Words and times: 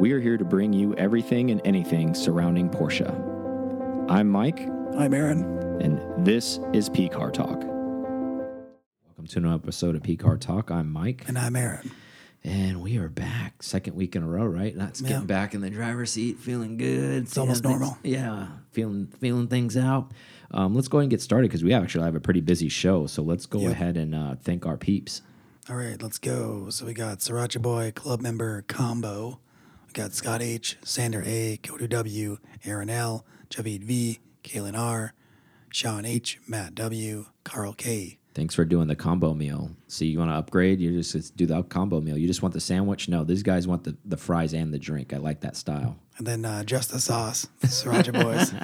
We 0.00 0.12
are 0.12 0.20
here 0.20 0.36
to 0.38 0.44
bring 0.44 0.72
you 0.72 0.94
everything 0.94 1.50
and 1.50 1.60
anything 1.64 2.14
surrounding 2.14 2.70
Porsche. 2.70 3.08
I'm 4.10 4.28
Mike, 4.28 4.60
I'm 4.96 5.12
Aaron. 5.14 5.44
and 5.80 6.24
this 6.24 6.58
is 6.72 6.88
P 6.88 7.08
Car 7.08 7.30
Talk. 7.30 7.60
Welcome 7.60 9.26
to 9.28 9.38
another 9.38 9.54
episode 9.54 9.94
of 9.94 10.02
P 10.02 10.16
Car 10.16 10.36
Talk. 10.38 10.70
I'm 10.70 10.90
Mike, 10.90 11.24
And 11.28 11.38
I'm 11.38 11.54
Aaron. 11.54 11.90
and 12.42 12.80
we 12.82 12.96
are 12.96 13.08
back. 13.08 13.62
Second 13.62 13.94
week 13.94 14.16
in 14.16 14.22
a 14.22 14.26
row, 14.26 14.46
right? 14.46 14.74
That's 14.76 15.00
Yeah. 15.02 15.08
getting 15.10 15.26
back 15.26 15.54
in 15.54 15.60
the 15.60 15.70
driver's 15.70 16.10
seat, 16.12 16.38
feeling 16.38 16.76
good. 16.78 17.22
It's 17.24 17.36
almost 17.38 17.62
normal. 17.62 17.98
Yeah, 18.02 18.48
feeling 18.72 19.08
feeling 19.20 19.48
things 19.48 19.76
out. 19.76 20.12
Um, 20.50 20.74
let's 20.74 20.88
go 20.88 20.98
ahead 20.98 21.04
and 21.04 21.10
get 21.10 21.20
started 21.22 21.48
because 21.50 21.62
we 21.62 21.72
actually 21.74 22.04
have 22.04 22.16
a 22.16 22.20
pretty 22.20 22.40
busy 22.40 22.68
show. 22.68 23.06
So 23.06 23.22
let's 23.22 23.44
go 23.46 23.60
Yep. 23.60 23.72
ahead 23.72 23.96
and 23.96 24.14
uh, 24.14 24.34
thank 24.42 24.64
our 24.66 24.76
peeps. 24.78 25.22
All 25.68 25.76
right, 25.76 26.02
let's 26.02 26.18
go. 26.18 26.68
So 26.70 26.86
we 26.86 26.94
got 26.94 27.18
Sriracha 27.18 27.60
Boy, 27.62 27.92
club 27.94 28.20
member 28.22 28.62
Combo. 28.62 29.38
We 29.90 29.94
got 29.94 30.12
Scott 30.12 30.40
H, 30.40 30.76
Sander 30.84 31.20
A, 31.26 31.58
Kodu 31.64 31.88
W, 31.88 32.38
Aaron 32.64 32.88
L, 32.88 33.26
Javid 33.50 33.82
V, 33.82 34.20
Kaylin 34.44 34.78
R, 34.78 35.14
Sean 35.70 36.04
H, 36.04 36.38
Matt 36.46 36.76
W, 36.76 37.26
Carl 37.42 37.72
K. 37.72 38.20
Thanks 38.32 38.54
for 38.54 38.64
doing 38.64 38.86
the 38.86 38.94
combo 38.94 39.34
meal. 39.34 39.72
So 39.88 40.04
you 40.04 40.16
want 40.20 40.30
to 40.30 40.36
upgrade? 40.36 40.78
You 40.78 40.92
just 40.92 41.10
just 41.10 41.36
do 41.36 41.44
the 41.44 41.64
combo 41.64 42.00
meal. 42.00 42.16
You 42.16 42.28
just 42.28 42.40
want 42.40 42.54
the 42.54 42.60
sandwich? 42.60 43.08
No, 43.08 43.24
these 43.24 43.42
guys 43.42 43.66
want 43.66 43.82
the, 43.82 43.96
the 44.04 44.16
fries 44.16 44.54
and 44.54 44.72
the 44.72 44.78
drink. 44.78 45.12
I 45.12 45.16
like 45.16 45.40
that 45.40 45.56
style. 45.56 45.96
And 46.18 46.24
then 46.24 46.44
uh, 46.44 46.62
Just 46.62 46.92
the 46.92 47.00
Sauce, 47.00 47.48
Sriracha 47.64 48.12
Boys. 48.22 48.54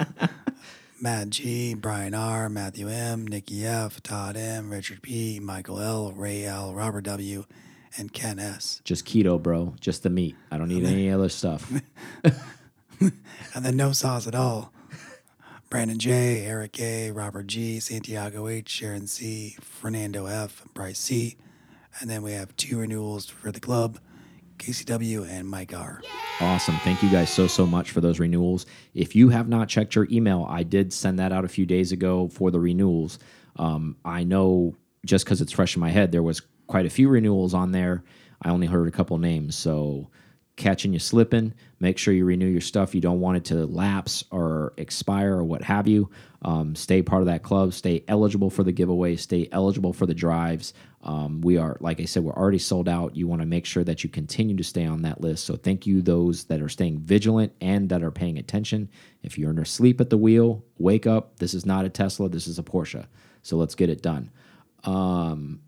Matt 1.01 1.29
G, 1.31 1.73
Brian 1.73 2.13
R, 2.13 2.47
Matthew 2.47 2.87
M, 2.87 3.27
Nikki 3.27 3.65
F, 3.65 4.01
Todd 4.01 4.37
M, 4.37 4.69
Richard 4.69 5.01
P, 5.01 5.41
Michael 5.41 5.81
L, 5.81 6.13
Ray 6.13 6.45
L, 6.45 6.73
Robert 6.73 7.01
W, 7.01 7.43
and 7.97 8.11
Ken 8.11 8.39
S. 8.39 8.81
Just 8.83 9.05
keto, 9.05 9.41
bro. 9.41 9.75
Just 9.79 10.03
the 10.03 10.09
meat. 10.09 10.35
I 10.51 10.57
don't 10.57 10.67
need 10.67 10.83
any 10.83 11.09
other 11.11 11.29
stuff. 11.29 11.71
and 12.99 13.65
then 13.65 13.77
no 13.77 13.91
sauce 13.91 14.27
at 14.27 14.35
all. 14.35 14.73
Brandon 15.69 15.99
J, 15.99 16.45
Eric 16.45 16.79
A, 16.79 17.11
Robert 17.11 17.47
G, 17.47 17.81
Santiago 17.81 18.47
H, 18.47 18.69
Sharon 18.69 19.05
C, 19.05 19.57
Fernando 19.59 20.25
F, 20.25 20.65
Bryce 20.73 20.99
C, 20.99 21.35
and 21.99 22.09
then 22.09 22.21
we 22.21 22.31
have 22.31 22.55
two 22.55 22.79
renewals 22.79 23.25
for 23.25 23.51
the 23.51 23.59
club, 23.59 23.99
KCW 24.59 25.27
and 25.29 25.47
Mike 25.47 25.73
R. 25.73 26.01
Awesome. 26.39 26.75
Thank 26.77 27.03
you 27.03 27.09
guys 27.09 27.29
so, 27.29 27.47
so 27.47 27.65
much 27.65 27.91
for 27.91 27.99
those 27.99 28.17
renewals. 28.17 28.65
If 28.93 29.13
you 29.13 29.27
have 29.29 29.49
not 29.49 29.67
checked 29.67 29.93
your 29.95 30.07
email, 30.09 30.45
I 30.49 30.63
did 30.63 30.93
send 30.93 31.19
that 31.19 31.33
out 31.33 31.43
a 31.43 31.49
few 31.49 31.65
days 31.65 31.91
ago 31.91 32.29
for 32.29 32.49
the 32.49 32.59
renewals. 32.59 33.19
Um, 33.57 33.97
I 34.05 34.23
know 34.23 34.75
just 35.05 35.25
because 35.25 35.41
it's 35.41 35.51
fresh 35.51 35.75
in 35.75 35.81
my 35.81 35.89
head, 35.89 36.11
there 36.11 36.23
was 36.23 36.41
quite 36.67 36.85
a 36.85 36.89
few 36.89 37.09
renewals 37.09 37.53
on 37.53 37.71
there. 37.71 38.03
I 38.41 38.49
only 38.49 38.67
heard 38.67 38.87
a 38.87 38.91
couple 38.91 39.17
names. 39.17 39.55
So 39.55 40.09
catching 40.57 40.91
you 40.91 40.99
slipping, 40.99 41.53
make 41.79 41.97
sure 41.97 42.13
you 42.13 42.25
renew 42.25 42.47
your 42.47 42.61
stuff. 42.61 42.95
You 42.95 43.01
don't 43.01 43.19
want 43.19 43.37
it 43.37 43.45
to 43.45 43.65
lapse 43.67 44.23
or 44.31 44.73
expire 44.77 45.35
or 45.35 45.43
what 45.43 45.61
have 45.61 45.87
you. 45.87 46.09
Um, 46.41 46.75
stay 46.75 47.01
part 47.01 47.21
of 47.21 47.27
that 47.27 47.43
club, 47.43 47.73
stay 47.73 48.03
eligible 48.07 48.49
for 48.49 48.63
the 48.63 48.71
giveaway, 48.71 49.15
stay 49.15 49.47
eligible 49.51 49.93
for 49.93 50.05
the 50.05 50.13
drives. 50.13 50.73
Um, 51.03 51.41
we 51.41 51.57
are, 51.57 51.77
like 51.79 52.01
I 52.01 52.05
said, 52.05 52.23
we're 52.23 52.33
already 52.33 52.57
sold 52.57 52.89
out. 52.89 53.15
You 53.15 53.27
want 53.27 53.41
to 53.41 53.47
make 53.47 53.65
sure 53.65 53.83
that 53.83 54.03
you 54.03 54.09
continue 54.09 54.55
to 54.57 54.63
stay 54.63 54.85
on 54.85 55.03
that 55.03 55.21
list. 55.21 55.45
So 55.45 55.55
thank 55.55 55.85
you, 55.85 56.01
those 56.01 56.45
that 56.45 56.61
are 56.61 56.69
staying 56.69 56.99
vigilant 56.99 57.53
and 57.61 57.89
that 57.89 58.03
are 58.03 58.11
paying 58.11 58.37
attention. 58.37 58.89
If 59.23 59.37
you're 59.37 59.57
asleep 59.59 60.01
at 60.01 60.09
the 60.09 60.17
wheel, 60.17 60.63
wake 60.77 61.07
up. 61.07 61.37
This 61.37 61.53
is 61.53 61.65
not 61.65 61.85
a 61.85 61.89
Tesla, 61.89 62.29
this 62.29 62.47
is 62.47 62.59
a 62.59 62.63
Porsche. 62.63 63.05
So 63.43 63.57
let's 63.57 63.75
get 63.75 63.89
it 63.89 64.01
done. 64.01 64.31
Um, 64.83 65.61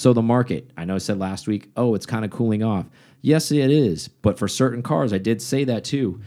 so 0.00 0.12
the 0.14 0.22
market, 0.22 0.70
I 0.78 0.86
know 0.86 0.94
I 0.94 0.98
said 0.98 1.18
last 1.18 1.46
week, 1.46 1.70
oh, 1.76 1.94
it's 1.94 2.06
kind 2.06 2.24
of 2.24 2.30
cooling 2.30 2.62
off. 2.62 2.86
Yes, 3.20 3.52
it 3.52 3.70
is. 3.70 4.08
But 4.08 4.38
for 4.38 4.48
certain 4.48 4.82
cars, 4.82 5.12
I 5.12 5.18
did 5.18 5.42
say 5.42 5.64
that 5.64 5.84
too. 5.84 6.22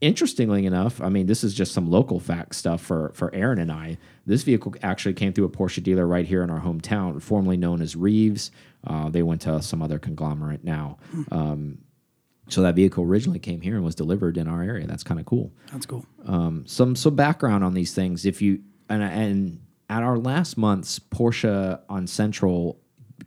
interestingly 0.01 0.65
enough, 0.65 1.01
I 1.01 1.09
mean, 1.09 1.25
this 1.27 1.43
is 1.43 1.53
just 1.53 1.73
some 1.73 1.89
local 1.89 2.19
fact 2.19 2.55
stuff 2.55 2.81
for 2.81 3.11
for 3.13 3.33
Aaron 3.33 3.59
and 3.59 3.71
I. 3.71 3.97
This 4.25 4.43
vehicle 4.43 4.75
actually 4.81 5.13
came 5.13 5.33
through 5.33 5.45
a 5.45 5.49
Porsche 5.49 5.81
dealer 5.83 6.05
right 6.07 6.25
here 6.25 6.43
in 6.43 6.49
our 6.49 6.61
hometown, 6.61 7.21
formerly 7.21 7.57
known 7.57 7.81
as 7.81 7.95
Reeves. 7.95 8.51
Uh, 8.85 9.09
they 9.09 9.23
went 9.23 9.41
to 9.41 9.61
some 9.61 9.81
other 9.81 9.99
conglomerate 9.99 10.63
now. 10.63 10.97
Um, 11.31 11.79
so 12.47 12.61
that 12.61 12.75
vehicle 12.75 13.03
originally 13.03 13.39
came 13.39 13.61
here 13.61 13.75
and 13.75 13.83
was 13.83 13.93
delivered 13.95 14.37
in 14.37 14.47
our 14.47 14.63
area. 14.63 14.87
That's 14.87 15.03
kind 15.03 15.19
of 15.19 15.25
cool 15.25 15.51
That's 15.71 15.85
cool. 15.85 16.05
um, 16.25 16.63
some 16.65 16.95
some 16.95 17.15
background 17.15 17.63
on 17.63 17.73
these 17.73 17.93
things. 17.93 18.25
If 18.25 18.41
you 18.41 18.61
and, 18.89 19.03
and 19.03 19.61
at 19.89 20.03
our 20.03 20.17
last 20.17 20.57
month's 20.57 20.97
Porsche 20.99 21.79
on 21.89 22.07
Central 22.07 22.79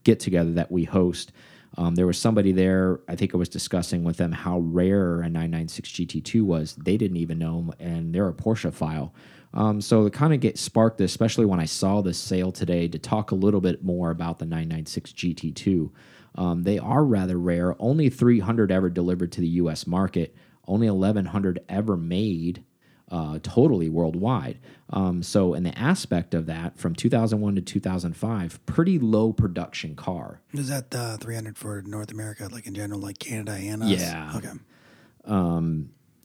get 0.04 0.18
together 0.20 0.52
that 0.52 0.72
we 0.72 0.84
host, 0.84 1.32
um, 1.76 1.94
there 1.94 2.06
was 2.06 2.18
somebody 2.18 2.52
there. 2.52 3.00
I 3.08 3.16
think 3.16 3.34
I 3.34 3.38
was 3.38 3.48
discussing 3.48 4.04
with 4.04 4.18
them 4.18 4.32
how 4.32 4.58
rare 4.60 5.20
a 5.20 5.28
996 5.28 5.90
GT2 5.90 6.42
was. 6.42 6.74
They 6.76 6.96
didn't 6.96 7.16
even 7.16 7.38
know, 7.38 7.72
and 7.78 8.14
they're 8.14 8.28
a 8.28 8.34
Porsche 8.34 8.72
file. 8.72 9.14
Um, 9.54 9.80
so 9.80 10.06
it 10.06 10.12
kind 10.12 10.32
of 10.32 10.40
get 10.40 10.58
sparked, 10.58 11.00
especially 11.00 11.44
when 11.44 11.60
I 11.60 11.66
saw 11.66 12.00
this 12.00 12.18
sale 12.18 12.52
today, 12.52 12.88
to 12.88 12.98
talk 12.98 13.30
a 13.30 13.34
little 13.34 13.60
bit 13.60 13.84
more 13.84 14.10
about 14.10 14.38
the 14.38 14.46
996 14.46 15.12
GT2. 15.12 15.90
Um, 16.34 16.62
they 16.62 16.78
are 16.78 17.04
rather 17.04 17.38
rare. 17.38 17.74
Only 17.78 18.08
300 18.08 18.72
ever 18.72 18.88
delivered 18.88 19.32
to 19.32 19.40
the 19.40 19.48
U.S. 19.48 19.86
market. 19.86 20.34
Only 20.66 20.88
1,100 20.88 21.60
ever 21.68 21.96
made 21.96 22.64
uh, 23.12 23.38
totally 23.42 23.90
worldwide. 23.90 24.58
Um, 24.90 25.22
so, 25.22 25.54
in 25.54 25.62
the 25.62 25.78
aspect 25.78 26.34
of 26.34 26.46
that, 26.46 26.78
from 26.78 26.94
2001 26.94 27.54
to 27.56 27.60
2005, 27.60 28.66
pretty 28.66 28.98
low 28.98 29.32
production 29.32 29.94
car. 29.94 30.40
Is 30.52 30.68
that 30.68 30.94
uh, 30.94 31.18
300 31.18 31.56
for 31.56 31.82
North 31.82 32.10
America, 32.10 32.48
like 32.50 32.66
in 32.66 32.74
general, 32.74 32.98
like 32.98 33.18
Canada 33.18 33.52
and 33.52 33.82
us? 33.82 33.90
Yeah. 33.90 34.32
Okay. 34.36 34.48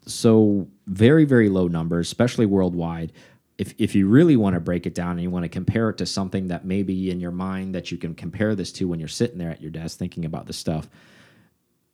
So, 0.08 0.68
very, 0.88 1.26
very 1.26 1.50
low 1.50 1.68
numbers, 1.68 2.08
especially 2.08 2.46
worldwide. 2.46 3.12
If, 3.58 3.74
if 3.78 3.94
you 3.96 4.08
really 4.08 4.38
want 4.38 4.54
to 4.54 4.60
break 4.60 4.86
it 4.86 4.96
down 4.96 5.12
and 5.12 5.22
you 5.22 5.30
want 5.30 5.44
to 5.44 5.50
compare 5.50 5.90
it 5.90 5.98
to 5.98 6.06
something 6.06 6.48
that 6.48 6.64
maybe 6.64 7.10
in 7.12 7.20
your 7.20 7.32
mind 7.32 7.76
that 7.76 7.92
you 7.92 7.98
can 7.98 8.16
compare 8.16 8.56
this 8.56 8.72
to 8.74 8.88
when 8.88 9.00
you're 9.00 9.10
sitting 9.10 9.38
there 9.40 9.50
at 9.50 9.62
your 9.62 9.72
desk 9.72 9.98
thinking 9.98 10.24
about 10.26 10.46
this 10.46 10.58
stuff, 10.58 10.88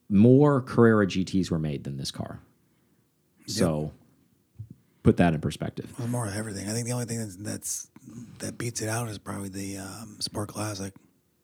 more 0.10 0.62
Carrera 0.62 1.08
GTs 1.08 1.50
were 1.50 1.60
made 1.60 1.86
than 1.86 1.98
this 1.98 2.12
car. 2.12 2.40
So, 3.48 3.92
put 5.04 5.18
that 5.18 5.34
in 5.34 5.42
perspective. 5.42 5.94
Well, 6.00 6.08
more 6.08 6.28
of 6.28 6.36
everything. 6.36 6.68
I 6.68 6.72
think 6.72 6.86
the 6.88 6.94
only 6.94 7.06
thing 7.06 7.20
that's, 7.20 7.36
that's 7.36 7.88
that 8.40 8.58
beats 8.58 8.82
it 8.82 8.90
out 8.90 9.10
is 9.10 9.18
probably 9.18 9.50
the 9.50 9.78
um, 9.78 10.18
Sport 10.20 10.50
Classic. 10.50 10.94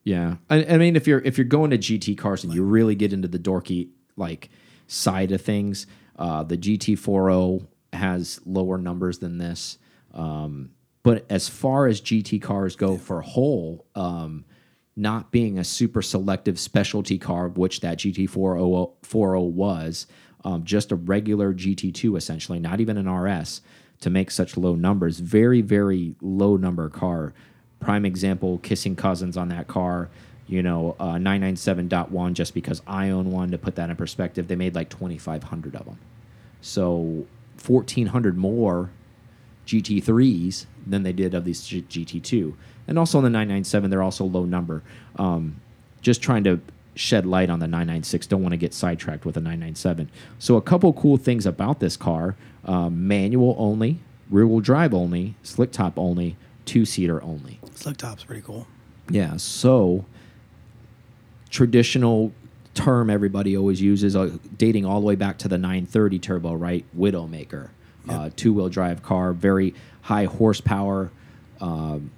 Yeah, 0.04 0.38
I, 0.50 0.66
I 0.66 0.78
mean, 0.78 0.96
if 0.96 1.08
you're 1.08 1.20
if 1.20 1.38
you're 1.38 1.46
going 1.46 1.72
to 1.72 1.78
GT 1.78 2.18
cars 2.18 2.44
and 2.44 2.54
you 2.54 2.64
really 2.64 2.96
get 2.96 3.14
into 3.14 3.28
the 3.28 3.40
dorky 3.40 3.90
like 4.16 4.50
side 4.88 5.32
of 5.32 5.42
things, 5.42 5.88
uh, 6.18 6.44
the 6.44 6.58
GT40 6.58 7.68
has 7.94 8.40
lower 8.46 8.78
numbers 8.78 9.20
than 9.20 9.38
this. 9.38 9.78
Um, 10.14 10.72
but 11.04 11.26
as 11.30 11.48
far 11.48 11.88
as 11.88 12.02
GT 12.02 12.42
cars 12.42 12.76
go 12.76 12.98
for 12.98 13.22
whole, 13.22 13.86
um, 13.96 14.46
not 14.96 15.32
being 15.32 15.58
a 15.58 15.64
super 15.64 16.02
selective 16.02 16.60
specialty 16.60 17.18
car, 17.18 17.48
which 17.48 17.82
that 17.82 18.00
GT40 18.00 18.94
40 19.04 19.42
was, 19.52 20.08
um, 20.44 20.64
just 20.64 20.92
a 20.92 20.96
regular 20.96 21.54
GT2 21.54 22.18
essentially, 22.18 22.60
not 22.60 22.80
even 22.80 22.98
an 22.98 23.10
RS, 23.10 23.62
to 24.02 24.10
make 24.10 24.32
such 24.32 24.58
low 24.58 24.76
numbers. 24.76 25.20
Very, 25.20 25.62
very 25.62 26.16
low 26.22 26.56
number 26.56 26.90
car. 26.90 27.34
Prime 27.80 28.06
example, 28.06 28.58
kissing 28.60 28.96
cousins 28.96 29.38
on 29.38 29.50
that 29.50 29.68
car. 29.68 30.10
You 30.48 30.64
know, 30.64 30.96
uh, 31.00 31.14
997.1, 31.14 32.34
just 32.34 32.54
because 32.54 32.82
I 32.88 33.10
own 33.10 33.32
one. 33.32 33.52
To 33.52 33.58
put 33.58 33.76
that 33.76 33.90
in 33.90 33.96
perspective, 33.96 34.48
they 34.48 34.56
made 34.56 34.74
like 34.74 34.90
2,500 34.90 35.76
of 35.76 35.86
them. 35.86 36.00
So 36.62 37.28
1,400 37.66 38.38
more 38.38 38.90
GT3s 39.68 40.66
than 40.88 41.04
they 41.04 41.14
did 41.14 41.36
of 41.36 41.46
these 41.46 41.66
G 41.66 41.84
GT2. 41.84 42.56
And 42.88 42.98
also 42.98 43.20
on 43.20 43.24
the 43.24 43.30
997, 43.30 43.92
they're 43.92 44.02
also 44.02 44.26
low 44.26 44.46
number. 44.46 44.82
Um, 45.18 45.62
just 46.02 46.24
trying 46.24 46.44
to 46.46 46.60
shed 47.00 47.26
light 47.26 47.50
on 47.50 47.60
the 47.60 47.68
996. 47.68 48.28
Don't 48.28 48.42
want 48.42 48.52
to 48.52 48.58
get 48.58 48.74
sidetracked 48.74 49.26
with 49.26 49.38
a 49.38 49.40
997. 49.40 50.10
So 50.38 50.58
a 50.58 50.62
couple 50.62 50.92
cool 50.94 51.18
things 51.18 51.46
about 51.46 51.80
this 51.80 51.96
car: 51.98 52.36
um, 52.66 53.08
manual 53.08 53.56
only, 53.58 54.00
rear 54.30 54.46
wheel 54.46 54.60
drive 54.60 54.94
only, 54.94 55.36
slick 55.42 55.72
top 55.72 55.98
only, 55.98 56.36
two 56.66 56.86
seater 56.86 57.24
only. 57.24 57.60
Slick 57.74 57.98
top's 57.98 58.24
pretty 58.24 58.42
cool. 58.42 58.68
Yeah. 59.10 59.38
So 59.38 60.06
traditional 61.50 62.32
term 62.76 63.10
everybody 63.10 63.58
always 63.58 63.82
uses, 63.82 64.16
uh, 64.16 64.38
dating 64.58 64.86
all 64.86 65.00
the 65.00 65.06
way 65.06 65.16
back 65.16 65.38
to 65.40 65.48
the 65.48 65.58
930 65.58 66.20
turbo, 66.20 66.54
right? 66.54 66.86
Widowmaker, 66.98 67.70
uh, 68.08 68.30
two 68.36 68.54
wheel 68.54 68.70
drive 68.70 69.02
car, 69.02 69.34
very 69.34 69.74
high 70.02 70.26
horsepower. 70.26 71.12
Um, 71.60 72.12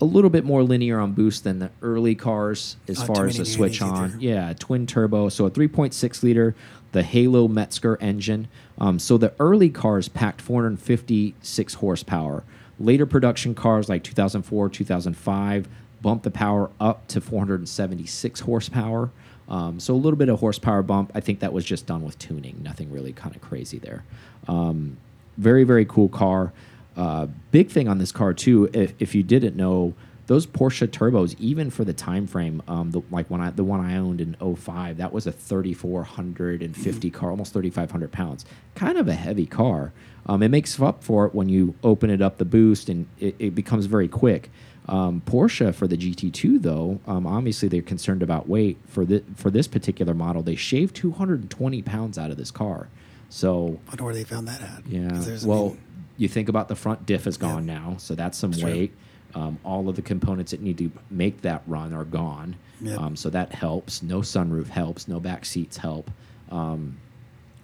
a 0.00 0.04
little 0.04 0.30
bit 0.30 0.44
more 0.44 0.62
linear 0.62 0.98
on 0.98 1.12
boost 1.12 1.44
than 1.44 1.58
the 1.58 1.70
early 1.82 2.14
cars 2.14 2.76
as 2.88 2.98
Not 2.98 3.06
far 3.06 3.26
as 3.26 3.36
the 3.36 3.44
switch 3.44 3.82
on. 3.82 4.04
either. 4.12 4.16
Yeah, 4.18 4.52
twin 4.58 4.86
turbo, 4.86 5.28
so 5.28 5.46
a 5.46 5.50
3.6 5.50 6.22
liter, 6.22 6.54
the 6.92 7.02
Halo 7.02 7.48
Mezger 7.48 7.96
engine. 8.00 8.48
Um, 8.78 8.98
so 8.98 9.18
the 9.18 9.32
early 9.38 9.68
cars 9.68 10.08
packed 10.08 10.40
456 10.40 11.74
horsepower. 11.74 12.44
Later 12.78 13.04
production 13.04 13.54
cars 13.54 13.88
like 13.88 14.02
2004, 14.02 14.70
2005 14.70 15.68
bumped 16.00 16.24
the 16.24 16.30
power 16.30 16.70
up 16.80 17.06
to 17.08 17.20
476 17.20 18.40
horsepower. 18.40 19.10
Um, 19.50 19.80
so 19.80 19.94
a 19.94 19.96
little 19.96 20.16
bit 20.16 20.28
of 20.30 20.40
horsepower 20.40 20.82
bump. 20.82 21.10
I 21.14 21.20
think 21.20 21.40
that 21.40 21.52
was 21.52 21.64
just 21.64 21.86
done 21.86 22.02
with 22.02 22.18
tuning. 22.18 22.62
Nothing 22.62 22.90
really 22.90 23.12
kind 23.12 23.34
of 23.34 23.42
crazy 23.42 23.78
there. 23.78 24.04
Um, 24.48 24.96
very 25.36 25.64
very 25.64 25.84
cool 25.84 26.08
car. 26.08 26.52
Uh, 27.00 27.26
big 27.50 27.70
thing 27.70 27.88
on 27.88 27.96
this 27.96 28.12
car 28.12 28.34
too. 28.34 28.68
If, 28.74 28.92
if 28.98 29.14
you 29.14 29.22
didn't 29.22 29.56
know, 29.56 29.94
those 30.26 30.46
Porsche 30.46 30.86
turbos, 30.86 31.34
even 31.40 31.70
for 31.70 31.82
the 31.82 31.94
time 31.94 32.26
frame, 32.26 32.62
um, 32.68 32.90
the, 32.90 33.00
like 33.10 33.28
when 33.30 33.40
I 33.40 33.50
the 33.50 33.64
one 33.64 33.80
I 33.80 33.96
owned 33.96 34.20
in 34.20 34.36
05, 34.38 34.98
that 34.98 35.10
was 35.12 35.26
a 35.26 35.32
3450 35.32 37.10
car, 37.10 37.30
almost 37.30 37.52
3500 37.52 38.12
pounds. 38.12 38.44
Kind 38.74 38.98
of 38.98 39.08
a 39.08 39.14
heavy 39.14 39.46
car. 39.46 39.92
Um, 40.26 40.42
it 40.42 40.50
makes 40.50 40.78
up 40.78 41.02
for 41.02 41.24
it 41.26 41.34
when 41.34 41.48
you 41.48 41.74
open 41.82 42.10
it 42.10 42.20
up 42.20 42.36
the 42.36 42.44
boost 42.44 42.88
and 42.88 43.06
it, 43.18 43.34
it 43.38 43.54
becomes 43.54 43.86
very 43.86 44.08
quick. 44.08 44.50
Um, 44.86 45.22
Porsche 45.24 45.74
for 45.74 45.86
the 45.86 45.96
GT2 45.96 46.60
though, 46.62 47.00
um, 47.06 47.26
obviously 47.26 47.68
they're 47.68 47.82
concerned 47.82 48.22
about 48.22 48.48
weight. 48.48 48.76
For 48.86 49.04
the 49.04 49.22
for 49.36 49.50
this 49.50 49.66
particular 49.68 50.14
model, 50.14 50.42
they 50.42 50.54
shaved 50.56 50.94
220 50.96 51.82
pounds 51.82 52.18
out 52.18 52.30
of 52.30 52.36
this 52.36 52.50
car. 52.50 52.88
So 53.28 53.78
I 53.86 53.90
wonder 53.90 54.04
where 54.04 54.14
they 54.14 54.24
found 54.24 54.48
that 54.48 54.60
at. 54.60 54.86
Yeah. 54.86 55.08
I 55.12 55.46
Well, 55.46 55.68
mean, 55.70 55.78
you 56.20 56.28
think 56.28 56.50
about 56.50 56.68
the 56.68 56.76
front 56.76 57.06
diff 57.06 57.26
is 57.26 57.38
gone 57.38 57.64
now, 57.64 57.94
so 57.98 58.14
that's 58.14 58.36
some 58.36 58.52
true. 58.52 58.64
weight. 58.64 58.92
Um, 59.34 59.58
all 59.64 59.88
of 59.88 59.96
the 59.96 60.02
components 60.02 60.50
that 60.50 60.60
need 60.60 60.76
to 60.78 60.90
make 61.10 61.40
that 61.40 61.62
run 61.66 61.94
are 61.94 62.04
gone. 62.04 62.56
Yep. 62.82 62.98
Um, 62.98 63.16
so 63.16 63.30
that 63.30 63.52
helps. 63.52 64.02
No 64.02 64.18
sunroof 64.20 64.68
helps. 64.68 65.08
No 65.08 65.18
back 65.18 65.46
seats 65.46 65.78
help. 65.78 66.10
Um, 66.50 66.98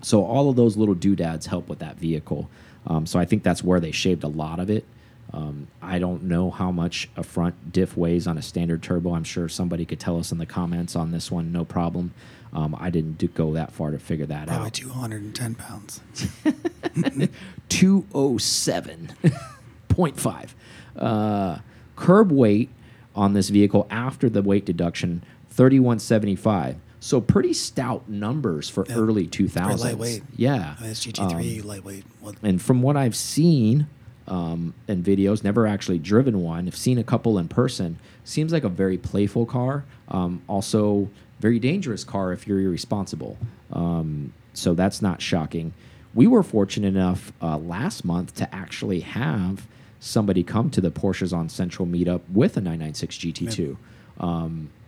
so 0.00 0.24
all 0.24 0.48
of 0.48 0.56
those 0.56 0.76
little 0.76 0.94
doodads 0.94 1.44
help 1.44 1.68
with 1.68 1.80
that 1.80 1.98
vehicle. 1.98 2.48
Um, 2.86 3.04
so 3.04 3.18
I 3.18 3.26
think 3.26 3.42
that's 3.42 3.62
where 3.62 3.78
they 3.78 3.90
shaved 3.90 4.24
a 4.24 4.28
lot 4.28 4.58
of 4.58 4.70
it. 4.70 4.84
Um, 5.32 5.66
I 5.82 5.98
don't 5.98 6.24
know 6.24 6.50
how 6.50 6.70
much 6.70 7.08
a 7.16 7.22
front 7.22 7.72
diff 7.72 7.96
weighs 7.96 8.26
on 8.26 8.38
a 8.38 8.42
standard 8.42 8.82
turbo. 8.82 9.14
I'm 9.14 9.24
sure 9.24 9.48
somebody 9.48 9.84
could 9.84 10.00
tell 10.00 10.18
us 10.18 10.32
in 10.32 10.38
the 10.38 10.46
comments 10.46 10.96
on 10.96 11.10
this 11.10 11.30
one. 11.30 11.52
No 11.52 11.64
problem. 11.64 12.12
Um, 12.52 12.76
I 12.78 12.90
didn't 12.90 13.18
do, 13.18 13.26
go 13.28 13.52
that 13.54 13.72
far 13.72 13.90
to 13.90 13.98
figure 13.98 14.26
that 14.26 14.42
out. 14.48 14.50
probably 14.54 14.66
out. 14.66 14.72
210 14.74 15.54
pounds. 15.56 16.00
207.5. 17.68 20.48
Uh, 20.96 21.58
curb 21.94 22.32
weight 22.32 22.70
on 23.14 23.34
this 23.34 23.50
vehicle 23.50 23.86
after 23.90 24.30
the 24.30 24.40
weight 24.40 24.64
deduction, 24.64 25.22
3175. 25.50 26.76
So 27.00 27.20
pretty 27.20 27.52
stout 27.52 28.08
numbers 28.08 28.70
for 28.70 28.86
Yeah. 28.88 28.94
early 28.94 29.26
2000s. 29.26 29.80
lightweight. 29.84 30.22
Yeah. 30.38 30.74
I 30.78 30.80
mean, 30.80 30.90
it's 30.92 31.04
GT3 31.04 31.60
Um, 31.60 31.66
lightweight. 31.68 32.04
Well, 32.22 32.34
and 32.42 32.62
from 32.62 32.80
what 32.80 32.96
I've 32.96 33.14
seen 33.14 33.88
um, 34.28 34.74
in 34.88 35.02
videos, 35.02 35.44
never 35.44 35.66
actually 35.66 35.98
driven 35.98 36.42
one. 36.42 36.66
I've 36.66 36.76
seen 36.76 36.98
a 36.98 37.04
couple 37.04 37.38
in 37.38 37.48
person. 37.48 37.98
Seems 38.24 38.52
like 38.52 38.64
a 38.64 38.68
very 38.68 38.98
playful 38.98 39.46
car. 39.46 39.84
Um, 40.08 40.42
also, 40.48 41.08
very 41.40 41.58
dangerous 41.58 42.04
car 42.04 42.32
if 42.32 42.46
you're 42.46 42.60
irresponsible. 42.60 43.38
Um, 43.72 44.32
so 44.52 44.74
that's 44.74 45.02
not 45.02 45.20
shocking. 45.20 45.72
We 46.14 46.26
were 46.26 46.42
fortunate 46.42 46.88
enough 46.88 47.32
uh, 47.42 47.58
last 47.58 48.04
month 48.04 48.34
to 48.36 48.54
actually 48.54 49.00
have 49.00 49.66
somebody 50.00 50.42
come 50.42 50.70
to 50.70 50.80
the 50.80 50.90
Porsches 50.90 51.36
on 51.36 51.48
Central 51.48 51.86
meetup 51.86 52.22
with 52.32 52.56
a 52.56 52.60
996 52.60 53.16
GT2. 53.18 53.76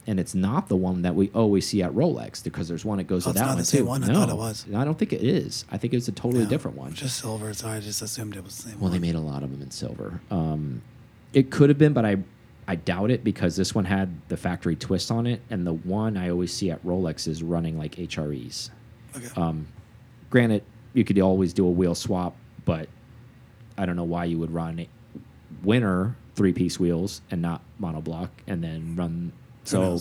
And 0.08 0.18
it's 0.18 0.34
not 0.34 0.68
the 0.70 0.74
one 0.76 1.02
that 1.02 1.14
we 1.14 1.28
always 1.34 1.68
see 1.68 1.82
at 1.82 1.92
Rolex 1.92 2.42
because 2.42 2.66
there's 2.66 2.82
one 2.82 2.96
that 2.96 3.04
goes 3.04 3.26
Oh, 3.26 3.28
with 3.28 3.36
that 3.36 3.42
not 3.42 3.48
one 3.50 3.58
the 3.58 3.64
same 3.66 3.80
too. 3.82 3.86
one? 3.86 4.02
I 4.04 4.06
no, 4.06 4.14
thought 4.14 4.30
it 4.30 4.36
was. 4.36 4.64
I 4.74 4.82
don't 4.82 4.98
think 4.98 5.12
it 5.12 5.22
is. 5.22 5.66
I 5.70 5.76
think 5.76 5.92
it's 5.92 6.08
a 6.08 6.12
totally 6.12 6.46
different 6.46 6.78
one. 6.78 6.94
Just 6.94 7.18
silver, 7.18 7.52
so 7.52 7.68
I 7.68 7.78
just 7.80 8.00
assumed 8.00 8.34
it 8.34 8.42
was 8.42 8.56
the 8.56 8.70
same 8.70 8.80
Well, 8.80 8.90
they 8.90 8.98
made 8.98 9.16
a 9.16 9.20
lot 9.20 9.42
of 9.42 9.50
them 9.50 9.60
in 9.60 9.70
silver. 9.70 10.22
Um, 10.30 10.80
it 11.34 11.50
could 11.50 11.68
have 11.68 11.76
been, 11.76 11.92
but 11.92 12.06
I 12.06 12.16
I 12.66 12.76
doubt 12.76 13.10
it 13.10 13.22
because 13.22 13.54
this 13.56 13.74
one 13.74 13.84
had 13.84 14.08
the 14.28 14.38
factory 14.38 14.76
twist 14.76 15.10
on 15.10 15.26
it, 15.26 15.42
and 15.50 15.66
the 15.66 15.74
one 15.74 16.16
I 16.16 16.30
always 16.30 16.54
see 16.54 16.70
at 16.70 16.82
Rolex 16.86 17.28
is 17.28 17.42
running 17.42 17.76
like 17.76 17.96
HREs. 17.96 18.70
Okay. 19.14 19.28
Um, 19.36 19.66
granted, 20.30 20.64
you 20.94 21.04
could 21.04 21.18
always 21.20 21.52
do 21.52 21.66
a 21.66 21.70
wheel 21.70 21.94
swap, 21.94 22.34
but 22.64 22.88
I 23.76 23.84
don't 23.84 23.96
know 23.96 24.04
why 24.04 24.24
you 24.24 24.38
would 24.38 24.52
run 24.52 24.86
winter 25.62 26.16
three 26.34 26.52
piece 26.54 26.78
wheels 26.80 27.20
and 27.30 27.42
not 27.42 27.60
monoblock, 27.78 28.30
and 28.46 28.64
then 28.64 28.96
run. 28.96 29.32
So 29.68 30.00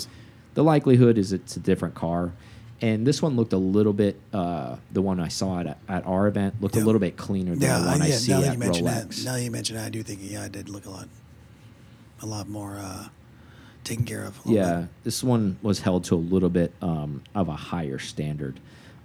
the 0.54 0.64
likelihood 0.64 1.18
is 1.18 1.34
it's 1.34 1.56
a 1.58 1.60
different 1.60 1.96
car. 1.96 2.32
And 2.80 3.08
this 3.08 3.24
one 3.24 3.36
looked 3.36 3.54
a 3.54 3.58
little 3.58 3.94
bit. 3.94 4.20
Uh, 4.32 4.76
the 4.92 5.02
one 5.02 5.20
I 5.20 5.30
saw 5.30 5.60
at 5.60 5.80
at 5.90 6.06
our 6.06 6.28
event 6.28 6.62
looked 6.62 6.76
Yeah. 6.76 6.84
a 6.84 6.86
little 6.86 7.00
bit 7.02 7.18
cleaner 7.18 7.54
than 7.54 7.62
yeah, 7.62 7.80
the 7.80 7.88
one 7.88 8.02
I, 8.02 8.06
I, 8.06 8.08
yeah 8.10 8.16
see 8.16 8.32
now 8.32 8.42
that 8.42 8.48
at 8.48 8.54
you 8.54 8.60
mention 8.60 8.86
Rolex. 8.86 9.08
that, 9.18 9.26
now 9.26 9.34
that 9.34 9.44
you 9.44 9.52
mention 9.52 9.76
that, 9.78 9.86
I 9.86 9.90
do 9.90 10.04
think 10.04 10.20
yeah, 10.22 10.46
it 10.46 10.52
did 10.52 10.70
look 10.70 10.86
a 10.86 10.90
lot, 10.92 11.08
a 12.22 12.26
lot 12.28 12.48
more 12.48 12.78
uh, 12.78 13.08
taken 13.84 14.06
care 14.06 14.24
of. 14.24 14.40
Yeah, 14.46 14.82
bit. 14.82 14.90
this 15.06 15.24
one 15.24 15.58
was 15.64 15.80
held 15.80 16.04
to 16.06 16.16
a 16.16 16.18
little 16.18 16.50
bit 16.50 16.72
um, 16.82 17.24
of 17.34 17.48
a 17.50 17.56
higher 17.56 17.98
standard. 17.98 18.60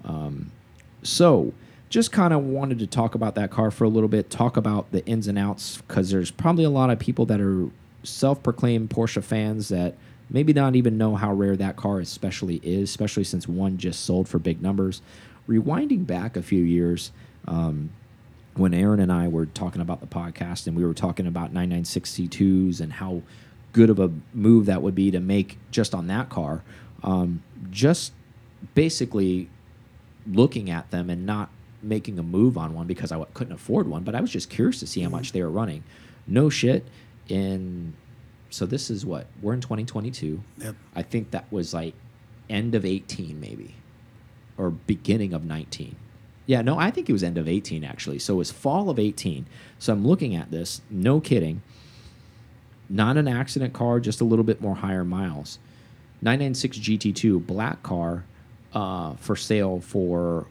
Um, 0.05 0.51
so, 1.03 1.55
just 1.89 2.13
kind 2.13 2.35
of 2.35 2.43
wanted 2.45 2.79
to 2.81 2.87
talk 2.87 3.15
about 3.15 3.35
that 3.37 3.51
car 3.51 3.71
for 3.71 3.85
a 3.85 3.89
little 3.89 4.09
bit, 4.09 4.29
talk 4.29 4.57
about 4.59 4.93
the 4.93 5.05
ins 5.07 5.29
and 5.29 5.39
outs, 5.39 5.79
because 5.89 6.11
there's 6.11 6.31
probably 6.31 6.65
a 6.65 6.71
lot 6.71 6.91
of 6.91 6.99
people 6.99 7.25
that 7.27 7.41
are 7.41 7.69
self 8.03 8.43
proclaimed 8.43 8.91
Porsche 8.91 9.23
fans 9.25 9.69
that 9.71 9.97
maybe 10.33 10.53
not 10.53 10.75
even 10.75 10.97
know 10.97 11.15
how 11.15 11.33
rare 11.33 11.57
that 11.57 11.77
car 11.77 12.01
especially 12.01 12.57
is, 12.63 12.89
especially 12.89 13.25
since 13.25 13.47
one 13.47 13.77
just 13.77 14.05
sold 14.05 14.29
for 14.29 14.39
big 14.39 14.63
numbers. 14.63 15.03
Rewinding 15.49 16.07
back 16.07 16.37
a 16.37 16.43
few 16.43 16.65
years, 16.65 17.13
um, 17.47 17.91
when 18.55 18.75
Aaron 18.75 19.01
and 19.01 19.13
I 19.13 19.29
were 19.29 19.47
talking 19.47 19.81
about 19.81 20.01
the 20.01 20.07
podcast 20.07 20.67
and 20.67 20.77
we 20.77 20.85
were 20.85 20.95
talking 20.95 21.27
about 21.27 21.53
996C2s 21.55 22.81
and 22.81 22.95
how 22.95 23.23
good 23.73 23.91
of 23.91 23.99
a 23.99 24.11
move 24.35 24.67
that 24.67 24.83
would 24.83 24.95
be 24.95 25.11
to 25.11 25.21
make 25.21 25.59
just 25.71 25.95
on 25.95 26.07
that 26.09 26.29
car, 26.29 26.63
um, 27.03 27.43
just 27.71 28.13
basically 28.75 29.49
looking 30.27 30.71
at 30.71 30.91
them 30.91 31.11
and 31.11 31.27
not 31.27 31.51
making 31.83 32.19
a 32.19 32.23
move 32.23 32.57
on 32.57 32.75
one 32.75 32.87
because 32.87 33.11
I 33.11 33.23
couldn't 33.35 33.55
afford 33.55 33.89
one, 33.89 34.03
but 34.03 34.15
I 34.15 34.21
was 34.21 34.31
just 34.31 34.51
curious 34.51 34.79
to 34.81 34.87
see 34.87 35.01
how 35.01 35.09
much 35.09 35.33
they 35.33 35.43
were 35.43 35.51
running. 35.51 35.83
No 36.27 36.49
shit. 36.49 36.87
In 37.29 37.95
so 38.53 38.67
this 38.67 38.91
is 38.91 39.05
what 39.07 39.27
we're 39.41 39.55
in 39.55 39.61
2022. 39.61 40.43
Yep. 40.59 40.75
I 40.95 41.03
think 41.03 41.31
that 41.33 41.51
was 41.51 41.73
like 41.75 41.95
end 42.51 42.75
of 42.75 42.85
18 42.85 43.41
maybe 43.41 43.75
or 44.59 44.71
beginning 44.71 45.33
of 45.33 45.45
19. 45.45 45.97
Yeah, 46.47 46.61
no, 46.61 46.77
I 46.79 46.91
think 46.91 47.09
it 47.09 47.13
was 47.13 47.23
end 47.23 47.39
of 47.39 47.49
18 47.49 47.83
actually. 47.85 48.19
So 48.19 48.35
it 48.35 48.37
was 48.39 48.51
fall 48.51 48.91
of 48.91 48.99
18. 48.99 49.47
So 49.79 49.93
I'm 49.93 50.07
looking 50.07 50.35
at 50.37 50.51
this, 50.51 50.81
no 50.91 51.21
kidding. 51.21 51.63
Not 52.91 53.17
an 53.17 53.27
accident 53.29 53.73
car, 53.73 54.01
just 54.01 54.21
a 54.21 54.25
little 54.25 54.45
bit 54.45 54.61
more 54.61 54.75
higher 54.77 55.05
miles. 55.05 55.59
996 56.21 56.79
GT2 56.79 57.47
black 57.47 57.83
car 57.83 58.25
uh, 58.75 59.15
for 59.15 59.35
sale 59.37 59.81
for 59.81 60.47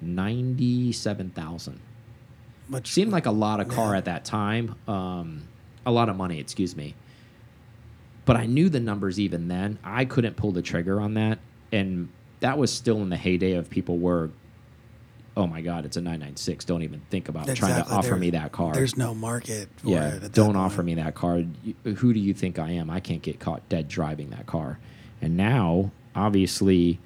97,000 0.00 1.80
Much 2.68 2.88
seemed 2.90 3.10
like 3.12 3.26
a 3.26 3.30
lot 3.30 3.60
of 3.60 3.68
car 3.68 3.92
Yeah. 3.92 3.98
at 3.98 4.04
that 4.06 4.24
time 4.24 4.74
um, 4.86 5.47
a 5.88 5.90
lot 5.90 6.08
of 6.08 6.16
money 6.16 6.38
excuse 6.38 6.76
me. 6.76 6.94
But 8.24 8.36
i 8.36 8.46
knew 8.46 8.68
the 8.68 8.80
numbers 8.80 9.18
even 9.18 9.48
then. 9.48 9.78
I 9.82 10.04
couldn't 10.04 10.36
pull 10.36 10.52
the 10.52 10.62
trigger 10.62 11.00
on 11.00 11.14
that. 11.14 11.38
And 11.72 12.10
that 12.40 12.58
was 12.58 12.72
still 12.72 12.98
in 12.98 13.08
the 13.08 13.16
heyday 13.16 13.54
of 13.54 13.68
people 13.68 13.98
were 13.98 14.30
oh 15.36 15.46
my 15.46 15.60
god 15.60 15.84
it's 15.84 15.96
a 15.96 16.00
996 16.00 16.64
don't 16.64 16.82
even 16.82 17.00
think 17.10 17.28
about 17.28 17.46
trying 17.54 17.82
to 17.82 17.88
offer 17.90 18.08
There- 18.10 18.16
me 18.16 18.30
that 18.30 18.50
car 18.50 18.74
There's 18.74 18.96
no 18.96 19.14
market 19.14 19.68
for 19.76 19.88
yeah 19.88 20.18
don't 20.32 20.56
offer 20.56 20.82
me 20.82 20.94
that 20.94 21.14
car 21.14 21.44
who 21.84 22.12
do 22.12 22.18
you 22.18 22.34
think 22.34 22.58
i 22.58 22.70
am? 22.70 22.90
I 22.90 22.98
can't 23.00 23.22
get 23.22 23.38
caught 23.38 23.68
dead 23.68 23.86
driving 23.88 24.30
that 24.30 24.46
car. 24.46 24.78
And 25.22 25.36
now 25.36 25.92
obviously 26.14 26.98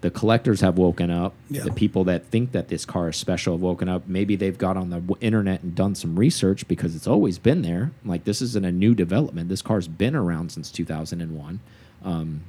the 0.00 0.10
collectors 0.12 0.60
have 0.60 0.78
woken 0.78 1.10
up 1.10 1.34
Yeah. 1.50 1.64
the 1.64 1.72
people 1.72 2.04
that 2.04 2.26
think 2.26 2.52
that 2.52 2.68
this 2.68 2.84
car 2.84 3.08
is 3.08 3.16
special 3.16 3.54
have 3.54 3.60
woken 3.62 3.88
up 3.88 4.06
maybe 4.06 4.36
they've 4.36 4.56
got 4.58 4.76
on 4.76 4.90
the 4.90 5.02
internet 5.20 5.62
and 5.62 5.74
done 5.74 5.94
some 5.94 6.18
research 6.18 6.68
because 6.68 6.94
it's 6.94 7.06
always 7.08 7.38
been 7.38 7.62
there 7.62 7.90
like 8.04 8.24
this 8.24 8.40
isn't 8.40 8.64
a 8.64 8.70
new 8.72 8.94
development 8.94 9.48
this 9.48 9.62
car's 9.62 9.88
been 9.88 10.14
around 10.14 10.52
since 10.52 10.70
2001 10.70 11.58
um, 12.04 12.42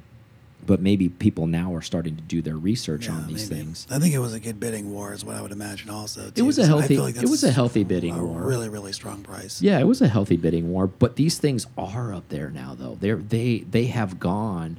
but 0.64 0.80
maybe 0.80 1.08
people 1.08 1.46
now 1.46 1.74
are 1.74 1.80
starting 1.82 2.14
to 2.16 2.22
do 2.22 2.42
their 2.42 2.56
research 2.56 3.06
Yeah, 3.06 3.14
on 3.14 3.26
these 3.26 3.50
maybe. 3.50 3.62
things 3.64 3.86
I 3.90 3.98
think 3.98 4.14
it 4.14 4.18
was 4.18 4.34
a 4.34 4.38
good 4.40 4.60
bidding 4.60 4.92
war, 4.92 5.12
is 5.14 5.24
what 5.24 5.34
I 5.34 5.40
would 5.42 5.52
imagine. 5.52 5.88
Also, 5.88 6.30
It 6.36 6.42
was 6.42 6.58
a 6.58 6.66
healthy- 6.66 6.96
feel 6.96 7.02
like 7.04 7.16
it 7.16 7.28
was 7.30 7.42
a 7.42 7.50
healthy 7.50 7.82
bidding 7.82 8.14
a 8.14 8.22
war. 8.24 8.42
Really, 8.42 8.68
really 8.68 8.92
strong 8.92 9.22
price. 9.22 9.62
Yeah, 9.62 9.80
it 9.80 9.86
was 9.88 10.02
a 10.02 10.08
healthy 10.08 10.36
bidding 10.36 10.70
war, 10.70 10.86
but 10.86 11.16
these 11.16 11.38
things 11.38 11.66
are 11.78 12.12
up 12.12 12.28
there 12.28 12.50
now 12.50 12.76
though. 12.78 12.98
They're 13.00 13.16
they 13.16 13.64
they 13.70 13.86
have 13.86 14.20
gone 14.20 14.76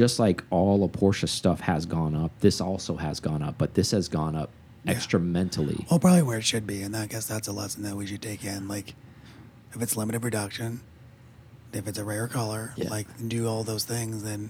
just 0.00 0.18
like 0.18 0.42
all 0.48 0.82
of 0.82 0.92
Porsche 0.92 1.28
stuff 1.28 1.60
has 1.60 1.84
gone 1.84 2.14
up. 2.14 2.32
This 2.40 2.58
also 2.58 2.96
has 2.96 3.20
gone 3.20 3.42
up, 3.42 3.56
but 3.58 3.74
this 3.74 3.90
has 3.90 4.08
gone 4.08 4.34
up 4.34 4.48
Yeah. 4.86 4.92
extramentally. 4.92 5.84
Well, 5.90 6.00
probably 6.00 6.22
where 6.22 6.38
it 6.38 6.44
should 6.44 6.66
be, 6.66 6.80
and 6.80 6.96
I 6.96 7.04
guess 7.06 7.26
that's 7.26 7.48
a 7.48 7.52
lesson 7.52 7.82
that 7.82 7.94
we 7.96 8.06
should 8.06 8.22
take 8.22 8.42
in. 8.42 8.66
Like, 8.66 8.94
if 9.74 9.82
it's 9.82 9.98
limited 9.98 10.22
production, 10.22 10.80
if 11.74 11.86
it's 11.86 11.98
a 11.98 12.04
rare 12.04 12.28
color, 12.28 12.72
Yeah. 12.78 12.88
like 12.88 13.08
do 13.28 13.46
all 13.46 13.62
those 13.62 13.84
things, 13.84 14.22
then 14.22 14.48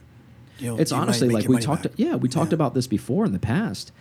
you 0.60 0.68
know 0.68 0.76
it's 0.78 0.92
you 0.92 0.96
honestly 0.98 1.28
like 1.30 1.48
we 1.48 1.58
talked 1.58 1.82
back. 1.82 1.92
yeah 1.96 2.14
we 2.14 2.28
talked 2.28 2.52
Yeah. 2.52 2.54
about 2.60 2.74
this 2.74 2.86
before 2.86 3.24
in 3.24 3.32
the 3.32 3.38
past 3.38 3.92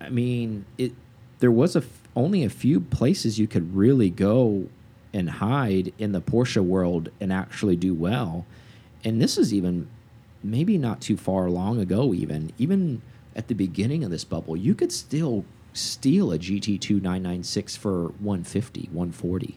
i 0.00 0.08
mean 0.08 0.64
it 0.78 0.92
there 1.40 1.50
was 1.50 1.76
a 1.76 1.82
only 2.16 2.42
a 2.44 2.48
few 2.48 2.80
places 2.80 3.38
you 3.38 3.46
could 3.46 3.76
really 3.76 4.08
go 4.08 4.68
and 5.12 5.28
hide 5.28 5.92
in 5.98 6.12
the 6.12 6.20
porsche 6.22 6.64
world 6.64 7.10
and 7.20 7.30
actually 7.30 7.76
do 7.76 7.92
well 7.92 8.46
and 9.04 9.20
this 9.20 9.36
is 9.36 9.52
even 9.52 9.86
maybe 10.42 10.78
not 10.78 11.00
too 11.00 11.16
far 11.16 11.48
long 11.48 11.80
ago 11.80 12.12
even 12.14 12.52
even 12.58 13.00
at 13.34 13.48
the 13.48 13.54
beginning 13.54 14.04
of 14.04 14.10
this 14.10 14.24
bubble 14.24 14.56
you 14.56 14.74
could 14.74 14.92
still 14.92 15.44
steal 15.72 16.32
a 16.32 16.38
gt2 16.38 16.90
996 17.02 17.76
for 17.76 18.08
150 18.18 18.88
140 18.92 19.56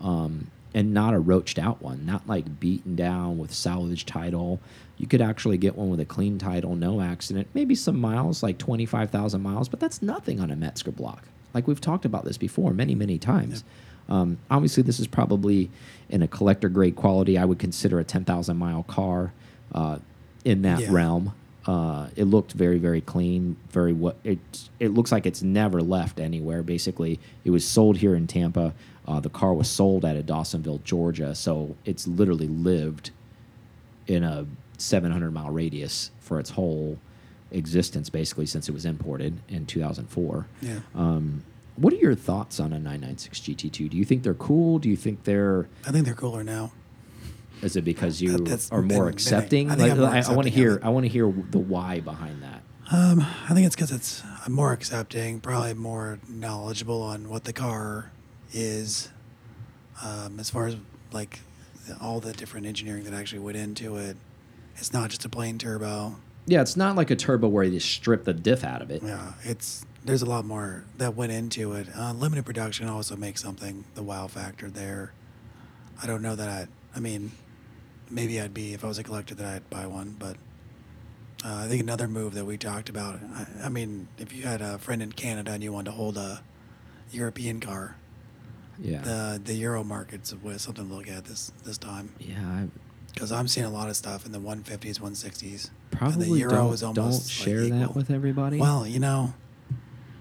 um, 0.00 0.50
and 0.74 0.94
not 0.94 1.14
a 1.14 1.18
roached 1.18 1.58
out 1.58 1.82
one, 1.82 2.06
not 2.06 2.26
like 2.28 2.60
beaten 2.60 2.94
down 2.94 3.38
with 3.38 3.52
salvage 3.52 4.06
title. 4.06 4.60
You 4.96 5.06
could 5.06 5.20
actually 5.20 5.58
get 5.58 5.76
one 5.76 5.90
with 5.90 6.00
a 6.00 6.04
clean 6.04 6.38
title, 6.38 6.76
no 6.76 7.00
accident, 7.00 7.48
maybe 7.54 7.74
some 7.74 8.00
miles, 8.00 8.42
like 8.42 8.58
25,000 8.58 9.42
miles, 9.42 9.68
but 9.68 9.80
that's 9.80 10.02
nothing 10.02 10.40
on 10.40 10.50
a 10.50 10.56
Mezger 10.56 10.94
block. 10.94 11.24
Like 11.54 11.66
we've 11.66 11.80
talked 11.80 12.04
about 12.04 12.24
this 12.24 12.38
before 12.38 12.72
many, 12.72 12.94
many 12.94 13.18
times. 13.18 13.64
Um, 14.08 14.38
obviously, 14.50 14.82
this 14.82 15.00
is 15.00 15.06
probably 15.06 15.70
in 16.08 16.22
a 16.22 16.28
collector 16.28 16.68
grade 16.68 16.96
quality. 16.96 17.36
I 17.36 17.44
would 17.44 17.58
consider 17.58 17.98
a 17.98 18.04
10,000 18.04 18.56
mile 18.56 18.82
car 18.84 19.32
uh, 19.74 19.98
in 20.44 20.62
that 20.62 20.80
Yeah. 20.80 20.88
realm. 20.92 21.32
Uh, 21.66 22.08
it 22.16 22.24
looked 22.24 22.52
very, 22.52 22.78
very 22.78 23.00
clean. 23.02 23.56
Very 23.70 23.92
what 23.92 24.16
it 24.24 24.38
it 24.80 24.88
looks 24.94 25.12
like 25.12 25.26
it's 25.26 25.42
never 25.42 25.82
left 25.82 26.18
anywhere. 26.18 26.62
Basically, 26.62 27.20
it 27.44 27.50
was 27.50 27.66
sold 27.66 27.98
here 27.98 28.14
in 28.14 28.26
Tampa. 28.26 28.72
Uh, 29.06 29.20
the 29.20 29.28
car 29.28 29.52
was 29.52 29.68
sold 29.68 30.04
out 30.04 30.16
of 30.16 30.24
Dawsonville, 30.26 30.82
Georgia, 30.84 31.34
so 31.34 31.76
it's 31.84 32.06
literally 32.06 32.46
lived 32.48 33.10
in 34.06 34.22
a 34.24 34.46
700 34.78 35.30
mile 35.32 35.50
radius 35.50 36.10
for 36.20 36.40
its 36.40 36.50
whole 36.50 36.98
existence, 37.50 38.08
basically 38.08 38.46
since 38.46 38.68
it 38.68 38.72
was 38.72 38.86
imported 38.86 39.34
in 39.48 39.66
2004. 39.66 40.46
Yeah. 40.62 40.80
Um, 40.94 41.42
what 41.76 41.92
are 41.92 41.96
your 41.96 42.14
thoughts 42.14 42.60
on 42.60 42.72
a 42.72 42.78
996 42.78 43.40
GT2? 43.40 43.90
Do 43.90 43.96
you 43.96 44.04
think 44.04 44.22
they're 44.22 44.34
cool? 44.34 44.78
Do 44.78 44.88
you 44.88 44.96
think 44.96 45.24
they're 45.24 45.66
I 45.86 45.90
think 45.92 46.04
they're 46.06 46.14
cooler 46.14 46.42
now. 46.44 46.72
Is 47.62 47.76
it 47.76 47.82
because 47.84 48.20
you 48.20 48.38
That- 48.38 48.68
are 48.72 48.82
more 48.82 49.04
been- 49.06 49.14
accepting? 49.14 49.70
I 49.70 49.74
think 49.76 49.98
Like, 49.98 50.24
I'm 50.26 50.30
I, 50.30 50.34
want 50.34 50.46
to 50.46 50.52
hear. 50.52 50.80
I 50.82 50.88
want 50.90 51.04
to 51.04 51.08
hear 51.08 51.32
the 51.50 51.58
why 51.58 52.00
behind 52.00 52.42
that. 52.42 52.62
Um, 52.92 53.20
I 53.48 53.54
think 53.54 53.66
it's 53.66 53.76
because 53.76 53.92
it's 53.92 54.22
I'm 54.44 54.52
more 54.52 54.72
accepting, 54.72 55.40
probably 55.40 55.74
more 55.74 56.18
knowledgeable 56.28 57.02
on 57.02 57.28
what 57.28 57.44
the 57.44 57.52
car 57.52 58.10
is, 58.52 59.10
um, 60.04 60.40
as 60.40 60.50
far 60.50 60.66
as 60.66 60.76
like 61.12 61.40
the, 61.86 61.96
all 62.00 62.20
the 62.20 62.32
different 62.32 62.66
engineering 62.66 63.04
that 63.04 63.12
actually 63.14 63.38
went 63.40 63.56
into 63.56 63.96
it. 63.96 64.16
It's 64.76 64.92
not 64.92 65.10
just 65.10 65.24
a 65.24 65.28
plain 65.28 65.58
turbo. 65.58 66.16
Yeah, 66.46 66.62
it's 66.62 66.76
not 66.76 66.96
like 66.96 67.10
a 67.10 67.16
turbo 67.16 67.46
where 67.48 67.62
you 67.64 67.78
strip 67.80 68.24
the 68.24 68.32
diff 68.32 68.64
out 68.64 68.82
of 68.82 68.90
it. 68.90 69.02
Yeah, 69.04 69.34
it's 69.44 69.84
there's 70.04 70.22
a 70.22 70.26
lot 70.26 70.44
more 70.44 70.84
that 70.96 71.14
went 71.14 71.30
into 71.30 71.72
it. 71.74 71.86
Uh, 71.96 72.12
limited 72.12 72.44
production 72.46 72.88
also 72.88 73.14
makes 73.14 73.40
something 73.42 73.84
the 73.94 74.02
wow 74.02 74.26
factor 74.26 74.68
there. 74.68 75.12
I 76.02 76.06
don't 76.06 76.22
know 76.22 76.34
that 76.34 76.48
I. 76.48 76.66
I 76.96 76.98
mean, 76.98 77.30
maybe 78.10 78.40
I'd 78.40 78.54
be 78.54 78.72
if 78.74 78.84
I 78.84 78.88
was 78.88 78.98
a 78.98 79.02
collector 79.04 79.34
that 79.36 79.46
I'd 79.46 79.70
buy 79.70 79.86
one, 79.86 80.16
but 80.18 80.36
uh, 81.44 81.62
I 81.64 81.68
think 81.68 81.82
another 81.82 82.06
move 82.08 82.34
that 82.34 82.44
we 82.44 82.58
talked 82.58 82.88
about. 82.88 83.18
I, 83.34 83.46
I 83.64 83.68
mean, 83.68 84.08
if 84.18 84.32
you 84.34 84.42
had 84.42 84.60
a 84.60 84.78
friend 84.78 85.02
in 85.02 85.12
Canada 85.12 85.52
and 85.52 85.62
you 85.62 85.72
wanted 85.72 85.90
to 85.90 85.96
hold 85.96 86.16
a 86.18 86.42
European 87.12 87.60
car, 87.60 87.96
Yeah, 88.78 89.00
the 89.02 89.40
the 89.42 89.54
Euro 89.54 89.82
market's 89.84 90.34
was 90.42 90.62
something 90.62 90.88
to 90.88 90.94
look 90.94 91.08
at 91.08 91.24
this 91.24 91.52
this 91.64 91.78
time 91.78 92.12
yeah. 92.18 92.66
Because 93.12 93.32
I'm 93.32 93.48
seeing 93.48 93.66
a 93.66 93.70
lot 93.70 93.88
of 93.88 93.96
stuff 93.96 94.24
in 94.24 94.30
the 94.30 94.38
150s, 94.38 95.00
160s. 95.00 95.70
probably 95.90 96.12
and 96.26 96.34
the 96.36 96.38
Euro 96.40 96.54
don't, 96.54 96.74
is 96.74 96.80
don't 96.82 96.96
almost 96.98 97.24
like, 97.40 97.48
share 97.48 97.66
that 97.68 97.96
with 97.96 98.08
everybody. 98.10 98.58
Well, 98.58 98.86
you 98.86 99.00
know, 99.00 99.34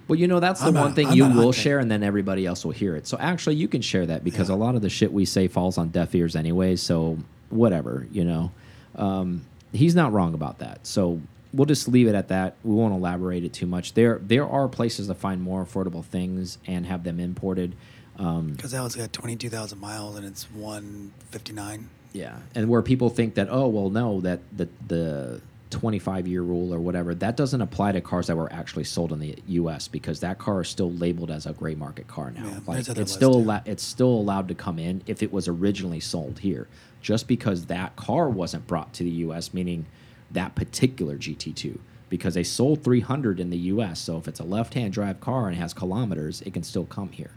Well, 0.08 0.18
you 0.18 0.28
know, 0.28 0.40
that's 0.40 0.60
the 0.62 0.68
I'm 0.70 0.74
one 0.74 0.84
not- 0.86 0.96
thing 0.96 1.08
I'm 1.08 1.14
you 1.16 1.30
will 1.30 1.52
share, 1.52 1.78
and 1.78 1.92
then 1.92 2.02
everybody 2.02 2.48
else 2.48 2.66
will 2.66 2.72
hear 2.72 2.96
it. 2.96 3.06
So 3.06 3.16
actually, 3.20 3.58
you 3.58 3.68
can 3.68 3.82
share 3.84 4.08
that 4.08 4.24
because 4.24 4.50
Yeah. 4.50 4.56
a 4.56 4.58
lot 4.58 4.74
of 4.76 4.82
the 4.82 4.90
shit 4.90 5.14
we 5.14 5.26
say 5.26 5.48
falls 5.48 5.78
on 5.78 5.90
deaf 5.90 6.16
ears 6.16 6.36
anyway. 6.36 6.76
So 6.78 7.20
whatever, 7.50 8.08
you 8.12 8.24
know, 8.24 8.52
um, 8.96 9.46
he's 9.74 9.96
not 9.96 10.12
wrong 10.14 10.34
about 10.34 10.60
that. 10.60 10.86
So 10.86 11.22
we'll 11.54 11.66
just 11.66 11.88
leave 11.88 12.08
it 12.08 12.16
at 12.16 12.28
that. 12.30 12.56
We 12.64 12.74
won't 12.76 12.94
elaborate 12.94 13.44
it 13.44 13.54
too 13.54 13.66
much. 13.66 13.94
There, 13.94 14.20
there 14.22 14.48
are 14.48 14.68
places 14.68 15.08
to 15.08 15.14
find 15.16 15.42
more 15.42 15.66
affordable 15.66 16.04
things 16.04 16.58
and 16.68 16.86
have 16.86 17.04
them 17.04 17.20
imported. 17.20 17.76
Um, 18.18 18.54
Because 18.54 18.72
that 18.72 18.82
one's 18.82 18.96
got 18.96 19.14
22,000 19.14 19.80
miles 19.80 20.16
and 20.18 20.26
it's 20.26 20.44
159. 20.52 21.90
Yeah, 22.12 22.38
and 22.56 22.68
where 22.70 22.82
people 22.82 23.10
think 23.10 23.36
that 23.36 23.50
oh 23.52 23.68
well 23.68 23.92
no 23.92 24.20
that 24.22 24.40
the 24.58 24.68
the 24.88 25.42
25 25.70 26.28
year 26.28 26.42
rule 26.42 26.74
or 26.74 26.80
whatever 26.80 27.14
that 27.14 27.38
doesn't 27.38 27.62
apply 27.62 27.92
to 27.92 28.02
cars 28.02 28.26
that 28.26 28.36
were 28.36 28.52
actually 28.52 28.84
sold 28.86 29.12
in 29.12 29.20
the 29.20 29.38
U.S. 29.50 29.88
because 29.88 30.20
that 30.22 30.40
car 30.40 30.62
is 30.62 30.68
still 30.70 30.92
labeled 30.92 31.30
as 31.30 31.46
a 31.46 31.54
gray 31.54 31.76
market 31.76 32.08
car 32.08 32.32
now. 32.32 32.48
Yeah, 32.48 32.60
like 32.66 32.80
it's 32.80 33.12
still 33.14 33.44
lists, 33.44 33.44
too. 33.44 33.52
allo- 33.52 33.62
it's 33.66 33.84
still 33.84 34.08
allowed 34.10 34.48
to 34.48 34.56
come 34.56 34.80
in 34.80 35.04
if 35.06 35.22
it 35.22 35.32
was 35.32 35.48
originally 35.48 36.00
sold 36.00 36.40
here. 36.40 36.68
Just 37.02 37.28
because 37.28 37.66
that 37.68 37.96
car 37.96 38.30
wasn't 38.30 38.68
brought 38.68 38.94
to 38.94 39.04
the 39.04 39.10
U.S. 39.10 39.54
meaning 39.54 39.86
that 40.32 40.56
particular 40.56 41.16
GT2 41.18 41.80
because 42.10 42.34
they 42.34 42.44
sold 42.44 42.84
300 42.84 43.40
in 43.40 43.50
the 43.52 43.58
U.S. 43.58 44.00
So 44.00 44.18
if 44.18 44.28
it's 44.28 44.40
a 44.40 44.44
left 44.44 44.74
hand 44.74 44.94
drive 44.94 45.20
car 45.22 45.48
and 45.48 45.56
has 45.58 45.74
kilometers, 45.74 46.42
it 46.42 46.54
can 46.54 46.64
still 46.64 46.86
come 46.86 47.10
here. 47.12 47.32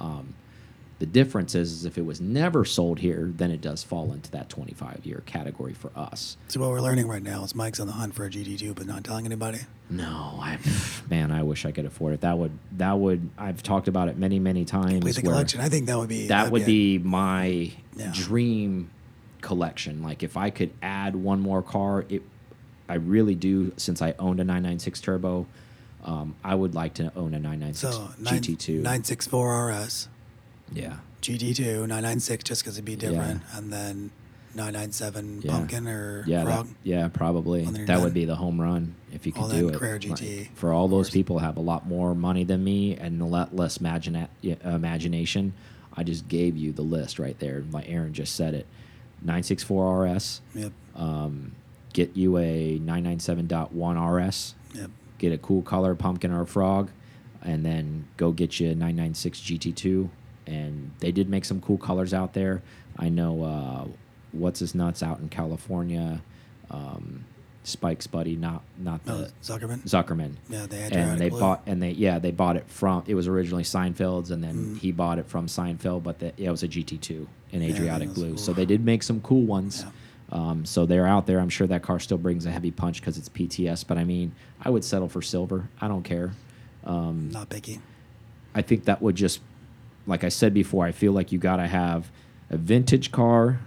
Um, 0.00 0.34
the 0.98 1.06
difference 1.06 1.56
is, 1.56 1.72
is 1.72 1.84
if 1.84 1.98
it 1.98 2.04
was 2.06 2.20
never 2.20 2.64
sold 2.64 3.00
here, 3.00 3.32
then 3.36 3.50
it 3.50 3.60
does 3.60 3.82
fall 3.82 4.12
into 4.12 4.30
that 4.30 4.48
25 4.48 5.00
year 5.04 5.22
category 5.26 5.72
for 5.74 5.90
us. 5.96 6.36
So 6.46 6.60
what 6.60 6.70
we're 6.70 6.80
learning 6.80 7.08
right 7.08 7.22
now 7.22 7.42
is 7.42 7.56
Mike's 7.56 7.80
on 7.80 7.88
the 7.88 7.92
hunt 7.94 8.14
for 8.14 8.24
a 8.24 8.30
GT2, 8.30 8.72
but 8.76 8.86
not 8.86 9.02
telling 9.02 9.26
anybody. 9.26 9.58
No, 9.90 10.38
I, 10.40 10.58
man, 11.10 11.32
I 11.32 11.42
wish 11.42 11.66
I 11.66 11.72
could 11.72 11.86
afford 11.86 12.14
it. 12.14 12.20
That 12.20 12.38
would, 12.38 12.52
that 12.76 12.96
would, 12.96 13.30
I've 13.36 13.64
talked 13.64 13.88
about 13.88 14.08
it 14.08 14.16
many, 14.16 14.38
many 14.38 14.64
times. 14.64 14.92
Complete 14.92 15.16
the 15.16 15.22
collection. 15.22 15.60
I 15.60 15.68
think 15.68 15.86
that 15.86 15.98
would 15.98 16.08
be 16.08 16.28
that 16.28 16.52
would 16.52 16.62
a- 16.62 16.66
be 16.66 16.98
my 16.98 17.72
Yeah. 17.96 18.12
dream 18.14 18.90
collection. 19.42 20.02
Like 20.02 20.22
if 20.22 20.36
I 20.36 20.48
could 20.48 20.70
add 20.80 21.14
one 21.14 21.40
more 21.40 21.62
car, 21.62 22.06
it, 22.08 22.22
I 22.88 22.94
really 22.94 23.34
do. 23.34 23.72
Since 23.76 24.00
I 24.00 24.14
owned 24.18 24.40
a 24.40 24.44
996 24.44 25.00
turbo, 25.02 25.46
um, 26.04 26.34
I 26.42 26.54
would 26.54 26.74
like 26.74 26.94
to 26.94 27.12
own 27.14 27.34
a 27.34 27.38
996 27.38 27.94
so 27.94 28.00
GT2. 28.22 28.76
964 28.76 29.68
RS, 29.70 30.08
yeah, 30.72 30.96
GT2, 31.20 31.80
996 31.80 32.44
just 32.44 32.62
because 32.62 32.76
it'd 32.76 32.84
be 32.84 32.96
different, 32.96 33.42
and 33.54 33.72
then 33.72 34.10
997 34.54 35.42
Yeah. 35.42 35.50
Pumpkin 35.52 35.88
or 35.88 36.24
Yeah, 36.26 36.44
that- 36.44 36.66
yeah, 36.82 37.08
probably. 37.08 37.64
That 37.64 38.00
would 38.00 38.14
be 38.14 38.24
the 38.24 38.36
home 38.36 38.60
run 38.60 38.94
if 39.12 39.26
you 39.26 39.32
could 39.32 39.50
do 39.50 39.68
it. 39.68 39.74
Carrera 39.74 39.98
Like, 40.08 40.50
for 40.54 40.72
all 40.72 40.88
those 40.88 41.08
people 41.10 41.38
who 41.38 41.44
have 41.44 41.56
a 41.56 41.60
lot 41.60 41.86
more 41.86 42.14
money 42.14 42.44
than 42.44 42.62
me 42.62 42.96
and 42.96 43.20
a 43.20 43.24
lot 43.24 43.54
less 43.56 43.78
imagina 43.78 44.28
imagination, 44.42 45.52
I 45.94 46.02
just 46.04 46.28
gave 46.28 46.56
you 46.56 46.72
the 46.72 46.82
list 46.82 47.18
right 47.18 47.38
there. 47.38 47.62
My 47.70 47.84
Aaron 47.86 48.12
just 48.12 48.34
said 48.34 48.54
it. 48.54 48.66
964 49.24 50.04
RS. 50.06 50.40
Yep, 50.54 50.72
Um, 50.94 51.52
get 51.92 52.16
you 52.16 52.36
a 52.38 52.78
997.1 52.78 53.96
RS. 53.98 54.54
yep. 54.74 54.90
Get 55.18 55.32
a 55.32 55.38
cool 55.38 55.62
color 55.62 55.94
pumpkin 55.94 56.32
or 56.32 56.40
a 56.42 56.46
frog, 56.46 56.90
and 57.42 57.64
then 57.64 58.06
go 58.16 58.32
get 58.32 58.58
you 58.58 58.70
a 58.70 58.74
996 58.74 59.40
GT2. 59.40 60.08
And 60.46 60.90
they 60.98 61.12
did 61.12 61.28
make 61.28 61.44
some 61.44 61.60
cool 61.60 61.78
colors 61.78 62.12
out 62.12 62.32
there. 62.34 62.62
I 62.98 63.08
know 63.08 63.42
uh, 63.44 63.86
what's 64.32 64.58
his 64.60 64.74
nuts 64.74 65.02
out 65.02 65.20
in 65.20 65.28
California. 65.28 66.20
Um, 66.70 67.24
Spike's 67.64 68.06
buddy, 68.08 68.34
not 68.36 68.62
not 68.78 69.04
the 69.04 69.30
Zuckerman. 69.42 69.82
Zuckerman. 69.84 70.32
Yeah, 70.48 70.66
they 70.66 70.82
and 70.90 71.20
they 71.20 71.28
blue. 71.28 71.38
bought 71.40 71.62
and 71.66 71.80
they 71.82 71.90
yeah 71.92 72.18
they 72.18 72.32
bought 72.32 72.56
it 72.56 72.64
from 72.68 73.04
it 73.06 73.14
was 73.14 73.28
originally 73.28 73.62
Seinfeld's 73.62 74.30
and 74.32 74.42
then 74.42 74.54
Mm. 74.56 74.78
he 74.78 74.90
bought 74.92 75.18
it 75.18 75.26
from 75.26 75.46
Seinfeld 75.46 76.02
but 76.02 76.18
the, 76.18 76.32
yeah, 76.36 76.48
it 76.48 76.50
was 76.50 76.62
a 76.64 76.68
GT2 76.68 77.26
in 77.52 77.62
Adriatic 77.62 78.08
was- 78.08 78.18
blue 78.18 78.36
so 78.36 78.52
they 78.52 78.64
did 78.64 78.84
make 78.84 79.02
some 79.04 79.20
cool 79.20 79.42
ones 79.46 79.84
Yeah. 80.32 80.38
um, 80.50 80.64
so 80.64 80.86
they're 80.86 81.06
out 81.06 81.26
there 81.28 81.38
I'm 81.38 81.48
sure 81.50 81.68
that 81.68 81.82
car 81.82 82.00
still 82.00 82.18
brings 82.18 82.46
a 82.46 82.50
heavy 82.50 82.72
punch 82.72 83.00
because 83.00 83.16
it's 83.16 83.28
PTS 83.28 83.84
but 83.86 83.96
I 83.96 84.02
mean 84.04 84.34
I 84.60 84.68
would 84.70 84.82
settle 84.84 85.08
for 85.08 85.22
silver 85.22 85.68
I 85.80 85.86
don't 85.86 86.02
care 86.02 86.32
um, 86.84 87.30
Not 87.30 87.48
picky. 87.48 87.80
I 88.56 88.62
think 88.62 88.86
that 88.86 89.00
would 89.00 89.14
just, 89.14 89.40
like 90.06 90.24
I 90.24 90.28
said 90.30 90.52
before, 90.52 90.84
I 90.84 90.90
feel 90.90 91.12
like 91.12 91.30
you 91.30 91.38
got 91.38 91.56
to 91.56 91.66
have 91.68 92.10
a 92.50 92.56
vintage 92.56 93.12
car, 93.12 93.60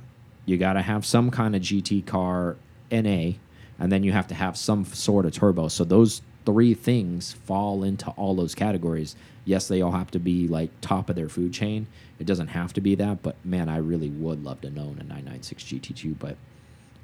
you 0.46 0.58
got 0.58 0.74
to 0.74 0.82
have 0.82 1.06
some 1.06 1.32
kind 1.32 1.56
of 1.56 1.62
GT 1.62 2.06
car, 2.06 2.58
NA, 2.92 3.38
and 3.80 3.92
then 3.92 4.04
you 4.04 4.12
have 4.12 4.28
to 4.28 4.36
have 4.36 4.58
some 4.58 4.86
sort 4.86 5.26
of 5.26 5.34
turbo. 5.34 5.68
So 5.68 5.84
those 5.84 6.22
three 6.46 6.74
things 6.74 7.34
fall 7.34 7.84
into 7.84 8.10
all 8.12 8.36
those 8.36 8.56
categories. 8.56 9.16
Yes, 9.44 9.68
they 9.68 9.82
all 9.82 9.92
have 9.92 10.12
to 10.12 10.20
be 10.20 10.48
like 10.48 10.70
top 10.82 11.10
of 11.10 11.16
their 11.16 11.30
food 11.30 11.54
chain. 11.54 11.88
It 12.20 12.26
doesn't 12.26 12.48
have 12.48 12.74
to 12.74 12.82
be 12.82 12.96
that, 12.96 13.22
but 13.22 13.36
man, 13.44 13.68
I 13.68 13.78
really 13.78 14.10
would 14.10 14.44
love 14.44 14.62
to 14.62 14.68
own 14.68 14.98
a 15.00 15.04
996 15.04 15.64
GT2, 15.64 16.18
but 16.18 16.38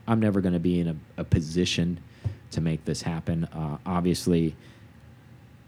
I'm 0.07 0.19
never 0.19 0.41
going 0.41 0.53
to 0.53 0.59
be 0.59 0.79
in 0.79 0.87
a, 0.87 0.95
a 1.17 1.23
position 1.23 1.99
to 2.51 2.61
make 2.61 2.85
this 2.85 3.01
happen. 3.01 3.45
Uh, 3.45 3.77
obviously, 3.85 4.55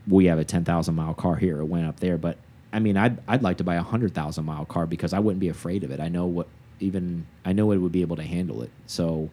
we 0.07 0.25
have 0.25 0.39
a 0.39 0.45
10,000 0.45 0.95
mile 0.95 1.13
car 1.13 1.35
here. 1.35 1.59
It 1.59 1.65
went 1.65 1.85
up 1.85 1.99
there, 1.99 2.17
but 2.17 2.37
I 2.71 2.79
mean, 2.79 2.97
I'd, 2.97 3.19
I'd 3.27 3.43
like 3.43 3.57
to 3.57 3.63
buy 3.63 3.75
a 3.75 3.83
100,000 3.83 4.43
mile 4.43 4.65
car 4.65 4.85
because 4.85 5.13
I 5.13 5.19
wouldn't 5.19 5.39
be 5.39 5.49
afraid 5.49 5.83
of 5.83 5.91
it. 5.91 5.99
I 5.99 6.09
know 6.09 6.25
what 6.25 6.47
even 6.79 7.25
I 7.45 7.53
know 7.53 7.71
it 7.71 7.77
would 7.77 7.91
be 7.91 8.01
able 8.01 8.15
to 8.17 8.23
handle 8.23 8.61
it. 8.63 8.71
So 8.87 9.29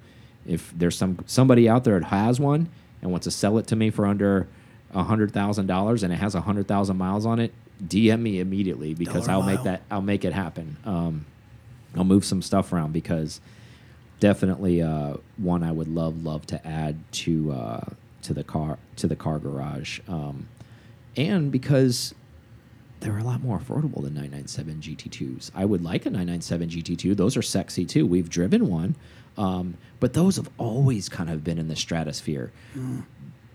if 0.51 0.73
there's 0.77 0.97
some 0.97 1.19
somebody 1.27 1.69
out 1.69 1.85
there 1.85 1.99
that 1.99 2.07
has 2.07 2.41
one 2.41 2.69
and 3.01 3.11
wants 3.11 3.25
to 3.25 3.31
sell 3.31 3.57
it 3.59 3.67
to 3.69 3.77
me 3.77 3.91
for 3.91 4.05
under 4.05 4.49
hundred 4.93 5.33
thousand 5.33 5.67
dollars 5.67 6.03
and 6.03 6.13
it 6.13 6.17
has 6.17 6.35
a 6.35 6.41
hundred 6.41 6.67
thousand 6.67 6.99
miles 6.99 7.25
on 7.25 7.39
it, 7.39 7.53
DM 7.83 8.21
me 8.21 8.41
immediately 8.41 8.93
because 8.93 9.27
Dollar 9.27 9.45
I'll 9.45 9.47
make 9.47 9.63
that 9.63 9.83
I'll 9.91 10.03
make 10.03 10.25
it 10.25 10.33
happen. 10.33 10.77
Um, 10.85 11.27
I'll 11.97 12.05
move 12.05 12.25
some 12.25 12.43
stuff 12.43 12.73
around 12.73 12.93
because 12.93 13.41
definitely 14.19 14.83
uh, 14.83 15.15
one 15.37 15.63
I 15.63 15.73
would 15.73 15.89
love 15.89 16.25
love 16.25 16.47
to 16.47 16.67
add 16.67 17.01
to 17.13 17.53
uh, 17.53 17.85
to 18.23 18.35
the 18.35 18.45
car 18.45 18.79
to 18.97 19.07
the 19.07 19.17
car 19.17 19.39
garage, 19.39 20.01
um, 20.09 20.49
and 21.17 21.53
because 21.53 22.15
they're 23.01 23.19
a 23.19 23.25
lot 23.25 23.41
more 23.41 23.59
affordable 23.59 24.03
than 24.03 24.13
997 24.13 24.83
GT2s. 24.83 25.51
I 25.55 25.65
would 25.65 25.83
like 25.83 26.05
a 26.05 26.11
997 26.11 26.69
GT2. 26.69 27.17
Those 27.17 27.35
are 27.35 27.41
sexy 27.41 27.87
too. 27.87 28.07
We've 28.07 28.29
driven 28.29 28.69
one, 28.69 28.95
um, 29.41 29.75
but 30.01 30.13
those 30.13 30.37
have 30.37 30.49
always 30.59 31.09
kind 31.09 31.29
of 31.31 31.43
been 31.45 31.59
in 31.59 31.69
the 31.69 31.77
stratosphere. 31.77 32.53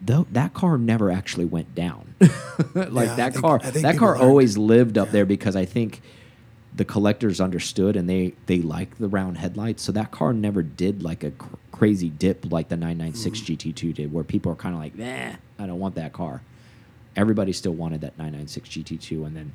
Though 0.01 0.27
that 0.32 0.54
car 0.54 0.77
never 0.77 1.10
actually 1.12 1.46
went 1.46 1.74
down. 1.74 2.13
like 2.20 3.08
Yeah, 3.10 3.15
that 3.15 3.34
think- 3.34 3.44
car, 3.46 3.60
that 3.60 3.98
car 3.98 4.12
learned. 4.12 4.22
always 4.22 4.58
lived 4.58 4.98
up 4.98 5.12
there 5.12 5.25
because 5.25 5.56
I 5.56 5.65
think 5.65 6.01
the 6.75 6.86
collectors 6.86 7.39
understood 7.39 7.96
and 7.96 8.10
they 8.10 8.34
they 8.48 8.62
like 8.62 8.98
the 8.98 9.08
round 9.08 9.38
headlights. 9.38 9.82
So 9.84 9.92
that 9.94 10.12
car 10.12 10.34
never 10.34 10.62
did 10.62 11.01
like 11.01 11.24
a 11.24 11.32
cr 11.32 11.56
crazy 11.72 12.10
dip 12.10 12.51
like 12.51 12.70
the 12.70 12.77
996 12.77 13.39
GT2 13.42 13.94
did, 13.96 14.13
where 14.13 14.24
people 14.24 14.51
are 14.51 14.56
kind 14.56 14.75
of 14.75 14.80
like, 14.82 14.96
nah, 14.96 15.32
I 15.60 15.68
don't 15.68 15.80
want 15.80 15.96
that 15.96 16.13
car. 16.13 16.42
Everybody 17.15 17.51
still 17.54 17.74
wanted 17.74 18.01
that 18.01 18.18
996 18.18 18.70
GT2, 18.70 19.25
and 19.25 19.36
then 19.36 19.51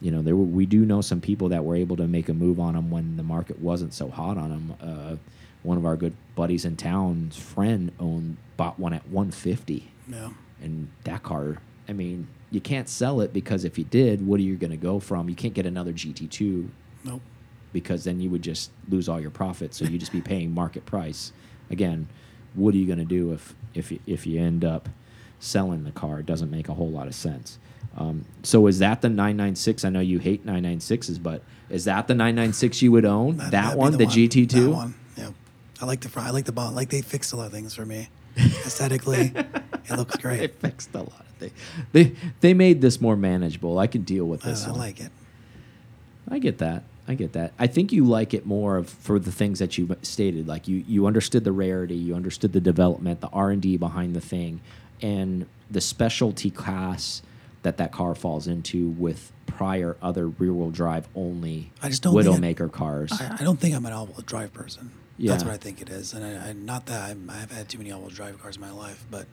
you 0.00 0.10
know 0.10 0.20
there 0.22 0.36
were, 0.36 0.44
we 0.44 0.66
do 0.66 0.84
know 0.84 1.00
some 1.00 1.20
people 1.20 1.48
that 1.50 1.64
were 1.64 1.76
able 1.76 1.96
to 1.96 2.06
make 2.06 2.28
a 2.28 2.34
move 2.34 2.58
on 2.60 2.74
them 2.74 2.90
when 2.90 3.16
the 3.16 3.22
market 3.22 3.58
wasn't 3.60 3.94
so 3.94 4.08
hot 4.10 4.36
on 4.36 4.50
them. 4.50 4.74
Uh, 4.82 5.16
one 5.62 5.76
of 5.78 5.84
our 5.84 5.96
good 5.96 6.14
buddies 6.34 6.64
in 6.64 6.76
town's 6.76 7.36
friend 7.36 7.92
owned 7.98 8.36
bought 8.56 8.78
one 8.78 8.92
at 8.92 9.06
150 9.08 9.90
Yeah. 10.08 10.30
and 10.62 10.88
that 11.04 11.22
car 11.22 11.58
i 11.88 11.92
mean 11.92 12.28
you 12.50 12.60
can't 12.60 12.88
sell 12.88 13.20
it 13.20 13.32
because 13.32 13.64
if 13.64 13.76
you 13.78 13.84
did 13.84 14.26
what 14.26 14.40
are 14.40 14.42
you 14.42 14.56
going 14.56 14.70
to 14.70 14.76
go 14.78 14.98
from? 15.00 15.28
You 15.28 15.34
can't 15.34 15.52
get 15.52 15.66
another 15.66 15.92
gt2 15.92 16.68
Nope. 17.04 17.20
because 17.72 18.04
then 18.04 18.20
you 18.20 18.30
would 18.30 18.40
just 18.42 18.70
lose 18.88 19.08
all 19.08 19.20
your 19.20 19.30
profits 19.30 19.76
so 19.76 19.84
you'd 19.84 20.00
just 20.00 20.12
be 20.12 20.20
paying 20.22 20.54
market 20.54 20.86
price. 20.86 21.32
Again 21.70 22.08
what 22.54 22.74
are 22.74 22.78
you 22.78 22.86
going 22.86 22.98
to 22.98 23.04
do 23.04 23.32
if 23.32 23.54
if 23.74 23.92
you, 23.92 23.98
if 24.06 24.26
you 24.26 24.40
end 24.40 24.64
up 24.64 24.88
selling 25.40 25.84
the 25.84 25.92
car? 25.92 26.20
It 26.20 26.26
doesn't 26.26 26.50
make 26.50 26.68
a 26.68 26.74
whole 26.74 26.90
lot 26.90 27.06
of 27.06 27.14
sense. 27.14 27.58
Um, 27.96 28.24
so 28.42 28.66
is 28.66 28.78
that 28.78 29.02
the 29.02 29.08
996 29.08 29.84
i 29.84 29.88
know 29.90 30.00
you 30.00 30.18
hate 30.18 30.46
996s 30.46 31.20
but 31.22 31.42
is 31.68 31.84
that 31.84 32.06
the 32.06 32.14
996 32.14 32.80
you 32.82 32.92
would 32.92 33.04
own? 33.04 33.36
That, 33.36 33.50
that'd 33.50 33.72
be 33.74 33.78
one 33.78 33.92
the, 33.98 34.04
gt2 34.06 34.50
That 34.50 34.68
one. 34.70 34.88
Yeah. 34.88 35.07
I 35.80 35.84
like 35.86 36.00
the 36.00 36.08
front. 36.08 36.28
I 36.28 36.30
like 36.32 36.44
the 36.44 36.52
bond. 36.52 36.74
Like 36.76 36.90
they 36.90 37.02
fixed 37.02 37.32
a 37.32 37.36
lot 37.36 37.46
of 37.46 37.52
things 37.52 37.74
for 37.74 37.86
me. 37.86 38.08
Aesthetically, 38.36 39.32
it 39.34 39.96
looks 39.96 40.16
great. 40.22 40.38
they 40.60 40.68
fixed 40.68 40.94
a 40.94 40.98
lot 40.98 41.08
of 41.20 41.26
things 41.38 41.52
they 41.92 42.14
they 42.40 42.52
made 42.54 42.80
this 42.80 43.00
more 43.00 43.16
manageable 43.16 43.78
i 43.78 43.86
can 43.86 44.02
deal 44.02 44.24
with 44.26 44.44
I, 44.44 44.50
this 44.50 44.64
I 44.66 44.70
one. 44.70 44.78
like 44.80 45.00
it. 45.00 45.10
I 46.30 46.38
get 46.38 46.58
that. 46.58 46.82
I 47.06 47.14
get 47.14 47.32
that. 47.32 47.52
I 47.58 47.66
think 47.66 47.90
you 47.90 48.04
like 48.04 48.34
it 48.34 48.44
more 48.44 48.76
of, 48.76 48.90
for 48.90 49.18
the 49.18 49.32
things 49.32 49.60
that 49.60 49.78
you 49.78 49.96
stated. 50.02 50.46
Like 50.46 50.68
you, 50.68 50.84
you 50.86 51.06
understood 51.06 51.42
the 51.42 51.52
rarity, 51.52 51.94
you 51.96 52.14
understood 52.14 52.52
the 52.52 52.60
development, 52.60 53.20
the 53.22 53.28
R 53.28 53.50
and 53.50 53.62
D 53.62 53.76
behind 53.78 54.14
the 54.14 54.20
thing, 54.20 54.60
and 55.00 55.46
the 55.70 55.80
specialty 55.80 56.50
class 56.50 57.22
that 57.62 57.78
that 57.78 57.92
car 57.92 58.14
falls 58.14 58.46
into 58.46 58.88
with 58.90 59.32
prior 59.46 59.96
other 60.02 60.28
rear 60.28 60.52
wheel 60.52 60.70
drive 60.70 61.08
only 61.14 61.72
I 61.82 61.88
just 61.88 62.02
don't 62.02 62.14
I- 62.16 62.22
Widowmaker 62.22 62.70
cars. 62.70 63.10
I, 63.12 63.38
I 63.40 63.44
don't 63.44 63.58
think 63.58 63.74
I'm 63.74 63.86
an 63.86 63.92
all-wheel 63.92 64.22
drive 64.26 64.52
person. 64.52 64.92
Yeah. 65.18 65.32
That's 65.32 65.44
what 65.44 65.52
I 65.52 65.56
think 65.56 65.82
it 65.82 65.88
is, 65.90 66.14
and 66.14 66.24
I, 66.24 66.50
I 66.50 66.52
not 66.52 66.86
that 66.86 67.10
I'm, 67.10 67.28
I've 67.28 67.50
had 67.50 67.68
too 67.68 67.76
many 67.78 67.90
all-wheel 67.90 68.10
drive 68.10 68.40
cars 68.40 68.54
in 68.54 68.60
my 68.62 68.70
life, 68.70 69.04
but 69.10 69.26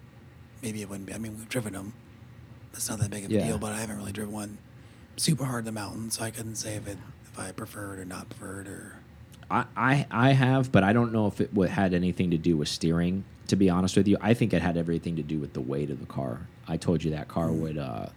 maybe 0.63 0.81
it 0.81 0.89
wouldn't 0.89 1.05
be. 1.07 1.13
I 1.13 1.19
mean, 1.19 1.37
we've 1.37 1.47
driven 1.47 1.73
them. 1.73 1.93
That's 2.71 2.89
not 2.89 2.97
that 2.99 3.11
big 3.11 3.23
of 3.25 3.29
a 3.31 3.35
Yeah. 3.35 3.45
deal, 3.45 3.57
but 3.59 3.71
I 3.71 3.77
haven't 3.77 3.97
really 3.97 4.11
driven 4.11 4.33
one 4.33 4.57
super 5.15 5.45
hard 5.45 5.59
in 5.59 5.65
the 5.65 5.71
mountains, 5.71 6.17
so 6.17 6.23
I 6.25 6.31
couldn't 6.31 6.55
say 6.55 6.75
if 6.75 6.87
it 6.87 6.97
if 7.31 7.37
I 7.39 7.51
preferred 7.51 7.99
or 7.99 8.05
not 8.05 8.29
preferred 8.29 8.67
or. 8.67 8.95
I, 9.51 9.65
I 9.77 10.05
I 10.09 10.31
have, 10.31 10.71
but 10.71 10.83
I 10.83 10.91
don't 10.91 11.13
know 11.13 11.27
if 11.27 11.39
it 11.39 11.53
would, 11.53 11.69
had 11.69 11.93
anything 11.93 12.31
to 12.31 12.37
do 12.37 12.57
with 12.57 12.67
steering. 12.67 13.23
To 13.49 13.55
be 13.55 13.69
honest 13.69 13.95
with 13.95 14.07
you, 14.07 14.17
I 14.19 14.33
think 14.33 14.53
it 14.55 14.63
had 14.63 14.75
everything 14.77 15.15
to 15.17 15.21
do 15.23 15.37
with 15.39 15.53
the 15.53 15.61
weight 15.61 15.91
of 15.91 15.99
the 15.99 16.07
car. 16.07 16.47
I 16.67 16.77
told 16.77 17.03
you 17.03 17.11
that 17.11 17.27
car 17.27 17.51
would 17.51 17.77
uh, 17.77 18.07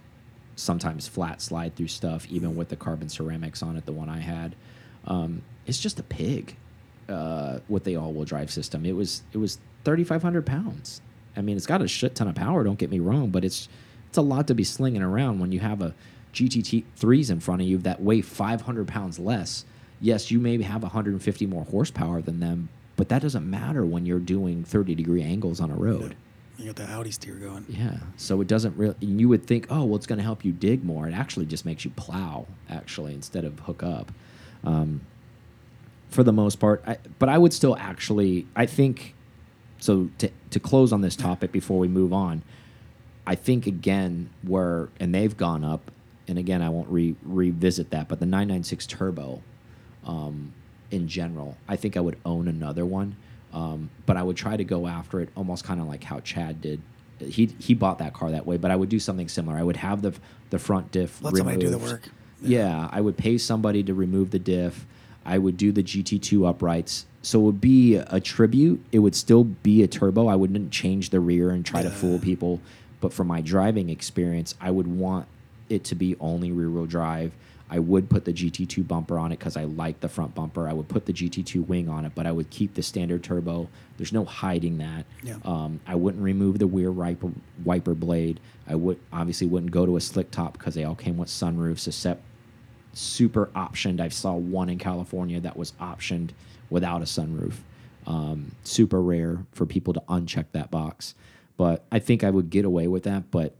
sometimes 0.55 1.07
flat 1.07 1.39
slide 1.39 1.75
through 1.75 1.89
stuff, 1.89 2.25
even 2.31 2.55
with 2.55 2.69
the 2.69 2.75
carbon 2.75 3.09
ceramics 3.09 3.61
on 3.61 3.77
it. 3.77 3.85
The 3.85 3.91
one 3.91 4.09
I 4.09 4.17
had, 4.21 4.55
um, 5.05 5.43
it's 5.67 5.77
just 5.79 5.99
a 5.99 6.03
pig 6.03 6.55
uh, 7.09 7.59
with 7.67 7.83
the 7.83 7.95
all-wheel 7.95 8.25
drive 8.25 8.51
system. 8.51 8.85
It 8.85 8.95
was 8.95 9.23
it 9.33 9.37
was 9.37 9.57
3,500 9.85 10.45
pounds. 10.45 11.01
I 11.35 11.41
mean, 11.41 11.57
it's 11.57 11.65
got 11.65 11.81
a 11.81 11.87
shit 11.87 12.15
ton 12.15 12.27
of 12.27 12.35
power. 12.35 12.63
Don't 12.63 12.79
get 12.79 12.89
me 12.89 12.99
wrong, 12.99 13.29
but 13.29 13.43
it's 13.43 13.69
it's 14.07 14.17
a 14.17 14.21
lot 14.21 14.47
to 14.47 14.55
be 14.55 14.63
slinging 14.63 15.01
around 15.01 15.39
when 15.39 15.51
you 15.51 15.59
have 15.59 15.81
a 15.81 15.93
GT 16.33 16.83
threes 16.95 17.29
in 17.29 17.39
front 17.39 17.61
of 17.61 17.67
you 17.67 17.77
that 17.79 18.01
weigh 18.01 18.21
500 18.21 18.87
pounds 18.87 19.19
less. 19.19 19.65
Yes, 20.01 20.31
you 20.31 20.39
may 20.39 20.61
have 20.61 20.83
150 20.83 21.45
more 21.45 21.65
horsepower 21.65 22.21
than 22.21 22.39
them, 22.39 22.69
but 22.95 23.09
that 23.09 23.21
doesn't 23.21 23.49
matter 23.49 23.85
when 23.85 24.05
you're 24.05 24.19
doing 24.19 24.63
30 24.63 24.95
degree 24.95 25.21
angles 25.21 25.59
on 25.59 25.71
a 25.71 25.75
road. 25.75 26.15
You 26.57 26.65
got 26.65 26.75
the 26.75 26.91
Audi 26.91 27.11
steer 27.11 27.35
going. 27.35 27.65
Yeah. 27.69 27.97
So 28.17 28.41
it 28.41 28.47
doesn't 28.47 28.75
really. 28.75 28.95
You 28.99 29.29
would 29.29 29.45
think, 29.45 29.67
oh, 29.69 29.85
well, 29.85 29.95
it's 29.95 30.07
going 30.07 30.17
to 30.17 30.23
help 30.23 30.43
you 30.43 30.51
dig 30.51 30.83
more. 30.83 31.07
It 31.07 31.13
actually 31.13 31.45
just 31.45 31.65
makes 31.65 31.85
you 31.85 31.91
plow, 31.91 32.47
actually, 32.69 33.13
instead 33.13 33.45
of 33.45 33.57
hook 33.59 33.81
up. 33.81 34.11
Um, 34.65 35.01
for 36.09 36.23
the 36.23 36.33
most 36.33 36.59
part, 36.59 36.83
I, 36.85 36.97
but 37.19 37.29
I 37.29 37.37
would 37.37 37.53
still 37.53 37.75
actually. 37.77 38.47
I 38.55 38.65
think. 38.65 39.15
So 39.81 40.09
to 40.17 40.29
to 40.49 40.59
close 40.59 40.91
on 40.91 41.01
this 41.01 41.15
topic 41.15 41.51
before 41.53 41.79
we 41.79 41.87
move 41.87 42.11
on, 42.11 42.41
I 43.25 43.35
think 43.35 43.65
again 43.65 44.29
where 44.41 44.89
and 44.99 45.15
they've 45.15 45.35
gone 45.37 45.63
up, 45.63 45.91
and 46.27 46.37
again 46.37 46.61
I 46.61 46.69
won't 46.69 46.89
re 46.89 47.15
revisit 47.23 47.89
that, 47.91 48.07
but 48.09 48.19
the 48.19 48.25
996 48.25 48.85
Turbo, 48.87 49.41
um, 50.05 50.51
in 50.91 51.07
general, 51.07 51.55
I 51.67 51.77
think 51.77 51.95
I 51.95 52.01
would 52.01 52.17
own 52.25 52.49
another 52.49 52.85
one, 52.85 53.15
um, 53.53 53.89
but 54.05 54.17
I 54.17 54.23
would 54.23 54.35
try 54.35 54.57
to 54.57 54.65
go 54.65 54.85
after 54.87 55.21
it 55.21 55.29
almost 55.35 55.63
kind 55.63 55.79
of 55.79 55.87
like 55.87 56.03
how 56.03 56.19
Chad 56.19 56.59
did. 56.59 56.81
He 57.19 57.45
he 57.57 57.73
bought 57.73 57.99
that 57.99 58.13
car 58.13 58.31
that 58.31 58.45
way, 58.45 58.57
but 58.57 58.69
I 58.71 58.75
would 58.75 58.89
do 58.89 58.99
something 58.99 59.29
similar. 59.29 59.57
I 59.57 59.63
would 59.63 59.77
have 59.77 60.01
the 60.01 60.13
the 60.49 60.59
front 60.59 60.91
diff 60.91 61.21
Let 61.21 61.37
somebody 61.37 61.57
do 61.59 61.69
the 61.69 61.77
removed. 61.77 61.91
work. 61.91 62.09
Yeah. 62.41 62.89
I 62.91 63.01
would 63.01 63.17
pay 63.17 63.37
somebody 63.37 63.83
to 63.83 63.93
remove 63.93 64.31
the 64.31 64.39
diff. 64.39 64.85
I 65.25 65.37
would 65.37 65.57
do 65.57 65.71
the 65.71 65.83
GT2 65.83 66.47
uprights. 66.47 67.05
So 67.21 67.39
it 67.39 67.43
would 67.43 67.61
be 67.61 67.95
a 67.95 68.19
tribute. 68.19 68.83
It 68.91 68.99
would 68.99 69.15
still 69.15 69.43
be 69.43 69.83
a 69.83 69.87
turbo. 69.87 70.27
I 70.27 70.35
wouldn't 70.35 70.71
change 70.71 71.09
the 71.09 71.19
rear 71.19 71.49
and 71.49 71.65
try 71.65 71.83
to 71.83 71.89
fool 71.89 72.17
people. 72.19 72.61
But 73.01 73.13
for 73.13 73.23
my 73.23 73.41
driving 73.41 73.89
experience, 73.89 74.55
I 74.61 74.71
would 74.71 74.87
want 74.87 75.27
it 75.69 75.83
to 75.85 75.95
be 75.95 76.15
only 76.19 76.51
rear 76.51 76.69
wheel 76.69 76.85
drive. 76.85 77.31
I 77.71 77.79
would 77.79 78.09
put 78.09 78.25
the 78.25 78.33
GT2 78.33 78.87
bumper 78.87 79.19
on 79.19 79.31
it 79.31 79.37
because 79.37 79.55
I 79.55 79.65
like 79.65 79.99
the 79.99 80.09
front 80.09 80.33
bumper. 80.33 80.67
I 80.67 80.73
would 80.73 80.87
put 80.87 81.05
the 81.05 81.13
GT2 81.13 81.67
wing 81.67 81.87
on 81.87 82.03
it, 82.03 82.13
but 82.15 82.25
I 82.25 82.31
would 82.31 82.49
keep 82.49 82.73
the 82.73 82.81
standard 82.81 83.23
turbo. 83.23 83.69
There's 83.97 84.11
no 84.11 84.25
hiding 84.25 84.79
that. 84.79 85.05
Yeah. 85.21 85.35
Um, 85.45 85.79
I 85.85 85.93
wouldn't 85.95 86.23
remove 86.23 86.57
the 86.57 86.65
rear 86.65 86.91
wiper, 86.91 87.29
wiper 87.63 87.93
blade. 87.93 88.39
I 88.67 88.75
would 88.75 88.99
obviously 89.13 89.45
wouldn't 89.45 89.71
go 89.71 89.85
to 89.85 89.97
a 89.97 90.01
slick 90.01 90.31
top 90.31 90.53
because 90.53 90.73
they 90.73 90.83
all 90.83 90.95
came 90.95 91.17
with 91.17 91.29
sunroofs, 91.29 91.87
except 91.87 92.23
super 92.93 93.47
optioned. 93.55 93.99
I 93.99 94.09
saw 94.09 94.33
one 94.33 94.69
in 94.69 94.77
California 94.77 95.39
that 95.41 95.57
was 95.57 95.73
optioned 95.73 96.31
without 96.69 97.01
a 97.01 97.05
sunroof. 97.05 97.55
Um, 98.07 98.51
super 98.63 99.01
rare 99.01 99.45
for 99.51 99.65
people 99.65 99.93
to 99.93 100.01
uncheck 100.09 100.45
that 100.53 100.71
box. 100.71 101.13
But 101.57 101.85
I 101.91 101.99
think 101.99 102.23
I 102.23 102.29
would 102.29 102.49
get 102.49 102.65
away 102.65 102.87
with 102.87 103.03
that. 103.03 103.29
But, 103.31 103.55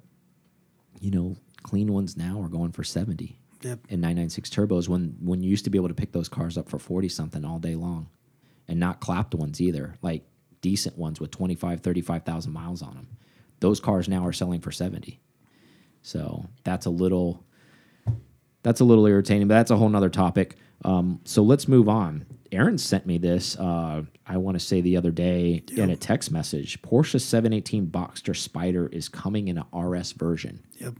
you 0.99 1.11
know, 1.11 1.35
clean 1.63 1.91
ones 1.93 2.17
now 2.17 2.41
are 2.41 2.47
going 2.47 2.71
for 2.71 2.83
70 2.83 3.37
Yep. 3.61 3.79
and 3.89 4.01
996 4.01 4.49
turbos 4.49 4.87
when, 4.87 5.17
when 5.21 5.43
you 5.43 5.49
used 5.49 5.65
to 5.65 5.69
be 5.69 5.77
able 5.77 5.89
to 5.89 5.93
pick 5.93 6.13
those 6.13 6.29
cars 6.29 6.57
up 6.57 6.69
for 6.69 6.79
40 6.79 7.09
something 7.09 7.43
all 7.43 7.59
day 7.59 7.75
long 7.75 8.07
and 8.69 8.79
not 8.79 9.01
clapped 9.01 9.35
ones 9.35 9.59
either, 9.59 9.95
like 10.01 10.23
decent 10.61 10.97
ones 10.97 11.19
with 11.19 11.31
25, 11.31 11.81
35,000 11.81 12.53
miles 12.53 12.81
on 12.81 12.93
them. 12.95 13.07
Those 13.59 13.81
cars 13.81 14.07
now 14.07 14.25
are 14.25 14.31
selling 14.31 14.61
for 14.61 14.71
70. 14.71 15.19
So 16.01 16.45
that's 16.63 16.85
a 16.85 16.89
little 16.89 17.43
that's 18.63 18.79
a 18.79 18.85
little 18.85 19.05
irritating, 19.05 19.47
but 19.47 19.55
that's 19.55 19.71
a 19.71 19.77
whole 19.77 19.89
nother 19.89 20.09
topic. 20.09 20.55
Um, 20.85 21.19
so 21.25 21.43
let's 21.43 21.67
move 21.67 21.89
on. 21.89 22.25
Aaron 22.51 22.77
sent 22.77 23.05
me 23.05 23.17
this. 23.17 23.57
Uh, 23.57 24.03
I 24.25 24.37
want 24.37 24.59
to 24.59 24.65
say 24.65 24.81
the 24.81 24.97
other 24.97 25.11
day 25.11 25.63
in 25.75 25.89
a 25.89 25.95
text 25.95 26.31
message. 26.31 26.81
Porsche 26.81 27.21
718 27.21 27.87
Boxster 27.87 28.33
Spyder 28.33 28.91
is 28.91 29.07
coming 29.07 29.47
in 29.47 29.57
a 29.57 29.77
RS 29.77 30.13
version. 30.13 30.63
Yep. 30.77 30.95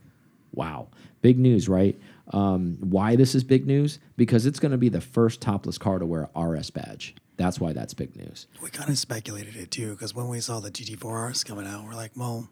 Wow, 0.54 0.90
big 1.22 1.40
news, 1.40 1.70
right? 1.70 2.00
Um, 2.34 2.78
why 2.82 3.16
this 3.16 3.36
is 3.36 3.44
big 3.44 3.66
news? 3.66 4.00
Because 4.18 4.46
it's 4.46 4.60
going 4.60 4.72
to 4.72 4.78
be 4.78 4.90
the 4.90 5.02
first 5.02 5.42
topless 5.42 5.78
car 5.78 6.00
to 6.00 6.06
wear 6.06 6.30
a 6.36 6.48
RS 6.48 6.70
badge. 6.70 7.16
That's 7.38 7.60
why 7.60 7.74
that's 7.74 7.94
big 7.94 8.16
news. 8.16 8.48
We 8.62 8.70
kind 8.70 8.90
of 8.90 8.98
speculated 8.98 9.56
it 9.56 9.72
too, 9.72 9.92
because 9.92 10.14
when 10.14 10.28
we 10.28 10.42
saw 10.42 10.60
the 10.60 10.70
GT4Rs 10.70 11.46
coming 11.46 11.66
out, 11.66 11.86
we're 11.86 11.96
like, 11.96 12.12
well, 12.16 12.50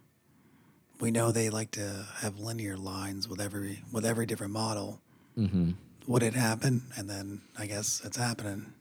we 0.99 1.11
know 1.11 1.31
they 1.31 1.49
like 1.49 1.71
to 1.71 2.05
have 2.17 2.39
linear 2.39 2.77
lines 2.77 3.27
with 3.27 3.41
every 3.41 3.79
with 3.91 4.05
every 4.05 4.25
different 4.25 4.53
model. 4.53 5.01
Mm-hmm. 5.37 5.71
Would 6.07 6.23
it 6.23 6.33
happen? 6.33 6.83
And 6.95 7.09
then 7.09 7.41
I 7.57 7.65
guess 7.65 8.01
it's 8.03 8.17
happening. 8.17 8.73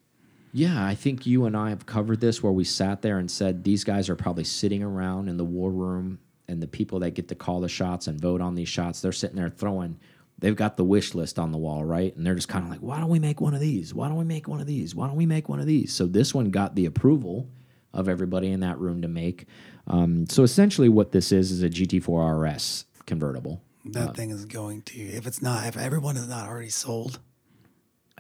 Yeah, 0.53 0.87
I 0.87 0.95
think 0.95 1.27
you 1.27 1.45
and 1.45 1.57
I 1.57 1.69
have 1.69 1.85
covered 1.85 2.21
this 2.21 2.43
where 2.43 2.53
we 2.53 2.65
sat 2.65 3.03
there 3.03 3.19
and 3.19 3.31
said 3.31 3.65
these 3.65 3.85
guys 3.85 4.09
are 4.09 4.17
probably 4.17 4.45
sitting 4.45 4.83
around 4.83 5.29
in 5.29 5.37
the 5.37 5.45
war 5.45 5.71
room 5.71 6.19
and 6.49 6.63
the 6.63 6.69
people 6.69 7.01
that 7.01 7.11
get 7.11 7.29
to 7.29 7.35
call 7.35 7.61
the 7.61 7.69
shots 7.69 8.07
and 8.07 8.21
vote 8.21 8.41
on 8.41 8.55
these 8.55 8.69
shots, 8.69 9.01
they're 9.01 9.13
sitting 9.13 9.37
there 9.37 9.51
throwing 9.51 9.99
they've 10.39 10.57
got 10.57 10.77
the 10.77 10.85
wish 10.85 11.15
list 11.15 11.39
on 11.39 11.53
the 11.53 11.59
wall, 11.59 11.85
right? 11.85 12.15
And 12.17 12.27
they're 12.27 12.35
just 12.35 12.49
kind 12.49 12.65
of 12.65 12.71
like, 12.71 12.81
why 12.81 12.99
don't 12.99 13.09
we 13.09 13.19
make 13.19 13.41
one 13.41 13.55
of 13.55 13.61
these? 13.61 13.95
Why 13.95 14.09
don't 14.09 14.17
we 14.17 14.25
make 14.25 14.49
one 14.49 14.61
of 14.61 14.67
these? 14.67 14.95
Why 14.95 15.07
don't 15.07 15.17
we 15.17 15.27
make 15.27 15.49
one 15.49 15.61
of 15.61 15.67
these? 15.67 15.93
So 15.93 16.07
this 16.07 16.35
one 16.35 16.51
got 16.51 16.75
the 16.75 16.87
approval 16.87 17.49
of 17.93 18.09
everybody 18.09 18.51
in 18.51 18.61
that 18.61 18.79
room 18.79 19.03
to 19.03 19.09
make. 19.09 19.47
Um, 19.87 20.27
so 20.29 20.43
essentially, 20.43 20.89
what 20.89 21.13
this 21.13 21.33
is 21.33 21.51
is 21.53 21.63
a 21.63 21.69
GT4 21.71 22.43
RS 22.55 22.85
convertible. 23.07 23.63
That 23.85 24.17
thing 24.17 24.31
is 24.31 24.45
going 24.47 24.83
to 24.83 24.99
if 25.01 25.27
it's 25.27 25.41
not 25.41 25.67
if 25.67 25.77
everyone 25.77 26.17
is 26.17 26.27
not 26.29 26.49
already 26.49 26.71
sold, 26.71 27.21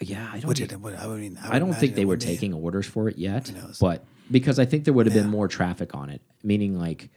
Yeah, 0.00 0.28
I 0.32 0.38
don't. 0.38 0.48
which 0.48 0.60
it 0.60 0.72
I 0.72 0.76
mean 1.08 1.38
I, 1.42 1.56
I 1.56 1.58
don't 1.58 1.74
think 1.74 1.96
they 1.96 2.04
were 2.04 2.10
would 2.10 2.20
be. 2.20 2.26
taking 2.26 2.54
orders 2.54 2.86
for 2.86 3.08
it 3.08 3.18
yet, 3.18 3.52
knows? 3.52 3.78
but 3.80 4.04
because 4.30 4.58
I 4.60 4.64
think 4.64 4.84
there 4.84 4.94
would 4.94 5.06
have 5.06 5.14
been 5.14 5.28
more 5.28 5.48
traffic 5.48 5.94
on 5.94 6.08
it, 6.10 6.20
meaning 6.44 6.78
like 6.78 7.08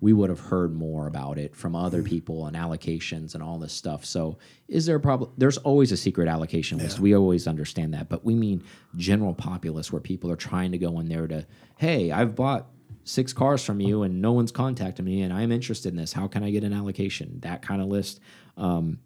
we 0.00 0.12
would 0.12 0.28
have 0.28 0.40
heard 0.40 0.74
more 0.74 1.06
about 1.06 1.38
it 1.38 1.56
from 1.56 1.74
other 1.74 2.00
Mm-hmm. 2.00 2.08
people 2.08 2.46
and 2.46 2.54
allocations 2.56 3.32
and 3.32 3.42
all 3.42 3.58
this 3.58 3.72
stuff. 3.72 4.04
So, 4.04 4.36
is 4.68 4.84
there 4.84 4.96
a 4.96 5.00
problem? 5.00 5.30
There's 5.38 5.56
always 5.58 5.90
a 5.92 5.96
secret 5.96 6.28
allocation 6.28 6.76
list. 6.76 6.98
Yeah. 6.98 7.02
We 7.04 7.14
always 7.16 7.46
understand 7.46 7.94
that, 7.94 8.10
but 8.10 8.22
we 8.22 8.34
mean 8.34 8.62
general 8.98 9.32
populace 9.32 9.90
where 9.90 10.00
people 10.02 10.30
are 10.30 10.36
trying 10.36 10.72
to 10.72 10.78
go 10.78 11.00
in 11.00 11.08
there 11.08 11.26
to, 11.28 11.46
hey, 11.78 12.10
I've 12.12 12.34
bought 12.34 12.66
six 13.04 13.32
cars 13.32 13.64
from 13.64 13.80
you 13.80 14.02
and 14.02 14.20
no 14.20 14.32
one's 14.32 14.50
contacted 14.50 15.04
me 15.04 15.22
and 15.22 15.32
I'm 15.32 15.52
interested 15.52 15.90
in 15.90 15.96
this. 15.96 16.12
How 16.14 16.26
can 16.26 16.42
I 16.42 16.50
get 16.50 16.64
an 16.64 16.72
allocation? 16.72 17.40
That 17.40 17.62
kind 17.62 17.80
of 17.80 17.88
list. 17.88 18.20
Um, 18.56 18.98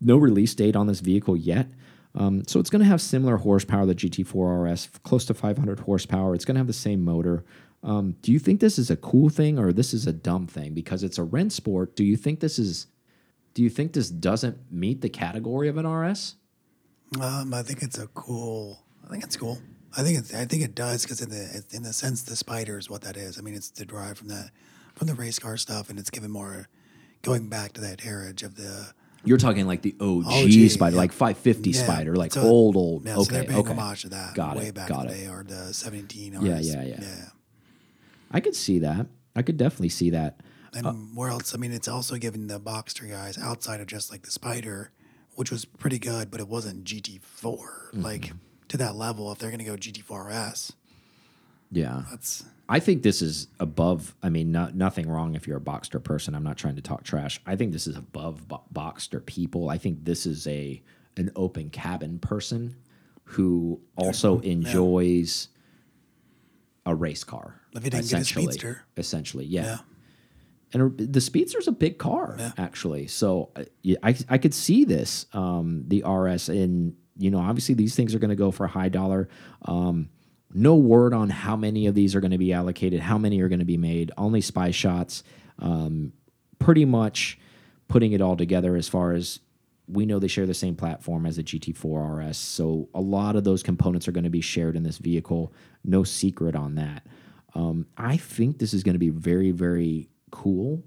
no 0.00 0.16
release 0.16 0.54
date 0.54 0.76
on 0.76 0.86
this 0.86 1.00
vehicle 1.00 1.36
yet. 1.36 1.68
Um, 2.14 2.44
so 2.46 2.60
it's 2.60 2.70
going 2.70 2.80
to 2.82 2.88
have 2.88 3.00
similar 3.00 3.36
horsepower 3.36 3.86
the 3.86 3.94
GT4 3.94 4.72
RS, 4.72 4.88
close 5.02 5.24
to 5.26 5.34
500 5.34 5.80
horsepower. 5.80 6.34
It's 6.34 6.44
going 6.44 6.54
to 6.54 6.60
have 6.60 6.66
the 6.66 6.72
same 6.72 7.04
motor. 7.04 7.44
Um, 7.82 8.16
do 8.22 8.32
you 8.32 8.38
think 8.38 8.60
this 8.60 8.78
is 8.78 8.90
a 8.90 8.96
cool 8.96 9.28
thing 9.28 9.58
or 9.58 9.72
this 9.72 9.92
is 9.92 10.06
a 10.06 10.12
dumb 10.12 10.46
thing? 10.46 10.72
Because 10.72 11.02
it's 11.02 11.18
a 11.18 11.22
Rennsport. 11.22 11.94
Do 11.94 12.04
you 12.04 12.16
think 12.16 12.40
this 12.40 12.58
is? 12.58 12.86
Do 13.54 13.62
you 13.62 13.70
think 13.70 13.92
this 13.92 14.10
doesn't 14.10 14.58
meet 14.70 15.00
the 15.00 15.08
category 15.08 15.68
of 15.68 15.78
an 15.78 15.86
RS? 15.86 16.36
Um, 17.20 17.54
I 17.54 17.62
think 17.62 17.82
it's 17.82 17.98
a 17.98 18.06
cool. 18.08 18.82
I 19.04 19.10
think 19.10 19.24
it's 19.24 19.36
cool. 19.36 19.58
I 19.96 20.02
think 20.02 20.18
it's. 20.18 20.34
I 20.34 20.44
think 20.44 20.62
it 20.62 20.74
does 20.74 21.02
because 21.02 21.20
in 21.20 21.30
the 21.30 21.64
in 21.72 21.82
the 21.82 21.92
sense 21.92 22.22
the 22.22 22.36
spider 22.36 22.78
is 22.78 22.90
what 22.90 23.02
that 23.02 23.16
is. 23.16 23.38
I 23.38 23.42
mean, 23.42 23.54
it's 23.54 23.70
derived 23.70 24.18
from 24.18 24.28
that 24.28 24.50
from 24.94 25.06
the 25.06 25.14
race 25.14 25.38
car 25.38 25.56
stuff, 25.56 25.88
and 25.90 25.98
it's 25.98 26.10
given 26.10 26.30
more 26.30 26.68
going 27.22 27.48
back 27.48 27.72
to 27.74 27.80
that 27.80 28.00
heritage 28.02 28.42
of 28.42 28.56
the 28.56 28.92
You're 29.24 29.38
talking 29.38 29.66
like 29.66 29.82
the 29.82 29.94
OG, 30.00 30.26
OG, 30.26 30.32
Spyder, 30.70 30.90
yeah. 30.92 30.96
like 30.96 31.12
550 31.12 31.70
Yeah. 31.70 31.86
Spyder, 31.86 32.16
like 32.16 32.32
So- 32.32 32.42
old, 32.42 32.76
old. 32.76 33.04
yeah. 33.04 33.14
so 33.14 33.20
okay, 33.22 33.30
they're 33.36 33.44
paying 33.44 33.58
okay. 33.60 33.72
homage 33.72 34.02
to 34.02 34.08
that. 34.10 34.34
Got 34.34 34.56
way 34.56 34.66
it, 34.68 34.74
back 34.74 34.88
got 34.88 35.02
in 35.02 35.08
the 35.08 35.14
it. 35.14 35.18
day, 35.24 35.28
or 35.28 35.42
the 35.44 35.72
seventeen. 35.74 36.34
Yeah, 36.34 36.58
yeah, 36.60 36.82
yeah. 36.82 36.96
yeah. 37.00 37.24
I 38.30 38.40
could 38.40 38.54
see 38.56 38.78
that. 38.80 39.06
I 39.34 39.42
could 39.42 39.56
definitely 39.56 39.88
see 39.90 40.10
that. 40.10 40.40
And 40.74 41.16
where 41.16 41.30
else? 41.30 41.54
I 41.54 41.58
mean, 41.58 41.72
it's 41.72 41.88
also 41.88 42.16
giving 42.16 42.48
the 42.48 42.60
Boxster 42.60 43.08
guys 43.08 43.38
outside 43.38 43.80
of 43.80 43.86
just 43.86 44.10
like 44.10 44.22
the 44.22 44.30
Spyder, 44.30 44.88
which 45.36 45.50
was 45.50 45.64
pretty 45.64 45.98
good, 45.98 46.30
but 46.30 46.38
it 46.40 46.48
wasn't 46.48 46.84
GT4 46.84 47.20
Mm-hmm. 47.42 48.02
like 48.02 48.32
to 48.68 48.76
that 48.78 48.96
level. 48.96 49.30
If 49.32 49.38
they're 49.38 49.50
gonna 49.50 49.64
go 49.64 49.76
GT4S, 49.76 50.72
Yeah. 51.70 52.04
that's 52.10 52.44
I 52.68 52.80
think 52.80 53.02
this 53.04 53.22
is 53.22 53.46
above. 53.60 54.16
I 54.24 54.28
mean, 54.28 54.50
no, 54.50 54.70
nothing 54.74 55.08
wrong 55.08 55.36
if 55.36 55.46
you're 55.46 55.58
a 55.58 55.60
Boxster 55.60 56.02
person. 56.02 56.34
I'm 56.34 56.42
not 56.42 56.56
trying 56.56 56.74
to 56.76 56.82
talk 56.82 57.04
trash. 57.04 57.40
I 57.46 57.54
think 57.54 57.72
this 57.72 57.86
is 57.86 57.96
above 57.96 58.48
bo 58.48 58.62
Boxster 58.74 59.24
people. 59.24 59.68
I 59.70 59.78
think 59.78 60.04
this 60.04 60.26
is 60.26 60.46
a 60.48 60.82
an 61.16 61.30
open 61.36 61.70
cabin 61.70 62.18
person 62.18 62.76
who 63.30 63.80
also 63.96 64.40
enjoys 64.40 65.48
a 66.84 66.94
race 66.94 67.24
car. 67.24 67.60
If 67.74 67.84
he 67.84 67.90
didn't 67.90 68.04
get 68.08 68.12
a 68.18 68.20
essentially. 68.20 68.44
Speedster. 68.46 68.82
essentially, 68.96 69.44
yeah. 69.44 69.64
yeah. 69.64 69.78
And 70.72 70.98
the 70.98 71.20
Speedster's 71.20 71.68
a 71.68 71.72
big 71.72 71.98
car, 71.98 72.36
Yeah. 72.38 72.52
actually. 72.58 73.06
So 73.06 73.50
uh, 73.56 73.64
yeah, 73.82 73.96
I 74.02 74.16
I 74.28 74.38
could 74.38 74.54
see 74.54 74.84
this, 74.84 75.26
um, 75.32 75.84
the 75.86 76.02
RS, 76.04 76.48
and 76.48 76.94
you 77.18 77.30
know, 77.30 77.38
obviously 77.38 77.74
these 77.74 77.94
things 77.94 78.14
are 78.14 78.18
going 78.18 78.30
to 78.30 78.36
go 78.36 78.50
for 78.50 78.64
a 78.64 78.68
high 78.68 78.88
dollar. 78.88 79.28
Um, 79.62 80.10
no 80.52 80.76
word 80.76 81.12
on 81.12 81.28
how 81.30 81.56
many 81.56 81.86
of 81.86 81.94
these 81.94 82.14
are 82.14 82.20
going 82.20 82.30
to 82.30 82.38
be 82.38 82.52
allocated, 82.52 83.00
how 83.00 83.18
many 83.18 83.40
are 83.40 83.48
going 83.48 83.58
to 83.58 83.64
be 83.64 83.76
made. 83.76 84.12
Only 84.16 84.40
spy 84.40 84.70
shots. 84.70 85.22
Um, 85.58 86.12
pretty 86.58 86.84
much 86.84 87.38
putting 87.88 88.12
it 88.12 88.20
all 88.20 88.36
together 88.36 88.76
as 88.76 88.88
far 88.88 89.12
as 89.12 89.40
we 89.88 90.04
know 90.04 90.18
they 90.18 90.28
share 90.28 90.46
the 90.46 90.54
same 90.54 90.74
platform 90.74 91.26
as 91.26 91.36
the 91.36 91.44
GT4 91.44 92.28
RS. 92.28 92.36
So 92.36 92.88
a 92.94 93.00
lot 93.00 93.36
of 93.36 93.44
those 93.44 93.62
components 93.62 94.08
are 94.08 94.12
going 94.12 94.24
to 94.24 94.30
be 94.30 94.40
shared 94.40 94.76
in 94.76 94.82
this 94.82 94.98
vehicle. 94.98 95.52
No 95.84 96.02
secret 96.02 96.56
on 96.56 96.74
that. 96.74 97.06
Um, 97.54 97.86
I 97.96 98.16
think 98.16 98.58
this 98.58 98.74
is 98.74 98.82
going 98.82 98.94
to 98.94 98.98
be 98.98 99.10
very, 99.10 99.52
very 99.52 100.08
cool. 100.30 100.82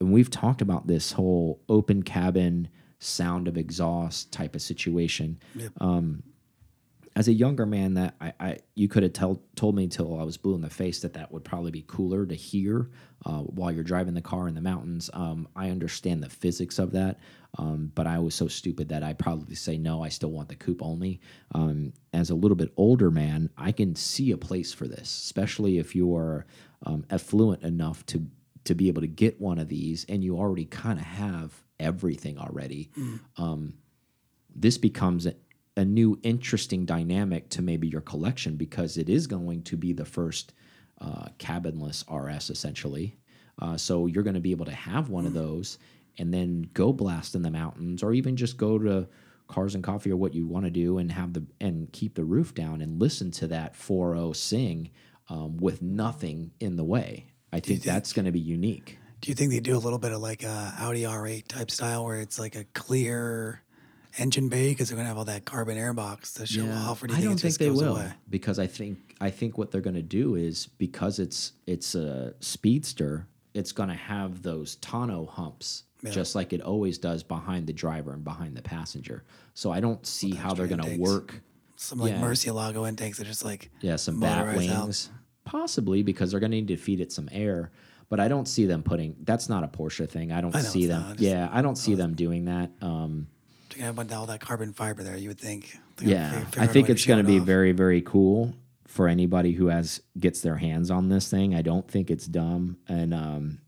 And 0.00 0.12
we've 0.12 0.30
talked 0.30 0.60
about 0.60 0.86
this 0.86 1.12
whole 1.12 1.62
open 1.68 2.02
cabin 2.02 2.68
sound 2.98 3.48
of 3.48 3.56
exhaust 3.56 4.32
type 4.32 4.54
of 4.54 4.62
situation. 4.62 5.38
Um, 5.80 6.22
as 7.16 7.26
a 7.26 7.32
younger 7.32 7.66
man, 7.66 7.94
that 7.94 8.14
I, 8.20 8.32
I 8.38 8.58
you 8.76 8.86
could 8.86 9.02
have 9.02 9.12
tell, 9.12 9.42
told 9.56 9.74
me 9.74 9.88
till 9.88 10.20
I 10.20 10.22
was 10.22 10.36
blue 10.36 10.54
in 10.54 10.60
the 10.60 10.70
face 10.70 11.00
that 11.00 11.14
that 11.14 11.32
would 11.32 11.44
probably 11.44 11.72
be 11.72 11.84
cooler 11.86 12.24
to 12.24 12.34
hear 12.34 12.90
uh, 13.26 13.40
while 13.40 13.72
you're 13.72 13.82
driving 13.82 14.14
the 14.14 14.20
car 14.20 14.46
in 14.46 14.54
the 14.54 14.60
mountains. 14.60 15.10
Um, 15.12 15.48
I 15.56 15.70
understand 15.70 16.22
the 16.22 16.28
physics 16.28 16.78
of 16.78 16.92
that, 16.92 17.18
um, 17.58 17.90
but 17.96 18.06
I 18.06 18.20
was 18.20 18.36
so 18.36 18.46
stupid 18.46 18.88
that 18.90 19.02
I 19.02 19.14
probably 19.14 19.56
say 19.56 19.78
no. 19.78 20.00
I 20.04 20.10
still 20.10 20.30
want 20.30 20.48
the 20.48 20.54
coupe 20.54 20.80
only. 20.80 21.20
Um, 21.56 21.92
as 22.12 22.30
a 22.30 22.36
little 22.36 22.56
bit 22.56 22.72
older 22.76 23.10
man, 23.10 23.50
I 23.56 23.72
can 23.72 23.96
see 23.96 24.30
a 24.30 24.36
place 24.36 24.72
for 24.72 24.86
this, 24.86 25.08
especially 25.08 25.78
if 25.78 25.96
you 25.96 26.14
are 26.14 26.46
um, 26.86 27.04
affluent 27.10 27.64
enough 27.64 28.06
to 28.06 28.24
to 28.64 28.74
be 28.74 28.86
able 28.88 29.00
to 29.00 29.08
get 29.08 29.40
one 29.40 29.58
of 29.58 29.68
these, 29.68 30.04
and 30.08 30.22
you 30.22 30.36
already 30.36 30.66
kind 30.66 31.00
of 31.00 31.04
have 31.04 31.64
everything 31.80 32.38
already 32.38 32.90
this 34.54 34.78
becomes 34.78 35.26
a, 35.26 35.34
a 35.76 35.84
new 35.84 36.18
interesting 36.22 36.84
dynamic 36.84 37.48
to 37.50 37.62
maybe 37.62 37.86
your 37.88 38.00
collection 38.00 38.56
because 38.56 38.96
it 38.96 39.08
is 39.08 39.26
going 39.26 39.62
to 39.62 39.76
be 39.76 39.92
the 39.92 40.04
first 40.04 40.52
uh, 41.00 41.26
cabinless 41.38 42.04
RS 42.10 42.50
essentially. 42.50 43.16
Uh, 43.60 43.76
so 43.76 44.06
you're 44.06 44.22
going 44.24 44.34
to 44.34 44.40
be 44.40 44.50
able 44.50 44.64
to 44.64 44.72
have 44.72 45.08
one 45.10 45.26
of 45.26 45.34
those 45.34 45.78
and 46.18 46.34
then 46.34 46.68
go 46.74 46.92
blast 46.92 47.34
in 47.34 47.42
the 47.42 47.50
mountains 47.50 48.02
or 48.02 48.12
even 48.12 48.36
just 48.36 48.56
go 48.56 48.78
to 48.78 49.06
cars 49.46 49.74
and 49.74 49.84
coffee 49.84 50.10
or 50.10 50.16
what 50.16 50.34
you 50.34 50.46
want 50.46 50.64
to 50.64 50.70
do 50.70 50.98
and 50.98 51.12
have 51.12 51.32
the 51.32 51.44
and 51.60 51.90
keep 51.92 52.14
the 52.14 52.24
roof 52.24 52.54
down 52.54 52.82
and 52.82 53.00
listen 53.00 53.30
to 53.30 53.46
that 53.46 53.74
4-0 53.74 54.34
sing 54.36 54.90
um, 55.28 55.56
with 55.56 55.80
nothing 55.82 56.50
in 56.60 56.76
the 56.76 56.84
way. 56.84 57.26
I 57.52 57.60
think 57.60 57.82
that's 57.82 58.12
going 58.12 58.26
to 58.26 58.32
be 58.32 58.40
unique. 58.40 58.98
Do 59.20 59.30
you 59.30 59.34
think 59.34 59.50
they 59.50 59.60
do 59.60 59.76
a 59.76 59.78
little 59.78 59.98
bit 59.98 60.12
of 60.12 60.20
like 60.20 60.42
a 60.44 60.74
Audi 60.78 61.02
R8 61.02 61.48
type 61.48 61.70
style 61.70 62.04
where 62.04 62.20
it's 62.20 62.38
like 62.38 62.54
a 62.54 62.64
clear 62.74 63.62
engine 64.16 64.48
bay 64.48 64.70
because 64.70 64.88
they're 64.88 64.96
gonna 64.96 65.08
have 65.08 65.18
all 65.18 65.24
that 65.26 65.44
carbon 65.44 65.76
air 65.76 65.92
box 65.92 66.34
to 66.34 66.46
show 66.46 66.68
off? 66.70 67.02
Or 67.02 67.08
do 67.08 67.14
I 67.14 67.16
think 67.18 67.28
don't 67.30 67.40
think 67.40 67.58
they 67.58 67.70
will 67.70 67.96
away? 67.96 68.12
because 68.30 68.58
I 68.58 68.66
think 68.66 69.16
I 69.20 69.30
think 69.30 69.58
what 69.58 69.70
they're 69.72 69.80
going 69.80 69.96
to 69.96 70.02
do 70.02 70.36
is 70.36 70.66
because 70.78 71.18
it's 71.18 71.52
it's 71.66 71.94
a 71.96 72.34
speedster, 72.40 73.26
it's 73.54 73.72
going 73.72 73.88
to 73.88 73.94
have 73.96 74.42
those 74.42 74.76
tonneau 74.76 75.26
humps 75.28 75.84
just 76.12 76.36
like 76.36 76.52
it 76.52 76.60
always 76.62 76.96
does 76.96 77.24
behind 77.24 77.66
the 77.66 77.72
driver 77.72 78.12
and 78.12 78.22
behind 78.22 78.56
the 78.56 78.62
passenger. 78.62 79.24
So 79.54 79.72
I 79.72 79.80
don't 79.80 80.06
see 80.06 80.30
how 80.32 80.54
they're 80.54 80.68
going 80.68 80.80
to 80.80 80.96
work. 80.96 81.40
Some 81.74 81.98
like 81.98 82.12
Yeah. 82.12 82.20
Murcielago 82.20 82.88
intakes 82.88 83.18
that 83.18 83.26
are 83.26 83.30
just 83.30 83.44
like 83.44 83.70
Yeah, 83.80 83.96
some 83.96 84.20
bat 84.20 84.46
motorized 84.46 84.70
out. 84.70 84.82
wings, 84.84 85.10
possibly 85.44 86.04
because 86.04 86.30
they're 86.30 86.38
going 86.38 86.52
to 86.52 86.56
need 86.56 86.68
to 86.68 86.76
feed 86.76 87.00
it 87.00 87.10
some 87.10 87.28
air. 87.32 87.72
But 88.10 88.20
I 88.20 88.28
don't 88.28 88.48
see 88.48 88.64
them 88.64 88.82
putting. 88.82 89.16
That's 89.22 89.48
not 89.48 89.64
a 89.64 89.68
Porsche 89.68 90.08
thing. 90.08 90.32
I 90.32 90.40
don't 90.40 90.56
I 90.56 90.60
see 90.60 90.86
them. 90.86 91.02
not, 91.02 91.20
yeah, 91.20 91.48
I 91.52 91.60
don't 91.60 91.76
see 91.76 91.94
them 91.94 92.14
doing 92.14 92.46
that. 92.46 92.70
Um, 92.80 93.28
gonna 93.78 93.92
have 93.92 94.12
all 94.12 94.26
that 94.26 94.40
carbon 94.40 94.72
fiber 94.72 95.02
there. 95.02 95.16
You 95.16 95.28
would 95.28 95.40
think. 95.40 95.78
Yeah 96.00 96.44
i 96.56 96.66
think 96.66 96.88
it's 96.88 97.04
going 97.04 97.18
to 97.18 97.24
be 97.24 97.40
off. 97.40 97.44
very 97.46 97.72
very 97.72 98.00
cool 98.02 98.54
for 98.86 99.08
anybody 99.08 99.52
who 99.52 99.66
has 99.66 100.00
gets 100.18 100.40
their 100.40 100.56
hands 100.56 100.90
on 100.90 101.08
this 101.08 101.28
thing 101.28 101.54
i 101.54 101.62
don't 101.62 101.90
think 101.90 102.08
it's 102.10 102.26
dumb 102.26 102.76
and 102.86 103.12
um, 103.12 103.58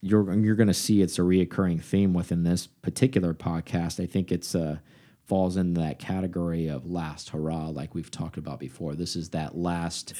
you're 0.00 0.34
you're 0.34 0.56
going 0.56 0.66
to 0.66 0.74
see 0.74 1.00
it's 1.00 1.18
a 1.18 1.22
reoccurring 1.22 1.80
theme 1.80 2.12
within 2.12 2.42
this 2.42 2.66
particular 2.66 3.32
podcast 3.34 4.02
i 4.02 4.06
think 4.06 4.32
it's 4.32 4.54
uh 4.54 4.78
falls 5.26 5.56
into 5.56 5.80
that 5.80 5.98
category 5.98 6.66
of 6.66 6.90
last 6.90 7.30
hurrah 7.30 7.68
like 7.68 7.94
we've 7.94 8.10
talked 8.10 8.36
about 8.36 8.58
before 8.58 8.94
this 8.94 9.14
is 9.14 9.30
that 9.30 9.56
last 9.56 10.12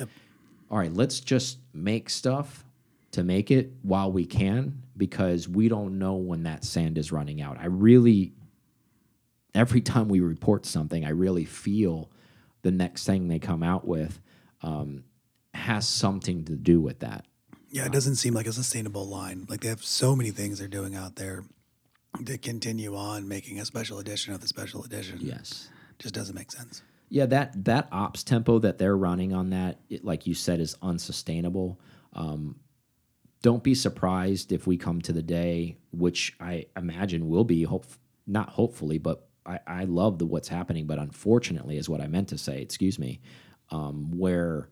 all 0.70 0.78
right 0.78 0.94
let's 0.94 1.18
just 1.20 1.58
make 1.72 2.08
stuff 2.08 2.63
to 3.14 3.24
make 3.24 3.50
it 3.50 3.72
while 3.82 4.12
we 4.12 4.24
can 4.26 4.82
because 4.96 5.48
we 5.48 5.68
don't 5.68 5.98
know 5.98 6.14
when 6.14 6.44
that 6.44 6.64
sand 6.64 6.98
is 6.98 7.10
running 7.10 7.40
out 7.40 7.58
i 7.58 7.66
really 7.66 8.32
every 9.54 9.80
time 9.80 10.08
we 10.08 10.20
report 10.20 10.66
something, 10.66 11.04
I 11.04 11.10
really 11.10 11.44
feel 11.44 12.10
the 12.62 12.70
next 12.70 13.06
thing 13.06 13.28
they 13.28 13.38
come 13.38 13.62
out 13.62 13.86
with 13.86 14.20
um, 14.62 15.04
has 15.54 15.86
something 15.86 16.44
to 16.44 16.56
do 16.56 16.80
with 16.80 17.00
that. 17.00 17.24
Yeah, 17.70 17.86
it 17.86 17.92
doesn't 17.92 18.16
seem 18.16 18.34
like 18.34 18.46
a 18.46 18.52
sustainable 18.52 19.06
line. 19.06 19.46
Like 19.48 19.60
they 19.60 19.68
have 19.68 19.84
so 19.84 20.14
many 20.14 20.30
things 20.30 20.58
they're 20.58 20.68
doing 20.68 20.94
out 20.94 21.16
there 21.16 21.44
to 22.24 22.38
continue 22.38 22.96
on 22.96 23.26
making 23.26 23.58
a 23.58 23.64
special 23.64 23.98
edition 23.98 24.32
of 24.32 24.40
the 24.40 24.48
special 24.48 24.84
edition. 24.84 25.18
Yes. 25.20 25.68
just 25.98 26.14
doesn't 26.14 26.34
make 26.34 26.52
sense. 26.52 26.82
Yeah, 27.08 27.26
that 27.26 27.64
that 27.64 27.88
ops 27.92 28.24
tempo 28.24 28.58
that 28.60 28.78
they're 28.78 28.96
running 28.96 29.34
on 29.34 29.50
that, 29.50 29.78
it, 29.90 30.04
like 30.04 30.26
you 30.26 30.34
said, 30.34 30.58
is 30.58 30.76
unsustainable. 30.82 31.78
Um, 32.12 32.56
don't 33.44 33.62
be 33.62 33.74
surprised 33.74 34.52
if 34.52 34.66
we 34.66 34.78
come 34.78 35.02
to 35.02 35.12
the 35.12 35.22
day, 35.22 35.76
which 35.92 36.34
I 36.40 36.64
imagine 36.78 37.28
will 37.28 37.44
be 37.44 37.62
hope 37.62 37.84
not 38.26 38.48
hopefully, 38.48 38.96
but 38.96 39.28
I, 39.44 39.58
I 39.66 39.84
love 39.84 40.18
the 40.18 40.24
what's 40.24 40.48
happening, 40.48 40.86
but 40.86 40.98
unfortunately 40.98 41.76
is 41.76 41.86
what 41.86 42.00
I 42.00 42.06
meant 42.06 42.28
to 42.28 42.38
say. 42.38 42.62
Excuse 42.62 42.98
me, 42.98 43.20
um, 43.70 44.18
where 44.18 44.70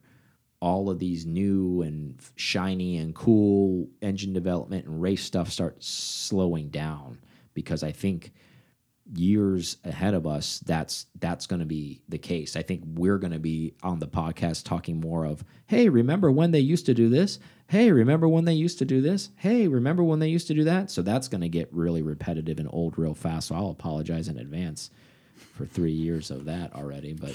all 0.60 0.88
of 0.88 0.98
these 0.98 1.26
new 1.26 1.82
and 1.82 2.18
shiny 2.36 2.96
and 2.96 3.14
cool 3.14 3.90
engine 4.00 4.32
development 4.32 4.86
and 4.86 5.02
race 5.02 5.22
stuff 5.22 5.50
starts 5.50 5.86
slowing 5.86 6.70
down 6.70 7.18
because 7.52 7.82
I 7.82 7.92
think 7.92 8.32
years 9.14 9.78
ahead 9.84 10.14
of 10.14 10.26
us 10.26 10.60
that's 10.60 11.06
that's 11.18 11.46
going 11.46 11.60
to 11.60 11.66
be 11.66 12.02
the 12.08 12.18
case. 12.18 12.56
I 12.56 12.62
think 12.62 12.82
we're 12.84 13.18
going 13.18 13.32
to 13.32 13.38
be 13.38 13.74
on 13.82 13.98
the 13.98 14.06
podcast 14.06 14.64
talking 14.64 15.00
more 15.00 15.24
of 15.24 15.44
hey 15.66 15.88
remember 15.88 16.30
when 16.30 16.50
they 16.52 16.60
used 16.60 16.86
to 16.86 16.94
do 16.94 17.08
this? 17.08 17.38
Hey 17.66 17.90
remember 17.90 18.28
when 18.28 18.44
they 18.44 18.52
used 18.54 18.78
to 18.78 18.84
do 18.84 19.00
this? 19.00 19.30
Hey 19.36 19.66
remember 19.68 20.04
when 20.04 20.18
they 20.18 20.28
used 20.28 20.46
to 20.48 20.54
do 20.54 20.64
that? 20.64 20.90
So 20.90 21.02
that's 21.02 21.28
going 21.28 21.40
to 21.40 21.48
get 21.48 21.72
really 21.72 22.02
repetitive 22.02 22.58
and 22.58 22.68
old 22.72 22.98
real 22.98 23.14
fast 23.14 23.48
so 23.48 23.54
i'll 23.54 23.70
apologize 23.70 24.28
in 24.28 24.38
advance 24.38 24.90
for 25.54 25.66
three 25.66 25.92
years 25.92 26.30
of 26.30 26.44
that 26.44 26.72
already 26.74 27.12
but 27.12 27.34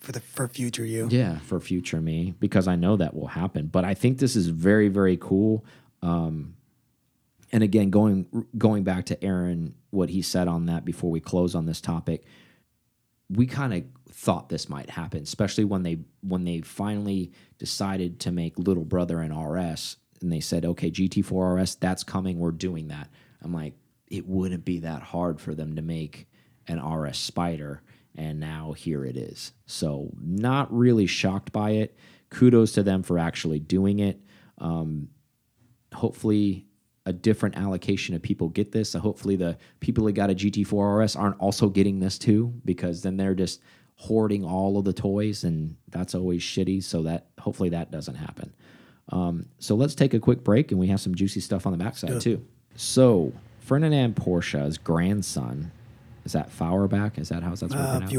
for 0.00 0.12
the 0.12 0.20
for 0.20 0.46
future 0.46 0.84
you. 0.84 1.08
yeah 1.10 1.38
for 1.38 1.58
future 1.60 2.00
me 2.00 2.34
because 2.38 2.68
i 2.68 2.76
know 2.76 2.96
that 2.96 3.14
will 3.14 3.28
happen. 3.28 3.66
But 3.66 3.84
i 3.84 3.94
think 3.94 4.18
this 4.18 4.36
is 4.36 4.48
very 4.48 4.88
very 4.88 5.16
cool. 5.16 5.64
Um, 6.02 6.55
and 7.56 7.64
again 7.64 7.88
going 7.88 8.46
going 8.58 8.84
back 8.84 9.06
to 9.06 9.24
aaron 9.24 9.74
what 9.90 10.10
he 10.10 10.20
said 10.20 10.46
on 10.46 10.66
that 10.66 10.84
before 10.84 11.10
we 11.10 11.20
close 11.20 11.54
on 11.54 11.66
this 11.66 11.80
topic 11.80 12.24
we 13.30 13.46
kind 13.46 13.74
of 13.74 13.82
thought 14.12 14.48
this 14.48 14.68
might 14.68 14.90
happen 14.90 15.22
especially 15.22 15.64
when 15.64 15.82
they 15.82 15.98
when 16.20 16.44
they 16.44 16.60
finally 16.60 17.32
decided 17.58 18.20
to 18.20 18.30
make 18.30 18.58
little 18.58 18.84
brother 18.84 19.20
an 19.20 19.36
rs 19.36 19.96
and 20.20 20.32
they 20.32 20.40
said 20.40 20.64
okay 20.64 20.90
gt4 20.90 21.62
rs 21.62 21.74
that's 21.76 22.04
coming. 22.04 22.38
We're 22.38 22.50
doing 22.50 22.88
that. 22.88 23.08
I'm 23.42 23.52
like 23.52 23.74
it 24.08 24.26
wouldn't 24.26 24.64
be 24.64 24.80
that 24.80 25.02
hard 25.02 25.40
for 25.40 25.54
them 25.54 25.76
to 25.76 25.82
make 25.82 26.28
an 26.66 26.80
rs 26.84 27.18
spider 27.18 27.82
and 28.14 28.40
now 28.40 28.72
here 28.72 29.04
it 29.04 29.16
is. 29.16 29.52
So 29.66 30.10
not 30.18 30.72
really 30.74 31.06
shocked 31.06 31.52
by 31.52 31.72
it. 31.72 31.96
Kudos 32.30 32.72
to 32.72 32.82
them 32.82 33.02
for 33.02 33.18
actually 33.18 33.60
doing 33.60 34.00
it. 34.00 34.20
Um, 34.58 35.08
hopefully 35.92 36.66
a 37.06 37.12
different 37.12 37.56
allocation 37.56 38.14
of 38.14 38.20
people 38.20 38.48
get 38.50 38.72
this. 38.72 38.90
So 38.90 38.98
hopefully 38.98 39.36
the 39.36 39.56
people 39.80 40.04
that 40.04 40.12
got 40.12 40.30
a 40.30 40.34
GT4 40.34 41.02
RS 41.04 41.16
aren't 41.16 41.38
also 41.40 41.68
getting 41.70 42.00
this 42.00 42.18
too, 42.18 42.52
because 42.64 43.02
then 43.02 43.16
they're 43.16 43.34
just 43.34 43.60
hoarding 43.96 44.44
all 44.44 44.76
of 44.76 44.84
the 44.84 44.92
toys, 44.92 45.42
and 45.44 45.76
that's 45.88 46.14
always 46.14 46.42
shitty. 46.42 46.82
So 46.82 47.02
that 47.04 47.26
hopefully 47.40 47.70
that 47.70 47.90
doesn't 47.90 48.16
happen. 48.16 48.52
Um, 49.10 49.46
so 49.58 49.74
let's 49.76 49.94
take 49.94 50.12
a 50.14 50.18
quick 50.20 50.42
break, 50.44 50.70
and 50.72 50.80
we 50.80 50.88
have 50.88 51.00
some 51.00 51.14
juicy 51.14 51.40
stuff 51.40 51.64
on 51.66 51.72
the 51.72 51.78
backside 51.78 52.20
too. 52.20 52.44
So 52.74 53.32
Ferdinand 53.60 54.16
Porsche's 54.16 54.76
grandson 54.76 55.70
is 56.24 56.32
that 56.32 56.50
Feuerbach? 56.50 57.18
Is 57.20 57.28
that 57.28 57.44
how 57.44 57.50
that's 57.50 57.62
Uh, 57.62 57.68
pronounced? 57.68 58.12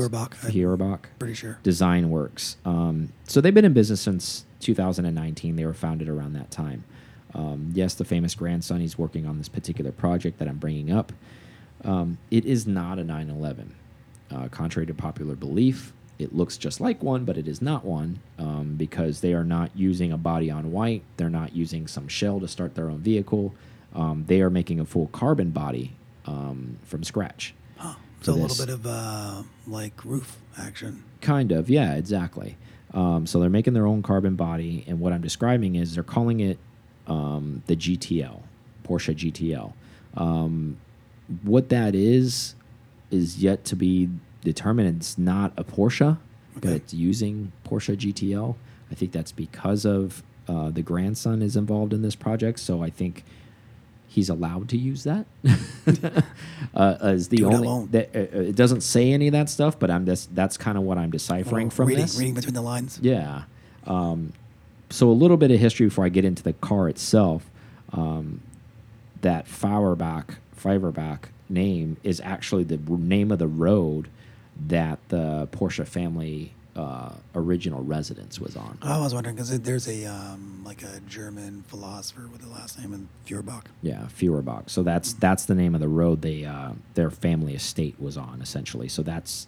Feuerbach. 0.50 1.10
I'm 1.12 1.20
pretty 1.20 1.34
sure. 1.34 1.60
Design 1.62 2.10
Works. 2.10 2.56
Um, 2.64 3.10
so 3.26 3.42
they've 3.42 3.54
been 3.54 3.66
in 3.66 3.74
business 3.74 4.00
since 4.00 4.46
2019. 4.62 5.58
They 5.58 5.66
were 5.66 5.74
founded 5.74 6.08
around 6.08 6.32
that 6.34 6.50
time. 6.50 6.86
Um, 7.38 7.72
yes, 7.74 7.94
the 7.94 8.04
famous 8.04 8.34
grandson, 8.34 8.82
he's 8.82 8.98
working 8.98 9.28
on 9.28 9.38
this 9.38 9.48
particular 9.48 9.92
project 9.92 10.40
that 10.40 10.48
I'm 10.48 10.58
bringing 10.58 10.92
up. 10.92 11.14
Um, 11.84 12.18
it 12.32 12.46
is 12.46 12.66
not 12.66 12.98
a 12.98 13.04
911. 13.04 13.76
Uh, 14.30 14.48
contrary 14.50 14.88
to 14.88 14.94
popular 14.94 15.36
belief, 15.36 15.94
it 16.20 16.36
looks 16.36 16.58
just 16.58 16.82
like 16.82 17.04
one, 17.04 17.26
but 17.26 17.38
it 17.38 17.48
is 17.48 17.62
not 17.62 17.86
one 17.86 18.20
um, 18.40 18.74
because 18.76 19.22
they 19.22 19.34
are 19.34 19.44
not 19.44 19.70
using 19.76 20.12
a 20.12 20.18
body 20.18 20.50
on 20.50 20.72
white. 20.72 21.04
They're 21.18 21.30
not 21.30 21.56
using 21.56 21.88
some 21.88 22.08
shell 22.08 22.40
to 22.40 22.48
start 22.48 22.74
their 22.74 22.90
own 22.90 23.00
vehicle. 23.00 23.54
Um, 23.94 24.26
they 24.28 24.42
are 24.42 24.50
making 24.50 24.80
a 24.80 24.86
full 24.86 25.08
carbon 25.08 25.52
body 25.52 25.94
um, 26.26 26.78
from 26.86 27.04
scratch. 27.04 27.54
Huh. 27.78 27.94
So 28.22 28.34
a 28.34 28.36
little 28.36 28.66
bit 28.66 28.74
of 28.74 28.86
uh, 28.88 29.44
like 29.68 30.04
roof 30.04 30.38
action. 30.58 31.04
Kind 31.22 31.52
of, 31.52 31.70
yeah, 31.70 31.94
exactly. 31.94 32.58
Um, 32.94 33.28
so 33.28 33.40
they're 33.40 33.50
making 33.50 33.74
their 33.74 33.86
own 33.86 34.02
carbon 34.02 34.36
body, 34.36 34.84
and 34.88 35.00
what 35.00 35.14
I'm 35.14 35.22
describing 35.22 35.76
is 35.76 35.94
they're 35.94 36.04
calling 36.04 36.40
it 36.40 36.58
um, 37.08 37.64
the 37.68 37.76
GTL, 37.76 38.42
Porsche 38.88 39.16
GTL. 39.16 39.74
Um, 40.16 40.78
what 41.44 41.70
that 41.70 41.96
is 41.96 42.56
is 43.12 43.42
yet 43.42 43.64
to 43.66 43.76
be 43.76 44.10
determined. 44.44 44.98
It's 44.98 45.18
not 45.18 45.52
a 45.58 45.64
Porsche, 45.64 46.18
but 46.56 46.66
Okay. 46.66 46.76
it's 46.78 46.94
using 46.94 47.52
Porsche 47.66 47.96
GTL. 47.98 48.56
I 48.92 48.96
think 48.96 49.12
that's 49.12 49.32
because 49.32 49.86
of 49.86 50.24
uh, 50.48 50.70
the 50.70 50.82
grandson 50.82 51.42
is 51.42 51.56
involved 51.58 51.94
in 51.94 52.02
this 52.02 52.16
project. 52.16 52.60
So 52.60 52.82
I 52.82 52.90
think 52.90 53.24
he's 54.08 54.30
allowed 54.30 54.70
to 54.70 54.78
use 54.78 55.04
that. 55.04 55.26
uh, 56.74 56.96
as 57.02 57.28
the 57.30 57.38
Dude, 57.38 57.48
only 57.54 57.88
that, 57.92 58.16
uh, 58.16 58.20
uh, 58.20 58.42
it 58.42 58.56
doesn't 58.56 58.82
say 58.82 59.12
any 59.12 59.28
of 59.28 59.34
that 59.34 59.50
stuff, 59.50 59.78
but 59.78 59.92
I'm 59.92 60.06
just 60.06 60.34
that's 60.34 60.58
kind 60.58 60.78
of 60.78 60.84
what 60.84 60.98
I'm 60.98 61.12
deciphering 61.12 61.68
Well, 61.68 61.76
from 61.76 61.88
reading, 61.88 62.04
this. 62.06 62.18
reading 62.18 62.34
between 62.34 62.54
the 62.54 62.62
lines. 62.62 63.00
Yeah. 63.02 63.44
Um, 63.86 64.34
so 64.90 65.10
a 65.10 65.12
little 65.12 65.38
bit 65.38 65.52
of 65.52 65.60
history 65.60 65.88
before 65.88 66.06
I 66.06 66.10
get 66.10 66.26
into 66.26 66.44
the 66.44 66.54
car 66.54 66.90
itself. 66.90 67.50
Um, 67.94 68.42
that 69.22 69.48
Feuerbach, 69.48 70.36
Feuerbach 70.54 71.30
name 71.50 71.98
is 72.04 72.22
actually 72.22 72.64
the 72.64 72.78
name 72.78 73.32
of 73.32 73.40
the 73.40 73.48
road 73.48 74.10
that 74.68 75.00
the 75.10 75.48
Porsche 75.52 75.88
family 75.88 76.54
uh, 76.76 77.12
original 77.34 77.84
residence 77.84 78.40
was 78.40 78.56
on. 78.56 78.78
I 78.84 79.00
was 79.00 79.14
wondering 79.14 79.36
because 79.36 79.60
there's 79.62 79.88
a 79.88 80.06
um, 80.06 80.62
like 80.64 80.84
a 80.84 81.00
German 81.08 81.64
philosopher 81.68 82.28
with 82.32 82.42
the 82.42 82.50
last 82.50 82.80
name 82.80 82.94
of 82.94 83.02
Feuerbach. 83.26 83.66
Yeah, 83.82 84.08
Feuerbach. 84.08 84.70
So 84.70 84.84
that's 84.84 85.14
that's 85.14 85.46
the 85.46 85.56
name 85.56 85.74
of 85.74 85.82
the 85.82 85.88
road 85.88 86.22
they 86.22 86.46
uh, 86.46 86.74
their 86.94 87.10
family 87.10 87.56
estate 87.56 87.96
was 88.00 88.16
on 88.16 88.42
essentially. 88.42 88.88
So 88.88 89.02
that's 89.02 89.48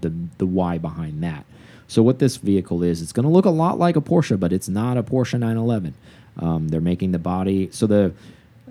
the 0.00 0.12
the 0.38 0.46
why 0.46 0.78
behind 0.78 1.22
that. 1.22 1.46
So 1.88 2.02
what 2.02 2.18
this 2.20 2.36
vehicle 2.36 2.82
is, 2.82 3.02
it's 3.02 3.12
going 3.12 3.24
to 3.24 3.32
look 3.32 3.46
a 3.46 3.50
lot 3.50 3.78
like 3.78 3.96
a 3.96 4.00
Porsche, 4.00 4.38
but 4.38 4.52
it's 4.52 4.68
not 4.68 4.96
a 4.96 5.02
Porsche 5.02 5.38
911. 5.40 5.94
Um, 6.38 6.68
they're 6.68 6.80
making 6.80 7.10
the 7.12 7.18
body 7.18 7.68
so 7.72 7.86
the 7.88 8.12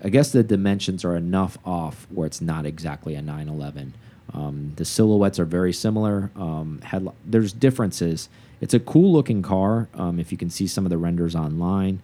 I 0.03 0.10
guess 0.10 0.32
the 0.32 0.43
dimensions 0.43 1.03
are 1.03 1.15
enough 1.17 1.58
off 1.65 2.06
where 2.12 2.27
it's 2.27 2.39
not 2.39 2.65
exactly 2.65 3.15
a 3.15 3.21
911. 3.21 3.93
Um, 4.34 4.73
the 4.75 4.86
silhouettes 4.86 5.39
are 5.39 5.45
very 5.45 5.73
similar. 5.73 6.30
Um, 6.36 6.80
there's 7.25 7.51
differences. 7.51 8.30
It's 8.62 8.73
a 8.75 8.80
cool 8.80 9.12
looking 9.12 9.41
car. 9.41 9.88
Um, 9.95 10.19
if 10.19 10.32
you 10.32 10.38
can 10.38 10.49
see 10.51 10.67
some 10.67 10.86
of 10.86 10.91
the 10.91 10.97
renders 10.99 11.36
online, 11.36 12.01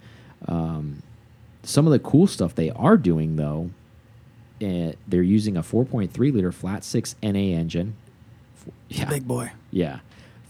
um, 0.47 1.04
some 1.62 1.86
of 1.86 1.93
the 1.93 1.99
cool 1.99 2.26
stuff 2.28 2.56
they 2.56 2.71
are 2.71 2.97
doing 2.97 3.36
though, 3.36 3.69
eh, 4.60 4.93
they're 5.08 5.21
using 5.21 5.56
a 5.56 5.62
4.3 5.62 6.12
liter 6.34 6.52
flat 6.52 6.84
six 6.84 7.15
NA 7.21 7.30
engine. 7.39 7.95
Yeah, 8.89 9.06
Big 9.10 9.28
boy. 9.28 9.52
yeah, 9.71 9.99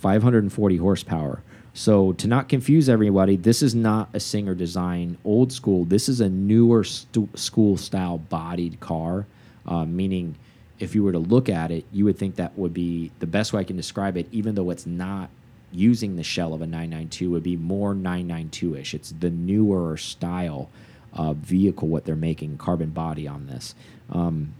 540 0.04 0.78
horsepower. 0.78 1.42
So 1.74 2.12
to 2.14 2.28
not 2.28 2.50
confuse 2.50 2.90
everybody, 2.90 3.38
this 3.38 3.64
is 3.64 3.74
not 3.74 4.10
a 4.14 4.20
Singer 4.20 4.54
design 4.54 5.18
old 5.24 5.54
school. 5.54 5.86
This 5.86 6.10
is 6.10 6.20
a 6.20 6.30
newer 6.30 6.84
school 6.84 7.78
style 7.78 8.18
bodied 8.18 8.82
car, 8.82 9.26
uh, 9.66 9.86
meaning 9.86 10.36
if 10.78 10.94
you 10.94 11.04
were 11.04 11.14
to 11.14 11.20
look 11.20 11.48
at 11.48 11.72
it, 11.72 11.86
you 11.94 12.04
would 12.04 12.18
think 12.18 12.36
that 12.36 12.58
would 12.58 12.74
be 12.74 13.12
the 13.20 13.26
best 13.26 13.54
way 13.54 13.62
I 13.62 13.64
can 13.64 13.78
describe 13.78 14.18
it, 14.18 14.28
even 14.34 14.56
though 14.56 14.70
it's 14.72 14.86
not 14.86 15.30
using 15.72 16.18
the 16.18 16.24
shell 16.24 16.54
of 16.54 16.62
a 16.62 16.68
992, 16.68 17.32
would 17.32 17.42
be 17.42 17.56
more 17.56 17.96
992 17.96 18.76
ish. 18.76 18.94
It's 18.94 19.12
the 19.12 19.30
newer 19.30 19.96
style 19.96 20.70
uh, 21.14 21.32
vehicle, 21.32 21.88
what 21.88 22.04
they're 22.04 22.16
making, 22.18 22.58
carbon 22.58 22.90
body 22.90 23.26
on 23.26 23.48
this. 23.48 23.74
Um, 24.12 24.54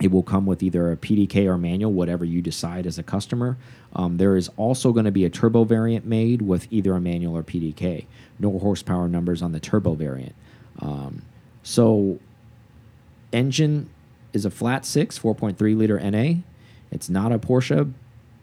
it 0.00 0.10
will 0.10 0.22
come 0.22 0.44
with 0.44 0.62
either 0.62 0.90
a 0.90 0.96
PDK 0.96 1.46
or 1.46 1.56
manual, 1.56 1.92
whatever 1.92 2.24
you 2.24 2.42
decide 2.42 2.86
as 2.86 2.98
a 2.98 3.02
customer. 3.02 3.56
Um, 3.94 4.16
there 4.16 4.36
is 4.36 4.50
also 4.56 4.92
going 4.92 5.04
to 5.04 5.12
be 5.12 5.24
a 5.24 5.30
turbo 5.30 5.64
variant 5.64 6.04
made 6.04 6.42
with 6.42 6.66
either 6.70 6.94
a 6.94 7.00
manual 7.00 7.36
or 7.36 7.42
PDK. 7.42 8.06
No 8.38 8.58
horsepower 8.58 9.08
numbers 9.08 9.42
on 9.42 9.52
the 9.52 9.60
turbo 9.60 9.94
variant. 9.94 10.34
Um, 10.80 11.22
so, 11.62 12.18
engine 13.32 13.88
is 14.32 14.44
a 14.44 14.50
flat 14.50 14.84
six, 14.84 15.18
4.3 15.18 15.76
liter 15.76 15.98
NA. 15.98 16.40
It's 16.90 17.08
not 17.08 17.32
a 17.32 17.38
Porsche, 17.38 17.92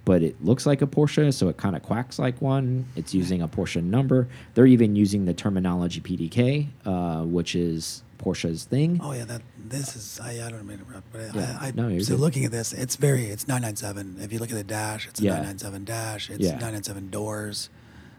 but 0.05 0.23
it 0.23 0.43
looks 0.43 0.65
like 0.65 0.81
a 0.81 0.87
Porsche, 0.87 1.33
so 1.33 1.49
it 1.49 1.57
kind 1.57 1.75
of 1.75 1.83
quacks 1.83 2.17
like 2.17 2.41
one. 2.41 2.85
It's 2.95 3.13
using 3.13 3.41
a 3.41 3.47
Porsche 3.47 3.83
number. 3.83 4.27
They're 4.53 4.65
even 4.65 4.95
using 4.95 5.25
the 5.25 5.33
terminology 5.33 6.01
PDK, 6.01 6.67
uh, 6.85 7.23
which 7.23 7.55
is 7.55 8.03
Porsche's 8.21 8.63
thing. 8.65 8.99
Oh 9.03 9.11
yeah, 9.13 9.25
that 9.25 9.41
this 9.57 9.95
is 9.95 10.19
I, 10.21 10.45
I 10.45 10.49
don't 10.49 10.65
mean 10.67 10.77
to 10.79 10.85
interrupt, 10.85 11.11
but 11.11 11.35
Yeah, 11.35 11.57
I, 11.59 11.67
I 11.67 11.71
no, 11.75 11.87
you're 11.87 12.01
so 12.01 12.13
good. 12.15 12.21
looking 12.21 12.45
at 12.45 12.51
this, 12.51 12.73
it's 12.73 12.95
very 12.95 13.25
it's 13.25 13.47
997. 13.47 14.17
If 14.21 14.31
you 14.31 14.39
look 14.39 14.49
at 14.51 14.55
the 14.55 14.63
dash, 14.63 15.07
it's 15.07 15.19
a 15.19 15.23
Yeah. 15.23 15.31
997 15.31 15.83
dash. 15.85 16.29
It's 16.29 16.39
Yeah. 16.43 16.51
997 16.51 17.09
doors. 17.09 17.69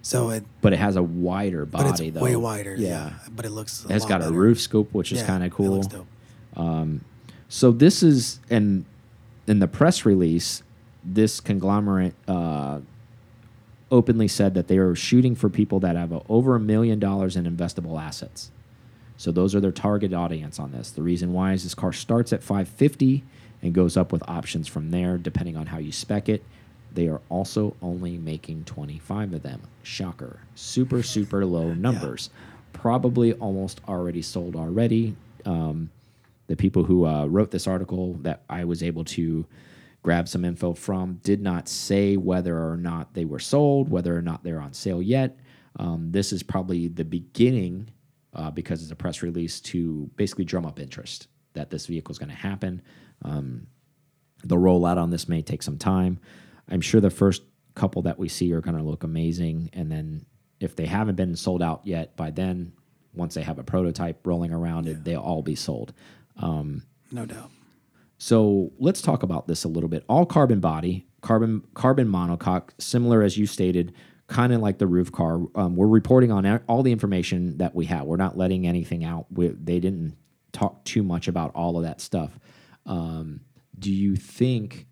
So 0.02 0.30
it 0.30 0.44
but 0.60 0.72
it 0.72 0.78
has 0.80 0.96
a 0.96 1.02
wider 1.02 1.64
but 1.64 1.84
body 1.84 2.08
it's 2.08 2.14
though. 2.16 2.24
way 2.24 2.34
wider. 2.36 2.74
Yeah. 2.74 3.12
but 3.34 3.44
it 3.44 3.50
looks. 3.50 3.84
It 3.84 3.90
has 3.92 4.04
got 4.04 4.22
a 4.22 4.30
roof 4.32 4.60
scoop, 4.60 4.92
which 4.92 5.12
is 5.12 5.22
kind 5.22 5.42
of 5.42 5.48
it 5.48 5.54
cool. 5.54 5.76
looks 5.78 5.86
dope. 5.86 6.06
So 7.48 7.70
this 7.70 8.02
is 8.02 8.40
and 8.50 8.84
in 9.46 9.58
the 9.58 9.68
press 9.68 10.04
release, 10.06 10.62
this 11.04 11.38
conglomerate 11.40 12.14
uh, 12.26 12.80
openly 13.90 14.26
said 14.28 14.54
that 14.54 14.68
they 14.68 14.78
are 14.78 14.94
shooting 14.94 15.34
for 15.34 15.48
people 15.50 15.78
that 15.80 15.96
have 15.96 16.12
over 16.28 16.54
a 16.56 16.60
million 16.60 16.98
dollars 16.98 17.36
in 17.36 17.44
investable 17.44 18.00
assets. 18.00 18.50
So 19.22 19.30
those 19.30 19.54
are 19.54 19.60
their 19.60 19.70
target 19.70 20.12
audience 20.12 20.58
on 20.58 20.72
this. 20.72 20.90
The 20.90 21.00
reason 21.00 21.32
why 21.32 21.52
is 21.52 21.62
this 21.62 21.76
car 21.76 21.92
starts 21.92 22.32
at 22.32 22.42
550 22.42 23.22
and 23.62 23.72
goes 23.72 23.96
up 23.96 24.10
with 24.10 24.28
options 24.28 24.66
from 24.66 24.90
there 24.90 25.16
depending 25.16 25.56
on 25.56 25.66
how 25.66 25.78
you 25.78 25.92
spec 25.92 26.28
it. 26.28 26.42
They 26.92 27.06
are 27.06 27.20
also 27.28 27.76
only 27.80 28.18
making 28.18 28.64
25 28.64 29.34
of 29.34 29.44
them. 29.44 29.62
Shocker. 29.84 30.40
Super 30.56 31.04
super 31.04 31.46
low 31.46 31.72
numbers. 31.72 32.30
Probably 32.72 33.32
almost 33.34 33.80
already 33.86 34.22
sold 34.22 34.56
already. 34.56 35.14
Um, 35.44 35.90
the 36.48 36.56
people 36.56 36.82
who 36.82 37.06
uh, 37.06 37.26
wrote 37.26 37.52
this 37.52 37.68
article 37.68 38.14
that 38.22 38.42
I 38.50 38.64
was 38.64 38.82
able 38.82 39.04
to 39.04 39.46
grab 40.02 40.26
some 40.26 40.44
info 40.44 40.74
from 40.74 41.20
did 41.22 41.40
not 41.40 41.68
say 41.68 42.16
whether 42.16 42.58
or 42.58 42.76
not 42.76 43.14
they 43.14 43.24
were 43.24 43.38
sold, 43.38 43.88
whether 43.88 44.18
or 44.18 44.22
not 44.22 44.42
they're 44.42 44.60
on 44.60 44.72
sale 44.72 45.00
yet. 45.00 45.38
Um, 45.76 46.10
this 46.10 46.32
is 46.32 46.42
probably 46.42 46.88
the 46.88 47.04
beginning, 47.04 47.88
uh, 48.34 48.50
because 48.50 48.82
it's 48.82 48.90
a 48.90 48.96
press 48.96 49.22
release, 49.22 49.60
to 49.60 50.10
basically 50.16 50.44
drum 50.44 50.66
up 50.66 50.78
interest 50.78 51.28
that 51.54 51.70
this 51.70 51.86
vehicle 51.86 52.12
is 52.12 52.18
going 52.18 52.30
to 52.30 52.34
happen. 52.34 52.82
Um, 53.22 53.66
the 54.44 54.56
rollout 54.56 54.96
on 54.96 55.10
this 55.10 55.28
may 55.28 55.42
take 55.42 55.62
some 55.62 55.78
time. 55.78 56.18
I'm 56.68 56.80
sure 56.80 57.00
the 57.00 57.10
first 57.10 57.42
couple 57.74 58.02
that 58.02 58.18
we 58.18 58.28
see 58.28 58.52
are 58.52 58.60
going 58.60 58.76
to 58.76 58.82
look 58.82 59.04
amazing. 59.04 59.70
And 59.72 59.90
then 59.90 60.26
if 60.60 60.76
they 60.76 60.86
haven't 60.86 61.16
been 61.16 61.36
sold 61.36 61.62
out 61.62 61.82
yet, 61.84 62.16
by 62.16 62.30
then, 62.30 62.72
once 63.14 63.34
they 63.34 63.42
have 63.42 63.58
a 63.58 63.62
prototype 63.62 64.26
rolling 64.26 64.52
around, 64.52 64.86
yeah. 64.86 64.94
they'll 65.02 65.20
all 65.20 65.42
be 65.42 65.54
sold. 65.54 65.92
Um, 66.36 66.82
no 67.10 67.26
doubt. 67.26 67.50
So 68.18 68.72
let's 68.78 69.02
talk 69.02 69.22
about 69.22 69.48
this 69.48 69.64
a 69.64 69.68
little 69.68 69.88
bit. 69.88 70.04
All 70.08 70.24
carbon 70.24 70.60
body, 70.60 71.06
carbon 71.20 71.64
carbon 71.74 72.08
monocoque, 72.08 72.70
similar 72.78 73.22
as 73.22 73.36
you 73.36 73.46
stated, 73.46 73.92
kind 74.32 74.52
of 74.52 74.60
like 74.60 74.78
the 74.78 74.86
RUF 74.86 75.12
car. 75.12 75.40
Um, 75.54 75.76
we're 75.76 75.86
reporting 75.86 76.32
on 76.32 76.46
all 76.68 76.82
the 76.82 76.92
information 76.92 77.58
that 77.58 77.74
we 77.74 77.86
have. 77.86 78.04
We're 78.04 78.16
not 78.16 78.36
letting 78.36 78.66
anything 78.66 79.04
out. 79.04 79.26
We, 79.30 79.48
they 79.48 79.78
didn't 79.78 80.16
talk 80.52 80.84
too 80.84 81.02
much 81.02 81.28
about 81.28 81.54
all 81.54 81.76
of 81.76 81.84
that 81.84 82.00
stuff. 82.00 82.38
Um, 82.86 83.40
do 83.78 83.92
you 83.92 84.16
think 84.16 84.86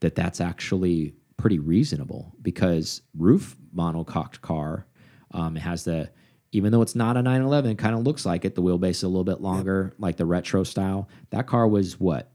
that 0.00 0.14
that's 0.14 0.40
actually 0.40 1.14
pretty 1.36 1.58
reasonable? 1.58 2.34
Because 2.42 3.02
RUF 3.16 3.56
monocoqued 3.74 4.40
car 4.40 4.86
um, 5.34 5.56
it 5.56 5.60
has 5.60 5.84
the 5.84 6.10
even 6.52 6.70
though 6.70 6.82
it's 6.82 6.94
not 6.94 7.16
a 7.16 7.22
911, 7.22 7.72
it 7.72 7.78
kind 7.78 7.96
of 7.96 8.04
looks 8.04 8.24
like 8.24 8.44
it. 8.44 8.54
The 8.54 8.62
wheelbase 8.62 8.90
is 8.90 9.02
a 9.02 9.08
little 9.08 9.24
bit 9.24 9.40
longer, 9.40 9.90
yep. 9.90 9.94
like 9.98 10.16
the 10.16 10.24
retro 10.24 10.62
style. 10.62 11.08
That 11.30 11.48
car 11.48 11.66
was 11.66 11.98
what 11.98 12.30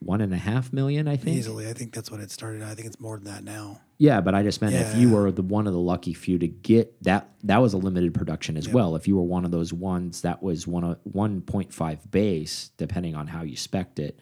one 0.00 0.20
and 0.20 0.32
a 0.32 0.36
half 0.36 0.72
million, 0.72 1.06
I 1.06 1.16
think. 1.16 1.36
Easily, 1.36 1.68
I 1.68 1.72
think 1.72 1.94
that's 1.94 2.10
what 2.10 2.20
it 2.20 2.30
started. 2.30 2.62
I 2.62 2.74
think 2.74 2.86
it's 2.86 2.98
more 2.98 3.16
than 3.16 3.24
that 3.24 3.44
now. 3.44 3.80
Yeah, 3.98 4.20
but 4.20 4.34
I 4.34 4.42
just 4.42 4.62
meant 4.62 4.74
yeah. 4.74 4.90
if 4.90 4.96
you 4.96 5.10
were 5.10 5.30
the 5.30 5.42
one 5.42 5.66
of 5.66 5.74
the 5.74 5.78
lucky 5.78 6.14
few 6.14 6.38
to 6.38 6.48
get 6.48 7.02
that, 7.04 7.30
that 7.44 7.58
was 7.58 7.74
a 7.74 7.76
limited 7.76 8.14
production 8.14 8.56
as 8.56 8.66
yep. 8.66 8.74
well. 8.74 8.96
If 8.96 9.06
you 9.06 9.16
were 9.16 9.22
one 9.22 9.44
of 9.44 9.50
those 9.50 9.72
ones 9.72 10.22
that 10.22 10.42
was 10.42 10.66
one 10.66 10.84
of 10.84 10.98
one 11.04 11.42
point 11.42 11.72
five 11.72 12.10
base, 12.10 12.70
depending 12.78 13.14
on 13.14 13.26
how 13.26 13.42
you 13.42 13.56
spec'd 13.56 13.98
it. 13.98 14.18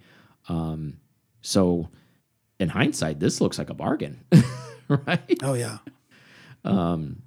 Um, 0.49 0.99
so, 1.43 1.89
in 2.59 2.69
hindsight, 2.71 3.21
this 3.21 3.41
looks 3.41 3.59
like 3.59 3.71
a 3.71 3.75
bargain, 3.75 4.25
right? 4.89 5.39
Oh 5.43 5.55
yeah. 5.55 5.79
Um, 6.65 7.23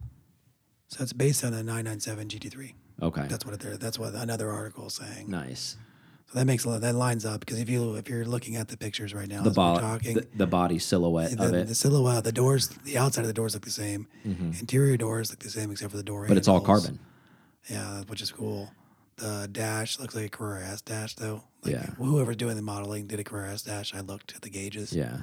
so 0.90 1.04
it's 1.04 1.14
based 1.14 1.46
on 1.46 1.54
a 1.54 1.64
997 1.64 2.28
GT3. 2.28 2.74
Okay. 3.02 3.26
That's 3.30 3.46
what 3.46 3.64
it, 3.64 3.80
that's 3.80 3.98
what 3.98 4.14
another 4.14 4.52
article 4.52 4.88
is 4.88 4.96
saying. 4.96 5.30
Nice. 5.30 5.78
So 6.32 6.39
that 6.39 6.46
makes 6.46 6.63
a 6.63 6.70
lot, 6.70 6.82
that 6.82 6.96
lines 6.96 7.26
up 7.26 7.41
because 7.41 7.60
if 7.60 7.70
you 7.70 7.96
if 7.96 8.08
you're 8.08 8.24
looking 8.24 8.56
at 8.56 8.70
the 8.70 8.78
pictures 8.78 9.13
right 9.13 9.28
now, 9.28 9.41
the 9.41 9.52
body, 9.52 10.13
the, 10.13 10.28
the, 10.34 10.48
body 10.48 10.80
silhouette 10.80 11.38
the, 11.38 11.44
of 11.44 11.54
it, 11.54 11.67
the 11.67 11.76
silhouette, 11.76 12.24
the 12.24 12.32
doors, 12.32 12.70
the 12.86 12.98
outside 12.98 13.22
of 13.22 13.28
the 13.28 13.34
doors 13.34 13.54
look 13.54 13.65
the 13.65 13.70
same, 13.70 14.08
mm 14.26 14.36
-hmm. 14.36 14.60
interior 14.62 14.98
doors 14.98 15.30
look 15.30 15.39
the 15.39 15.50
same 15.50 15.72
except 15.72 15.91
for 15.91 15.98
the 15.98 16.10
door. 16.12 16.28
But 16.28 16.38
it's 16.38 16.48
all 16.48 16.62
carbon. 16.62 17.00
Yeah, 17.70 18.04
which 18.08 18.22
is 18.22 18.32
cool. 18.32 18.70
The 19.17 19.50
dash 19.52 20.00
looks 20.00 20.15
like 20.15 20.26
a 20.26 20.38
Carrera 20.38 20.67
S 20.74 20.82
dash 20.82 21.15
though. 21.15 21.44
Like 21.63 21.76
yeah. 21.76 21.96
Whoever's 21.98 22.38
doing 22.38 22.56
the 22.56 22.62
modeling 22.62 23.08
did 23.08 23.20
a 23.20 23.24
Carrera 23.24 23.54
S 23.54 23.63
dash. 23.63 23.94
I 23.94 24.00
looked 24.00 24.36
at 24.36 24.41
the 24.41 24.50
gauges. 24.50 24.94
Yeah. 24.94 25.17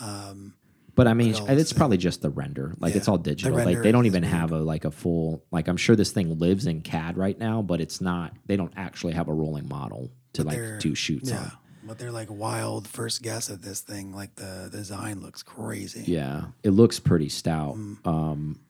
Um, 0.00 0.54
but 0.98 1.06
I 1.06 1.14
mean, 1.14 1.32
it's 1.46 1.72
probably 1.72 1.96
just 1.96 2.22
the 2.22 2.30
render. 2.30 2.74
Like 2.80 2.90
yeah, 2.90 2.96
it's 2.96 3.06
all 3.06 3.18
digital. 3.18 3.56
The 3.56 3.64
like 3.64 3.82
they 3.82 3.92
don't 3.92 4.06
even 4.06 4.24
have 4.24 4.50
a 4.50 4.58
like 4.58 4.84
a 4.84 4.90
full 4.90 5.44
like 5.52 5.68
I'm 5.68 5.76
sure 5.76 5.94
this 5.94 6.10
thing 6.10 6.40
lives 6.40 6.66
in 6.66 6.80
CAD 6.80 7.16
right 7.16 7.38
now, 7.38 7.62
but 7.62 7.80
it's 7.80 8.00
not. 8.00 8.34
They 8.46 8.56
don't 8.56 8.72
actually 8.76 9.12
have 9.12 9.28
a 9.28 9.32
rolling 9.32 9.68
model 9.68 10.10
to 10.32 10.44
but 10.44 10.56
like 10.56 10.80
do 10.80 10.96
shoots 10.96 11.30
yeah. 11.30 11.38
on. 11.38 11.52
But 11.84 11.98
they're 12.00 12.10
like 12.10 12.26
wild 12.28 12.88
first 12.88 13.22
guess 13.22 13.48
at 13.48 13.62
this 13.62 13.80
thing. 13.80 14.12
Like 14.12 14.34
the 14.34 14.70
design 14.72 15.20
looks 15.20 15.44
crazy. 15.44 16.02
Yeah, 16.04 16.46
it 16.64 16.70
looks 16.70 16.98
pretty 16.98 17.28
stout. 17.28 17.76
Mm. 17.76 18.04
Um, 18.04 18.60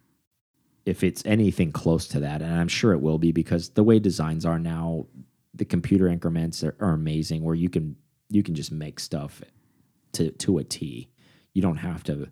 if 0.85 1.03
it's 1.03 1.25
anything 1.25 1.73
close 1.73 2.09
to 2.09 2.21
that, 2.21 2.43
and 2.43 2.53
I'm 2.53 2.69
sure 2.69 2.93
it 2.93 3.01
will 3.01 3.19
be 3.19 3.33
because 3.33 3.71
the 3.71 3.83
way 3.83 4.01
designs 4.01 4.45
are 4.45 4.59
now, 4.59 5.07
the 5.55 5.65
computer 5.65 6.09
increments 6.09 6.63
are, 6.63 6.77
are 6.79 6.93
amazing. 6.93 7.43
Where 7.43 7.55
you 7.55 7.71
can 7.71 7.97
you 8.29 8.43
can 8.43 8.55
just 8.55 8.71
make 8.71 9.01
stuff 9.01 9.41
to 10.13 10.31
to 10.31 10.59
a 10.59 10.65
T 10.65 11.09
you 11.59 11.63
don't 11.63 11.79
have 11.79 12.05
to 12.05 12.31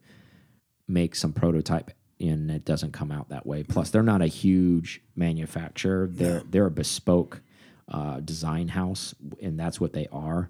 make 0.87 1.17
some 1.17 1.33
prototype 1.33 1.91
and 2.21 2.49
it 2.49 2.65
doesn't 2.65 2.93
come 2.93 3.11
out 3.11 3.29
that 3.31 3.45
way. 3.45 3.65
Plus, 3.65 3.91
they're 3.91 4.05
not 4.05 4.23
a 4.23 4.29
huge 4.29 5.03
manufacturer. 5.17 6.09
They're 6.09 6.45
they're 6.49 6.67
a 6.67 6.71
bespoke 6.71 7.43
uh, 7.89 8.21
design 8.21 8.69
house, 8.69 9.17
and 9.43 9.59
that's 9.59 9.81
what 9.81 9.93
they 9.95 10.07
are. 10.13 10.49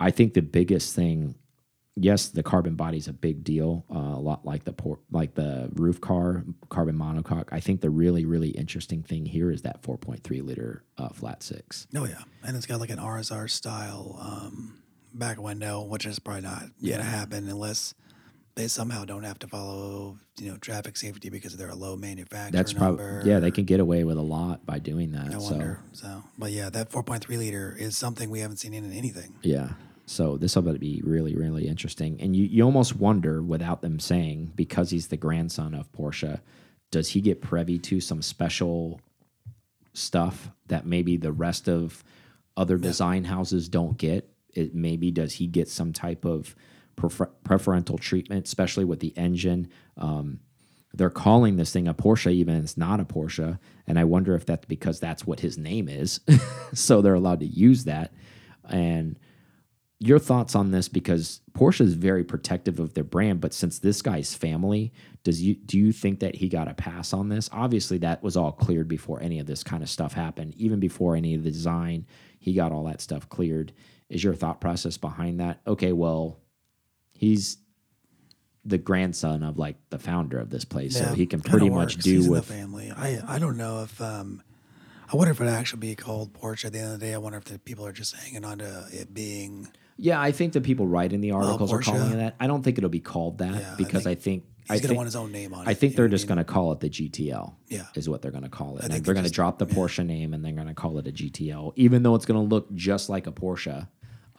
I 0.00 0.10
think 0.12 0.32
the 0.32 0.40
biggest 0.40 0.96
thing, 0.96 1.34
yes, 1.94 2.28
the 2.28 2.42
carbon 2.42 2.74
body 2.74 2.96
is 2.96 3.06
a 3.06 3.12
big 3.12 3.44
deal, 3.44 3.84
uh, 3.94 3.98
a 3.98 4.22
lot 4.22 4.46
like 4.46 4.64
the 4.64 4.72
port, 4.72 5.00
like 5.10 5.34
the 5.34 5.68
RUF 5.74 6.00
car 6.00 6.42
carbon 6.70 6.96
monocoque. 6.96 7.50
I 7.52 7.60
think 7.60 7.82
the 7.82 7.90
really 7.90 8.24
really 8.24 8.48
interesting 8.48 9.02
thing 9.02 9.26
here 9.26 9.50
is 9.50 9.60
that 9.62 9.82
4.3 9.82 10.42
liter 10.42 10.84
uh, 10.96 11.10
flat 11.10 11.42
six. 11.42 11.86
Oh 11.94 12.06
yeah, 12.06 12.22
and 12.42 12.56
it's 12.56 12.66
got 12.66 12.80
like 12.80 12.90
an 12.90 12.98
RSR 12.98 13.50
style. 13.50 14.18
Um 14.18 14.79
back 15.12 15.40
window, 15.40 15.82
which 15.82 16.06
is 16.06 16.18
probably 16.18 16.42
not 16.42 16.64
yeah. 16.78 16.96
going 16.96 17.06
to 17.06 17.10
happen 17.10 17.48
unless 17.48 17.94
they 18.54 18.68
somehow 18.68 19.04
don't 19.04 19.22
have 19.22 19.38
to 19.40 19.46
follow, 19.46 20.18
you 20.38 20.50
know, 20.50 20.56
traffic 20.58 20.96
safety 20.96 21.30
because 21.30 21.56
they're 21.56 21.70
a 21.70 21.74
low 21.74 21.96
manufacturer 21.96 22.50
That's 22.50 22.72
probably 22.72 23.28
yeah. 23.30 23.38
They 23.38 23.50
can 23.50 23.64
get 23.64 23.80
away 23.80 24.04
with 24.04 24.18
a 24.18 24.22
lot 24.22 24.66
by 24.66 24.78
doing 24.78 25.12
that. 25.12 25.28
I 25.28 25.38
so. 25.38 25.38
wonder. 25.38 25.80
So, 25.92 26.22
but 26.38 26.50
yeah, 26.50 26.70
that 26.70 26.90
4.3 26.90 27.28
liter 27.38 27.74
is 27.78 27.96
something 27.96 28.28
we 28.30 28.40
haven't 28.40 28.58
seen 28.58 28.74
in 28.74 28.92
anything. 28.92 29.34
Yeah. 29.42 29.70
So 30.06 30.36
this 30.36 30.56
will 30.56 30.76
be 30.76 31.00
really, 31.04 31.36
really 31.36 31.68
interesting. 31.68 32.20
And 32.20 32.34
you, 32.34 32.44
you 32.44 32.64
almost 32.64 32.96
wonder, 32.96 33.40
without 33.40 33.80
them 33.80 34.00
saying, 34.00 34.52
because 34.56 34.90
he's 34.90 35.06
the 35.06 35.16
grandson 35.16 35.72
of 35.72 35.92
Porsche, 35.92 36.40
does 36.90 37.10
he 37.10 37.20
get 37.20 37.40
privy 37.40 37.78
to 37.78 38.00
some 38.00 38.20
special 38.20 39.00
stuff 39.92 40.50
that 40.66 40.84
maybe 40.84 41.16
the 41.16 41.30
rest 41.30 41.68
of 41.68 42.02
other 42.56 42.76
design 42.76 43.24
houses 43.24 43.68
don't 43.68 43.96
get? 43.96 44.28
It 44.54 44.74
maybe 44.74 45.10
does 45.10 45.34
he 45.34 45.46
get 45.46 45.68
some 45.68 45.92
type 45.92 46.24
of 46.24 46.54
prefer 46.96 47.26
preferential 47.44 47.98
treatment, 47.98 48.46
especially 48.46 48.84
with 48.84 49.00
the 49.00 49.16
engine. 49.16 49.68
Um, 49.96 50.40
they're 50.92 51.10
calling 51.10 51.56
this 51.56 51.72
thing 51.72 51.88
a 51.88 51.94
Porsche, 51.94 52.32
even 52.32 52.56
it's 52.56 52.76
not 52.76 53.00
a 53.00 53.04
Porsche, 53.04 53.58
and 53.86 53.98
I 53.98 54.04
wonder 54.04 54.34
if 54.34 54.44
that's 54.44 54.66
because 54.66 55.00
that's 55.00 55.26
what 55.26 55.40
his 55.40 55.56
name 55.56 55.88
is, 55.88 56.20
so 56.74 57.00
they're 57.00 57.14
allowed 57.14 57.40
to 57.40 57.46
use 57.46 57.84
that. 57.84 58.12
And 58.68 59.18
your 60.00 60.18
thoughts 60.18 60.54
on 60.54 60.70
this 60.70 60.88
because 60.88 61.42
Porsche 61.52 61.82
is 61.82 61.94
very 61.94 62.24
protective 62.24 62.80
of 62.80 62.94
their 62.94 63.04
brand, 63.04 63.40
but 63.40 63.52
since 63.52 63.78
this 63.78 64.00
guy's 64.00 64.34
family, 64.34 64.92
does 65.22 65.42
you 65.42 65.54
do 65.54 65.78
you 65.78 65.92
think 65.92 66.20
that 66.20 66.36
he 66.36 66.48
got 66.48 66.68
a 66.68 66.74
pass 66.74 67.12
on 67.12 67.28
this? 67.28 67.50
Obviously, 67.52 67.98
that 67.98 68.22
was 68.22 68.36
all 68.36 68.52
cleared 68.52 68.88
before 68.88 69.22
any 69.22 69.38
of 69.38 69.46
this 69.46 69.62
kind 69.62 69.82
of 69.82 69.90
stuff 69.90 70.14
happened. 70.14 70.54
Even 70.56 70.80
before 70.80 71.16
any 71.16 71.34
of 71.34 71.44
the 71.44 71.50
design, 71.50 72.06
he 72.38 72.54
got 72.54 72.72
all 72.72 72.84
that 72.84 73.02
stuff 73.02 73.28
cleared 73.28 73.72
is 74.10 74.22
your 74.22 74.34
thought 74.34 74.60
process 74.60 74.98
behind 74.98 75.40
that? 75.40 75.60
Okay, 75.66 75.92
well, 75.92 76.40
he's 77.12 77.56
the 78.64 78.76
grandson 78.76 79.42
of 79.42 79.56
like 79.56 79.76
the 79.88 79.98
founder 79.98 80.38
of 80.38 80.50
this 80.50 80.64
place, 80.66 80.96
yeah, 80.96 81.08
so 81.08 81.14
he 81.14 81.24
can 81.26 81.40
pretty 81.40 81.70
much 81.70 81.96
do 81.96 82.16
he's 82.16 82.28
with 82.28 82.46
the 82.46 82.52
family. 82.52 82.92
I 82.94 83.20
I 83.26 83.38
don't 83.38 83.56
know 83.56 83.84
if 83.84 84.00
um, 84.02 84.42
I 85.10 85.16
wonder 85.16 85.30
if 85.30 85.40
it 85.40 85.46
actually 85.46 85.80
be 85.80 85.94
called 85.94 86.34
Porsche 86.34 86.66
at 86.66 86.72
the 86.72 86.80
end 86.80 86.92
of 86.92 87.00
the 87.00 87.06
day. 87.06 87.14
I 87.14 87.18
wonder 87.18 87.38
if 87.38 87.44
the 87.44 87.58
people 87.58 87.86
are 87.86 87.92
just 87.92 88.14
hanging 88.14 88.44
on 88.44 88.58
to 88.58 88.86
it 88.92 89.14
being. 89.14 89.68
Yeah, 89.96 90.20
I 90.20 90.32
think 90.32 90.54
the 90.54 90.60
people 90.60 90.86
writing 90.86 91.20
the 91.20 91.32
articles 91.32 91.72
are 91.72 91.80
calling 91.80 92.12
it 92.12 92.16
that. 92.16 92.34
I 92.40 92.46
don't 92.46 92.62
think 92.62 92.78
it'll 92.78 92.90
be 92.90 93.00
called 93.00 93.38
that 93.38 93.54
yeah, 93.54 93.74
because 93.76 94.06
I 94.06 94.14
think, 94.14 94.44
I 94.68 94.78
think 94.78 94.80
he's 94.80 94.86
gonna 94.86 94.96
want 94.96 95.06
his 95.08 95.16
own 95.16 95.30
name 95.30 95.52
on 95.52 95.60
I 95.60 95.62
it. 95.62 95.68
I 95.68 95.74
think 95.74 95.94
they're 95.94 96.08
just 96.08 96.26
going 96.26 96.38
to 96.38 96.44
call 96.44 96.72
it 96.72 96.80
the 96.80 96.88
GTL. 96.88 97.54
Yeah, 97.68 97.84
is 97.94 98.08
what 98.08 98.22
they're 98.22 98.30
going 98.30 98.44
to 98.44 98.48
call 98.48 98.78
it. 98.78 98.84
And 98.84 99.04
they're 99.04 99.14
going 99.14 99.26
to 99.26 99.30
drop 99.30 99.58
the 99.58 99.66
Porsche 99.66 100.06
name 100.06 100.32
and 100.32 100.44
they're 100.44 100.52
going 100.52 100.68
to 100.68 100.74
call 100.74 100.98
it 100.98 101.06
a 101.06 101.12
GTL, 101.12 101.72
even 101.76 102.02
though 102.02 102.14
it's 102.14 102.24
going 102.24 102.40
to 102.40 102.54
look 102.54 102.72
just 102.74 103.08
like 103.10 103.26
a 103.26 103.32
Porsche. 103.32 103.88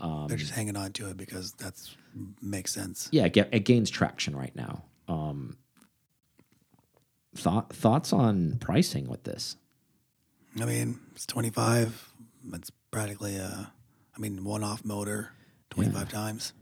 Um, 0.02 0.26
They're 0.28 0.38
just 0.38 0.52
hanging 0.52 0.76
on 0.76 0.92
to 0.94 1.10
it 1.10 1.18
because 1.18 1.52
that's 1.54 1.96
makes 2.42 2.74
sense. 2.74 3.08
Yeah, 3.12 3.26
it, 3.26 3.38
it 3.38 3.66
gains 3.66 3.90
traction 3.90 4.36
right 4.36 4.56
now. 4.56 4.84
Um, 5.08 5.58
thought 7.36 7.72
thoughts 7.74 8.12
on 8.14 8.58
pricing 8.60 9.08
with 9.08 9.24
this? 9.24 9.56
I 10.60 10.66
mean, 10.66 11.00
it's 11.16 11.26
twenty 11.26 11.50
five. 11.50 12.10
It's 12.54 12.72
practically 12.90 13.36
a, 13.38 13.72
I 14.16 14.20
mean, 14.20 14.44
one 14.44 14.64
off 14.64 14.84
motor, 14.84 15.30
twenty 15.70 15.92
five 15.92 16.10
yeah. 16.12 16.18
times. 16.20 16.54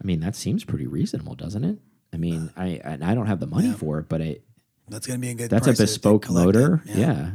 I 0.00 0.04
mean, 0.04 0.20
that 0.20 0.34
seems 0.34 0.64
pretty 0.64 0.86
reasonable, 0.88 1.36
doesn't 1.36 1.64
it? 1.64 1.78
I 2.12 2.16
mean, 2.16 2.50
I 2.56 2.80
and 2.84 3.04
I 3.04 3.14
don't 3.14 3.26
have 3.26 3.40
the 3.40 3.46
money 3.46 3.68
Yeah. 3.68 3.74
for 3.74 4.00
it, 4.00 4.08
but 4.08 4.20
I, 4.20 4.38
That's 4.88 5.06
going 5.06 5.20
to 5.20 5.24
be 5.24 5.30
a 5.30 5.34
good. 5.34 5.48
that's 5.50 5.66
a 5.66 5.70
price 5.70 5.76
to- 5.78 5.82
to 5.84 5.86
bespoke 5.86 6.26
it. 6.26 6.32
motor. 6.32 6.82
Yeah. 6.86 7.34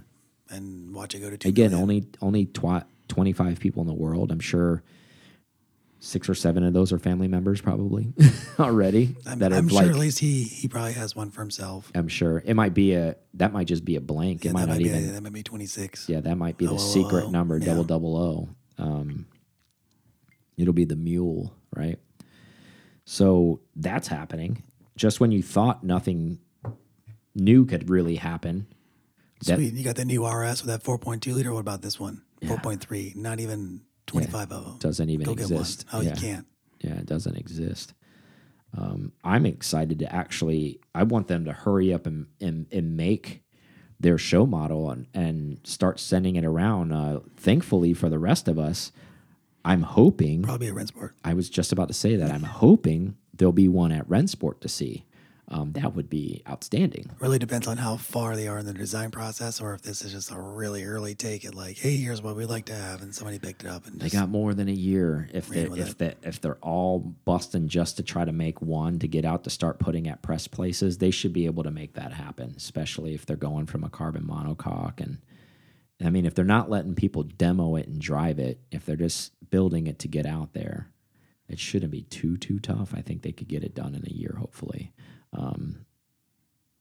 and 0.50 0.94
watch 0.94 1.16
it 1.16 1.20
go 1.20 1.30
to 1.30 1.38
two. 1.38 1.48
Again, 1.50 1.72
million. 1.72 1.82
only 1.84 2.08
only 2.22 2.46
twi 2.46 2.84
25 3.08 3.60
people 3.60 3.82
in 3.82 3.88
the 3.88 3.94
world. 3.94 4.32
I'm 4.32 4.40
sure 4.42 4.84
six 6.00 6.30
or 6.30 6.36
seven 6.36 6.64
of 6.64 6.74
those 6.74 6.92
are 6.94 7.00
family 7.00 7.28
members 7.28 7.62
probably 7.62 8.14
already. 8.60 9.16
I'm, 9.26 9.40
that 9.40 9.54
I'm 9.54 9.68
like, 9.68 9.86
sure 9.86 9.94
at 9.94 10.00
least 10.00 10.20
he 10.20 10.44
he 10.44 10.68
probably 10.68 10.94
has 10.94 11.16
one 11.16 11.32
for 11.32 11.42
himself. 11.42 11.92
I'm 11.96 12.08
sure 12.08 12.44
it 12.46 12.56
might 12.56 12.74
be 12.74 12.94
a 12.94 13.16
that 13.36 13.54
might 13.54 13.68
just 13.68 13.84
be 13.86 13.96
a 13.96 14.02
blank. 14.02 14.44
Yeah, 14.44 14.52
it 14.52 14.54
might 14.54 14.62
that 14.62 14.68
not 14.68 14.74
might 14.74 14.84
be 14.84 14.90
even. 14.90 15.14
that 15.14 15.24
might 15.24 15.34
be 15.34 15.44
26. 15.44 16.10
Yeah, 16.10 16.22
that 16.22 16.38
might 16.38 16.58
be 16.58 16.66
the 16.66 16.78
secret 16.78 17.30
number, 17.32 17.58
yeah. 17.58 17.66
double 17.66 17.84
double 17.84 18.18
O. 18.18 18.50
Um, 18.78 19.26
it'll 20.58 20.74
be 20.74 20.86
the 20.86 20.96
mule, 20.96 21.54
right? 21.76 22.00
So 23.06 23.62
that's 23.76 24.08
happening. 24.08 24.64
Just 24.96 25.20
when 25.20 25.32
you 25.32 25.42
thought 25.42 25.84
nothing 25.84 26.40
new 27.36 27.66
could 27.66 27.90
really 27.90 28.16
happen, 28.16 28.68
that- 29.46 29.56
Sweet. 29.58 29.74
You 29.74 29.84
got 29.84 29.96
the 29.96 30.06
new 30.06 30.28
RS 30.28 30.64
with 30.64 30.70
that 30.70 30.84
4.2 30.84 31.34
liter. 31.34 31.54
What 31.54 31.60
about 31.60 31.82
this 31.82 32.00
one? 32.00 32.24
4.3. 32.42 33.16
Not 33.16 33.40
even 33.40 33.82
25 34.08 34.52
of 34.52 34.66
them. 34.66 34.78
doesn't 34.80 35.10
even 35.10 35.26
Go 35.26 35.34
exist. 35.34 35.86
Oh, 35.94 36.02
yeah. 36.02 36.16
you 36.16 36.22
can't. 36.22 36.48
Yeah, 36.80 36.94
it 36.96 37.06
doesn't 37.06 37.36
exist. 37.36 37.94
Um, 38.78 39.14
I'm 39.24 39.46
excited 39.46 40.00
to 40.00 40.14
actually. 40.14 40.80
I 40.94 41.04
want 41.04 41.28
them 41.28 41.46
to 41.46 41.54
hurry 41.54 41.94
up 41.94 42.06
and 42.06 42.28
and, 42.42 42.68
and 42.72 42.98
make 42.98 43.44
their 44.00 44.18
show 44.18 44.46
model 44.46 44.92
and, 44.92 45.08
and 45.14 45.60
start 45.64 46.00
sending 46.00 46.36
it 46.36 46.46
around. 46.46 46.92
Uh, 46.92 47.22
thankfully 47.36 47.94
for 47.94 48.10
the 48.10 48.20
rest 48.20 48.48
of 48.48 48.60
us, 48.60 48.92
I'm 49.66 49.82
hoping. 49.84 50.44
Probably 50.44 50.68
a 50.68 50.74
Rennsport. 50.74 51.12
I 51.24 51.34
was 51.34 51.50
just 51.50 51.72
about 51.72 51.88
to 51.88 51.94
say 51.94 52.16
that. 52.16 52.32
I'm 52.32 52.44
hoping 52.44 53.18
there'll 53.34 53.52
be 53.52 53.68
one 53.68 53.92
at 53.92 54.08
Rennsport 54.08 54.60
to 54.62 54.70
see. 54.70 55.06
Um, 55.50 55.72
that 55.74 55.96
would 55.96 56.10
be 56.10 56.42
outstanding. 56.48 57.10
Really 57.20 57.40
depends 57.40 57.68
on 57.68 57.78
how 57.78 57.96
far 57.96 58.36
they 58.36 58.50
are 58.50 58.58
in 58.58 58.66
the 58.66 58.74
design 58.74 59.12
process, 59.12 59.62
or 59.62 59.74
if 59.74 59.82
this 59.82 60.02
is 60.02 60.12
just 60.12 60.30
a 60.30 60.38
really 60.38 60.84
early 60.84 61.16
take 61.16 61.46
at 61.46 61.56
like, 61.56 61.78
hey, 61.78 61.96
here's 61.96 62.22
what 62.22 62.36
we'd 62.36 62.48
like 62.48 62.66
to 62.66 62.76
have, 62.76 63.02
and 63.02 63.16
somebody 63.16 63.40
picked 63.40 63.64
it 63.64 63.70
up 63.70 63.88
and 63.88 63.98
They 63.98 64.08
just, 64.08 64.16
got 64.16 64.28
more 64.28 64.54
than 64.54 64.68
a 64.68 64.74
year. 64.74 65.30
If 65.34 65.48
they 65.48 65.62
if 65.64 65.98
they 65.98 66.16
if 66.22 66.42
they're 66.42 66.58
all 66.58 67.00
busting 67.00 67.70
just 67.70 67.96
to 67.96 68.04
try 68.04 68.26
to 68.26 68.34
make 68.34 68.62
one 68.62 69.00
to 69.00 69.08
get 69.08 69.24
out 69.24 69.46
to 69.46 69.50
start 69.50 69.80
putting 69.80 70.10
at 70.10 70.22
press 70.22 70.50
places, 70.50 70.98
they 70.98 71.12
should 71.12 71.32
be 71.32 71.46
able 71.46 71.64
to 71.64 71.72
make 71.72 71.94
that 71.94 72.12
happen. 72.12 72.54
Especially 72.58 73.14
if 73.14 73.26
they're 73.26 73.38
going 73.38 73.68
from 73.68 73.86
a 73.86 73.90
carbon 73.90 74.24
monocoque 74.24 75.00
and 75.00 75.20
I 76.04 76.10
mean 76.10 76.26
if 76.26 76.36
they're 76.36 76.44
not 76.44 76.70
letting 76.70 76.94
people 76.94 77.24
demo 77.24 77.78
it 77.78 77.88
and 77.88 78.02
drive 78.02 78.38
it, 78.38 78.60
if 78.70 78.86
they're 78.86 78.98
just 78.98 79.32
building 79.50 79.88
it 79.88 80.00
to 80.00 80.10
get 80.10 80.26
out 80.26 80.52
there, 80.52 80.92
it 81.48 81.58
shouldn't 81.58 81.92
be 81.94 82.02
too 82.02 82.36
too 82.36 82.60
tough. 82.60 82.94
I 82.94 83.02
think 83.02 83.22
they 83.22 83.32
could 83.32 83.48
get 83.48 83.64
it 83.64 83.74
done 83.74 83.96
in 83.96 84.04
a 84.06 84.14
year, 84.14 84.36
hopefully. 84.38 84.92
Um, 85.38 85.86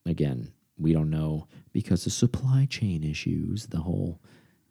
again, 0.05 0.53
we 0.79 0.93
don't 0.93 1.11
know 1.11 1.47
because 1.73 2.07
of 2.07 2.13
supply 2.13 2.67
chain 2.69 3.05
issues. 3.05 3.67
The 3.67 3.79
whole 3.79 4.21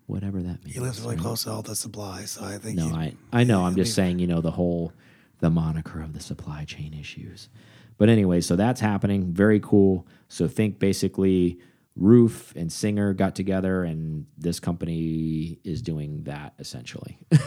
whatever 0.07 0.41
that 0.41 0.63
means. 0.63 0.75
he 0.75 0.79
lives 0.79 1.01
really 1.01 1.15
right? 1.15 1.21
close 1.21 1.43
to 1.43 1.51
all 1.51 1.61
the 1.61 1.75
supply, 1.75 2.25
so 2.25 2.43
I 2.43 2.57
think 2.57 2.77
No, 2.77 2.87
I 2.87 3.13
I 3.31 3.43
know. 3.43 3.63
I'm 3.63 3.75
just 3.75 3.93
saying, 3.95 4.19
you 4.19 4.27
know, 4.27 4.41
the 4.41 4.51
whole 4.51 4.93
the 5.39 5.49
moniker 5.49 6.01
of 6.01 6.13
the 6.13 6.19
supply 6.19 6.65
chain 6.65 6.93
issues. 6.93 7.49
But 7.97 8.09
anyway, 8.09 8.41
so 8.41 8.55
that's 8.55 8.81
happening. 8.81 9.31
Very 9.31 9.59
cool. 9.59 10.05
So 10.27 10.47
think 10.47 10.79
basically 10.79 11.59
RUF 11.95 12.55
and 12.55 12.71
Singer 12.71 13.13
got 13.13 13.35
together 13.35 13.83
and 13.83 14.25
this 14.37 14.59
company 14.59 15.59
is 15.63 15.81
doing 15.81 16.23
that 16.23 16.53
essentially. 16.59 17.17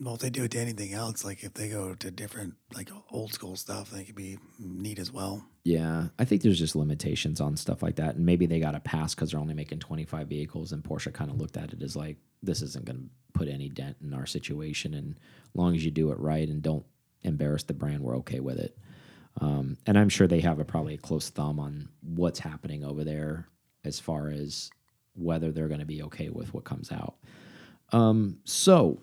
Well, 0.00 0.14
if 0.14 0.20
they 0.20 0.30
do 0.30 0.44
it 0.44 0.50
to 0.52 0.58
anything 0.58 0.92
else, 0.92 1.24
like 1.24 1.42
if 1.42 1.54
they 1.54 1.68
go 1.68 1.94
to 1.94 2.10
different, 2.10 2.54
like 2.74 2.90
old 3.10 3.32
school 3.32 3.56
stuff, 3.56 3.90
they 3.90 4.04
could 4.04 4.14
be 4.14 4.38
neat 4.58 4.98
as 4.98 5.10
well. 5.12 5.44
yeah, 5.64 6.08
I 6.18 6.24
think 6.24 6.42
there's 6.42 6.58
just 6.58 6.76
limitations 6.76 7.40
on 7.40 7.56
stuff 7.56 7.82
like 7.82 7.96
that. 7.96 8.16
And 8.16 8.26
maybe 8.26 8.46
they 8.46 8.60
got 8.60 8.74
a 8.74 8.80
pass 8.80 9.14
because 9.14 9.30
they're 9.30 9.40
only 9.40 9.54
making 9.54 9.80
25 9.80 10.28
vehicles. 10.28 10.72
And 10.72 10.82
Porsche 10.84 11.12
kind 11.12 11.30
of 11.30 11.38
looked 11.38 11.56
at 11.56 11.72
it 11.72 11.82
as 11.82 11.96
like, 11.96 12.18
this 12.42 12.62
isn't 12.62 12.84
going 12.84 12.98
to 12.98 13.38
put 13.38 13.48
any 13.48 13.68
dent 13.68 13.96
in 14.02 14.14
our 14.14 14.26
situation. 14.26 14.94
And 14.94 15.16
long 15.54 15.74
as 15.74 15.84
you 15.84 15.90
do 15.90 16.12
it 16.12 16.20
right 16.20 16.48
and 16.48 16.62
don't 16.62 16.84
embarrass 17.22 17.64
the 17.64 17.74
brand, 17.74 18.02
we're 18.02 18.18
okay 18.18 18.40
with 18.40 18.58
it. 18.58 18.76
Um, 19.40 19.76
and 19.86 19.98
I'm 19.98 20.08
sure 20.08 20.26
they 20.26 20.40
have 20.40 20.60
a 20.60 20.64
probably 20.64 20.94
a 20.94 20.98
close 20.98 21.30
thumb 21.30 21.58
on 21.58 21.88
what's 22.02 22.38
happening 22.38 22.84
over 22.84 23.04
there 23.04 23.48
as 23.84 23.98
far 23.98 24.28
as 24.28 24.70
whether 25.14 25.52
they're 25.52 25.68
going 25.68 25.80
to 25.80 25.86
be 25.86 26.02
okay 26.04 26.28
with 26.28 26.54
what 26.54 26.64
comes 26.64 26.92
out. 26.92 27.16
Um, 27.92 28.38
so 28.44 29.00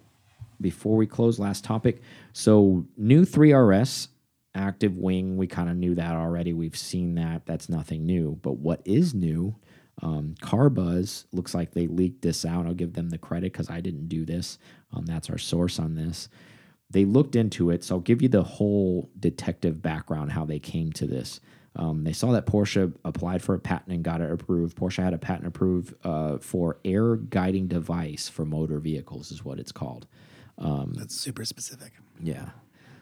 before 0.64 0.95
we 0.95 1.05
close, 1.05 1.38
last 1.38 1.64
topic. 1.64 2.01
So 2.32 2.88
new 2.97 3.26
3RS 3.26 4.07
active 4.55 4.97
wing, 4.97 5.38
we 5.38 5.47
kind 5.47 5.70
of 5.70 5.76
knew 5.76 5.93
that 5.95 6.16
already. 6.16 6.53
We've 6.53 6.78
seen 6.78 7.16
that. 7.16 7.45
That's 7.45 7.70
nothing 7.70 8.05
new. 8.05 8.39
But 8.41 8.57
what 8.57 8.82
is 8.86 9.14
new? 9.14 9.55
Um, 10.01 10.36
Carbuzz 10.41 11.26
looks 11.32 11.53
like 11.53 11.72
they 11.74 11.88
leaked 11.88 12.24
this 12.24 12.45
out. 12.45 12.66
I'll 12.66 12.74
give 12.74 12.93
them 12.93 13.09
the 13.09 13.18
credit 13.18 13.51
because 13.53 13.70
I 13.70 13.80
didn't 13.80 14.07
do 14.07 14.26
this. 14.26 14.57
Um, 14.91 15.05
that's 15.05 15.30
our 15.30 15.38
source 15.38 15.78
on 15.78 15.95
this. 15.95 16.30
They 16.89 17.05
looked 17.05 17.36
into 17.36 17.70
it, 17.70 17.84
so 17.84 17.95
I'll 17.95 18.01
give 18.01 18.22
you 18.22 18.30
the 18.30 18.43
whole 18.43 19.09
detective 19.20 19.82
background 19.82 20.32
how 20.32 20.45
they 20.45 20.59
came 20.59 20.91
to 20.93 21.07
this. 21.07 21.39
Um, 21.76 22.03
they 22.03 22.14
saw 22.14 22.32
that 22.34 22.45
Porsche 22.45 22.93
applied 23.03 23.41
for 23.41 23.55
a 23.55 23.59
patent 23.59 23.93
and 23.95 24.03
got 24.03 24.22
it 24.22 24.32
approved. 24.32 24.78
Porsche 24.78 25.03
had 25.03 25.14
a 25.14 25.18
patent 25.18 25.47
approved 25.47 25.95
uh, 26.03 26.38
for 26.38 26.78
air 26.86 27.16
guiding 27.16 27.68
device 27.68 28.30
for 28.30 28.45
motor 28.45 28.80
vehicles, 28.80 29.32
is 29.32 29.43
what 29.43 29.59
it's 29.59 29.72
called. 29.72 30.05
That's 30.97 31.16
super 31.16 31.45
specific. 31.45 31.93
Yeah. 32.22 32.49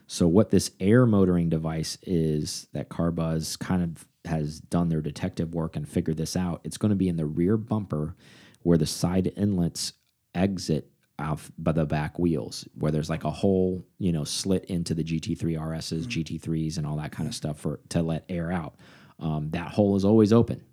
So 0.08 0.28
what 0.28 0.49
this 0.49 0.72
air 0.80 1.06
motoring 1.06 1.49
device 1.49 1.97
is 2.04 2.68
that 2.74 2.89
Carbuzz 2.89 3.58
kind 3.58 3.82
of 3.82 4.06
has 4.26 4.60
done 4.60 4.89
their 4.89 5.02
detective 5.02 5.54
work 5.54 5.76
and 5.76 5.88
figured 5.88 6.18
this 6.18 6.36
out. 6.36 6.62
It's 6.64 6.78
going 6.78 6.89
to 6.89 6.95
be 6.95 7.10
in 7.10 7.16
the 7.16 7.26
rear 7.26 7.58
bumper 7.58 8.16
where 8.64 8.78
the 8.78 8.86
side 8.86 9.32
inlets 9.38 9.93
exit 10.36 10.91
off 11.18 11.52
by 11.58 11.72
the 11.72 11.86
back 11.86 12.20
wheels, 12.20 12.68
where 12.76 12.91
there's 12.91 13.10
like 13.10 13.24
a 13.24 13.32
hole, 13.32 13.86
you 13.99 14.12
know, 14.12 14.24
slit 14.24 14.66
into 14.66 14.93
the 14.93 15.04
GT3 15.04 15.58
RSs, 15.58 16.06
GT3s, 16.06 16.78
and 16.78 16.86
all 16.86 16.97
that 16.97 17.12
kind 17.12 17.28
of 17.28 17.36
stuff 17.36 17.60
for 17.60 17.80
to 17.89 18.02
let 18.02 18.26
air 18.28 18.52
out. 18.52 18.76
Um, 19.20 19.49
that 19.52 19.70
hole 19.70 19.95
is 19.95 20.04
always 20.04 20.34
open. 20.34 20.64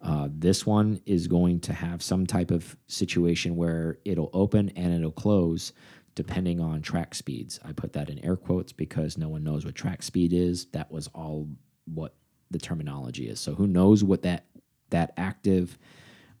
Uh, 0.00 0.28
this 0.30 0.66
one 0.66 1.00
is 1.06 1.26
going 1.26 1.60
to 1.60 1.72
have 1.72 2.02
some 2.02 2.26
type 2.26 2.50
of 2.50 2.76
situation 2.88 3.56
where 3.56 3.98
it'll 4.04 4.30
open 4.32 4.70
and 4.70 4.92
it'll 4.92 5.10
close 5.10 5.72
depending 6.14 6.60
on 6.60 6.82
track 6.82 7.14
speeds. 7.14 7.58
I 7.64 7.72
put 7.72 7.92
that 7.94 8.08
in 8.08 8.24
air 8.24 8.36
quotes 8.36 8.72
because 8.72 9.18
no 9.18 9.28
one 9.28 9.44
knows 9.44 9.64
what 9.64 9.74
track 9.74 10.02
speed 10.02 10.32
is. 10.32 10.66
That 10.66 10.90
was 10.90 11.08
all 11.08 11.48
what 11.86 12.14
the 12.50 12.58
terminology 12.58 13.28
is. 13.28 13.40
So 13.40 13.54
who 13.54 13.66
knows 13.66 14.04
what 14.04 14.22
that 14.22 14.46
that 14.90 15.12
active 15.16 15.78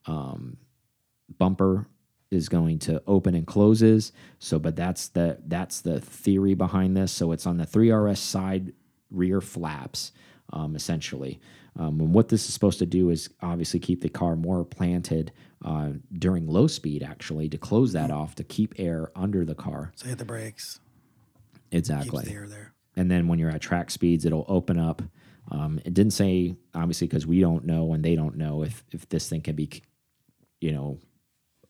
um, 0.06 0.58
bumper 1.38 1.88
is 2.30 2.48
going 2.48 2.78
to 2.80 3.02
open 3.06 3.34
and 3.34 3.46
closes. 3.46 4.12
So, 4.38 4.58
but 4.58 4.76
that's 4.76 5.08
the 5.08 5.38
that's 5.46 5.80
the 5.80 6.00
theory 6.00 6.54
behind 6.54 6.96
this. 6.96 7.12
So 7.12 7.32
it's 7.32 7.46
on 7.46 7.56
the 7.56 7.66
3RS 7.66 8.18
side 8.18 8.72
rear 9.10 9.40
flaps, 9.40 10.12
um, 10.52 10.76
essentially. 10.76 11.40
Um, 11.76 12.00
and 12.00 12.14
what 12.14 12.28
this 12.28 12.46
is 12.46 12.54
supposed 12.54 12.78
to 12.78 12.86
do 12.86 13.10
is 13.10 13.30
obviously 13.42 13.80
keep 13.80 14.00
the 14.00 14.08
car 14.08 14.36
more 14.36 14.64
planted 14.64 15.32
uh, 15.64 15.90
during 16.12 16.46
low 16.46 16.66
speed, 16.68 17.02
actually, 17.02 17.48
to 17.48 17.58
close 17.58 17.92
that 17.94 18.10
off 18.10 18.34
to 18.36 18.44
keep 18.44 18.74
air 18.78 19.10
under 19.16 19.44
the 19.44 19.54
car. 19.56 19.92
So 19.96 20.06
hit 20.06 20.18
the 20.18 20.24
brakes, 20.24 20.78
keeps 21.70 21.88
Exactly 21.90 22.24
the 22.24 22.32
air 22.32 22.46
there. 22.48 22.74
and 22.96 23.10
then 23.10 23.26
when 23.26 23.38
you're 23.38 23.50
at 23.50 23.60
track 23.60 23.90
speeds, 23.90 24.24
it'll 24.24 24.44
open 24.48 24.78
up. 24.78 25.02
Um, 25.50 25.80
it 25.84 25.92
didn't 25.94 26.12
say 26.12 26.54
obviously 26.74 27.06
because 27.06 27.26
we 27.26 27.40
don't 27.40 27.64
know 27.66 27.92
and 27.92 28.04
they 28.04 28.14
don't 28.14 28.36
know 28.36 28.62
if 28.62 28.84
if 28.92 29.08
this 29.08 29.28
thing 29.28 29.40
can 29.42 29.56
be, 29.56 29.82
you 30.60 30.72
know, 30.72 30.98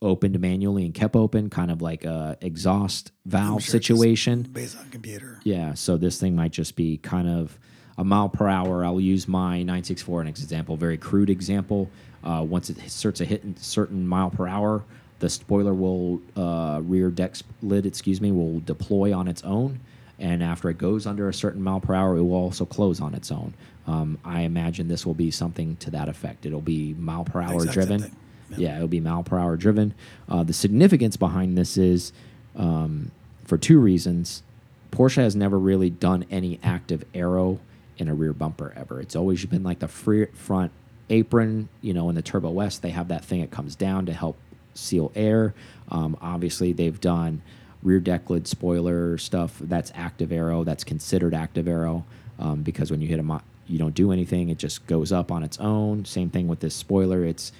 opened 0.02 0.38
manually 0.38 0.84
and 0.84 0.92
kept 0.94 1.16
open, 1.16 1.48
kind 1.50 1.70
of 1.70 1.80
like 1.80 2.04
a 2.04 2.36
exhaust 2.42 3.10
valve 3.24 3.62
sure 3.62 3.72
situation. 3.72 4.42
Based 4.42 4.76
on 4.78 4.90
computer. 4.90 5.40
Yeah, 5.44 5.74
so 5.74 5.96
this 5.96 6.20
thing 6.20 6.36
might 6.36 6.52
just 6.52 6.76
be 6.76 6.98
kind 6.98 7.28
of 7.28 7.58
a 7.98 8.04
mile 8.04 8.28
per 8.28 8.48
hour. 8.48 8.84
I'll 8.84 9.00
use 9.00 9.28
my 9.28 9.58
964 9.58 10.20
as 10.20 10.24
an 10.24 10.28
example, 10.28 10.76
very 10.76 10.96
crude 10.98 11.30
example. 11.30 11.90
Uh, 12.22 12.44
once 12.48 12.70
it 12.70 12.78
starts 12.90 13.20
a 13.20 13.24
hit 13.24 13.44
in 13.44 13.56
certain 13.56 14.06
mile 14.06 14.30
per 14.30 14.46
hour, 14.48 14.82
the 15.20 15.28
spoiler 15.28 15.74
will 15.74 16.20
uh, 16.36 16.80
rear 16.82 17.10
deck 17.10 17.36
lid, 17.62 17.86
excuse 17.86 18.20
me, 18.20 18.32
will 18.32 18.60
deploy 18.60 19.14
on 19.16 19.28
its 19.28 19.42
own, 19.44 19.80
and 20.18 20.42
after 20.42 20.68
it 20.70 20.78
goes 20.78 21.06
under 21.06 21.28
a 21.28 21.34
certain 21.34 21.62
mile 21.62 21.80
per 21.80 21.94
hour, 21.94 22.16
it 22.16 22.22
will 22.22 22.34
also 22.34 22.64
close 22.64 23.00
on 23.00 23.14
its 23.14 23.30
own. 23.30 23.54
Um, 23.86 24.18
I 24.24 24.40
imagine 24.40 24.88
this 24.88 25.04
will 25.04 25.14
be 25.14 25.30
something 25.30 25.76
to 25.76 25.90
that 25.90 26.08
effect. 26.08 26.46
It'll 26.46 26.60
be 26.62 26.94
mile 26.94 27.24
per 27.24 27.42
hour 27.42 27.54
Exact 27.56 27.74
same 27.74 27.86
driven. 27.86 28.00
thing. 28.02 28.16
Yeah. 28.56 28.76
it'll 28.76 28.88
be 28.88 29.00
mile 29.00 29.22
per 29.22 29.38
hour 29.38 29.56
driven. 29.56 29.94
Uh, 30.28 30.44
the 30.44 30.52
significance 30.52 31.16
behind 31.16 31.56
this 31.58 31.76
is 31.76 32.12
um, 32.56 33.10
for 33.44 33.58
two 33.58 33.78
reasons. 33.78 34.42
Porsche 34.90 35.16
has 35.16 35.34
never 35.36 35.58
really 35.58 35.90
done 35.90 36.24
any 36.30 36.58
active 36.62 37.04
aero 37.14 37.58
in 37.98 38.08
a 38.08 38.14
rear 38.14 38.32
bumper 38.32 38.72
ever. 38.76 39.00
It's 39.00 39.16
always 39.16 39.44
been 39.46 39.62
like 39.62 39.78
the 39.80 39.88
free 39.88 40.26
front 40.34 40.72
apron. 41.10 41.68
You 41.80 41.94
know, 41.94 42.08
in 42.08 42.14
the 42.14 42.22
Turbo 42.22 42.58
S, 42.60 42.78
they 42.78 42.90
have 42.90 43.08
that 43.08 43.24
thing 43.24 43.40
that 43.40 43.50
comes 43.50 43.74
down 43.76 44.06
to 44.06 44.12
help 44.12 44.36
seal 44.74 45.12
air. 45.14 45.54
Um, 45.90 46.16
obviously, 46.20 46.72
they've 46.72 47.00
done 47.00 47.42
rear 47.82 48.00
deck 48.00 48.30
lid 48.30 48.46
spoiler 48.48 49.18
stuff. 49.18 49.58
That's 49.60 49.92
active 49.94 50.32
aero. 50.32 50.64
That's 50.64 50.84
considered 50.84 51.34
active 51.34 51.68
aero. 51.68 52.04
um, 52.38 52.62
because 52.62 52.90
when 52.90 53.00
you 53.00 53.08
hit 53.08 53.20
a 53.20 53.40
you 53.66 53.78
don't 53.78 53.94
do 53.94 54.12
anything, 54.12 54.48
it 54.48 54.58
just 54.58 54.86
goes 54.86 55.12
up 55.12 55.30
on 55.30 55.42
its 55.42 55.58
own. 55.58 56.04
Same 56.04 56.30
thing 56.30 56.48
with 56.48 56.60
this 56.60 56.74
spoiler. 56.74 57.24
It's 57.24 57.52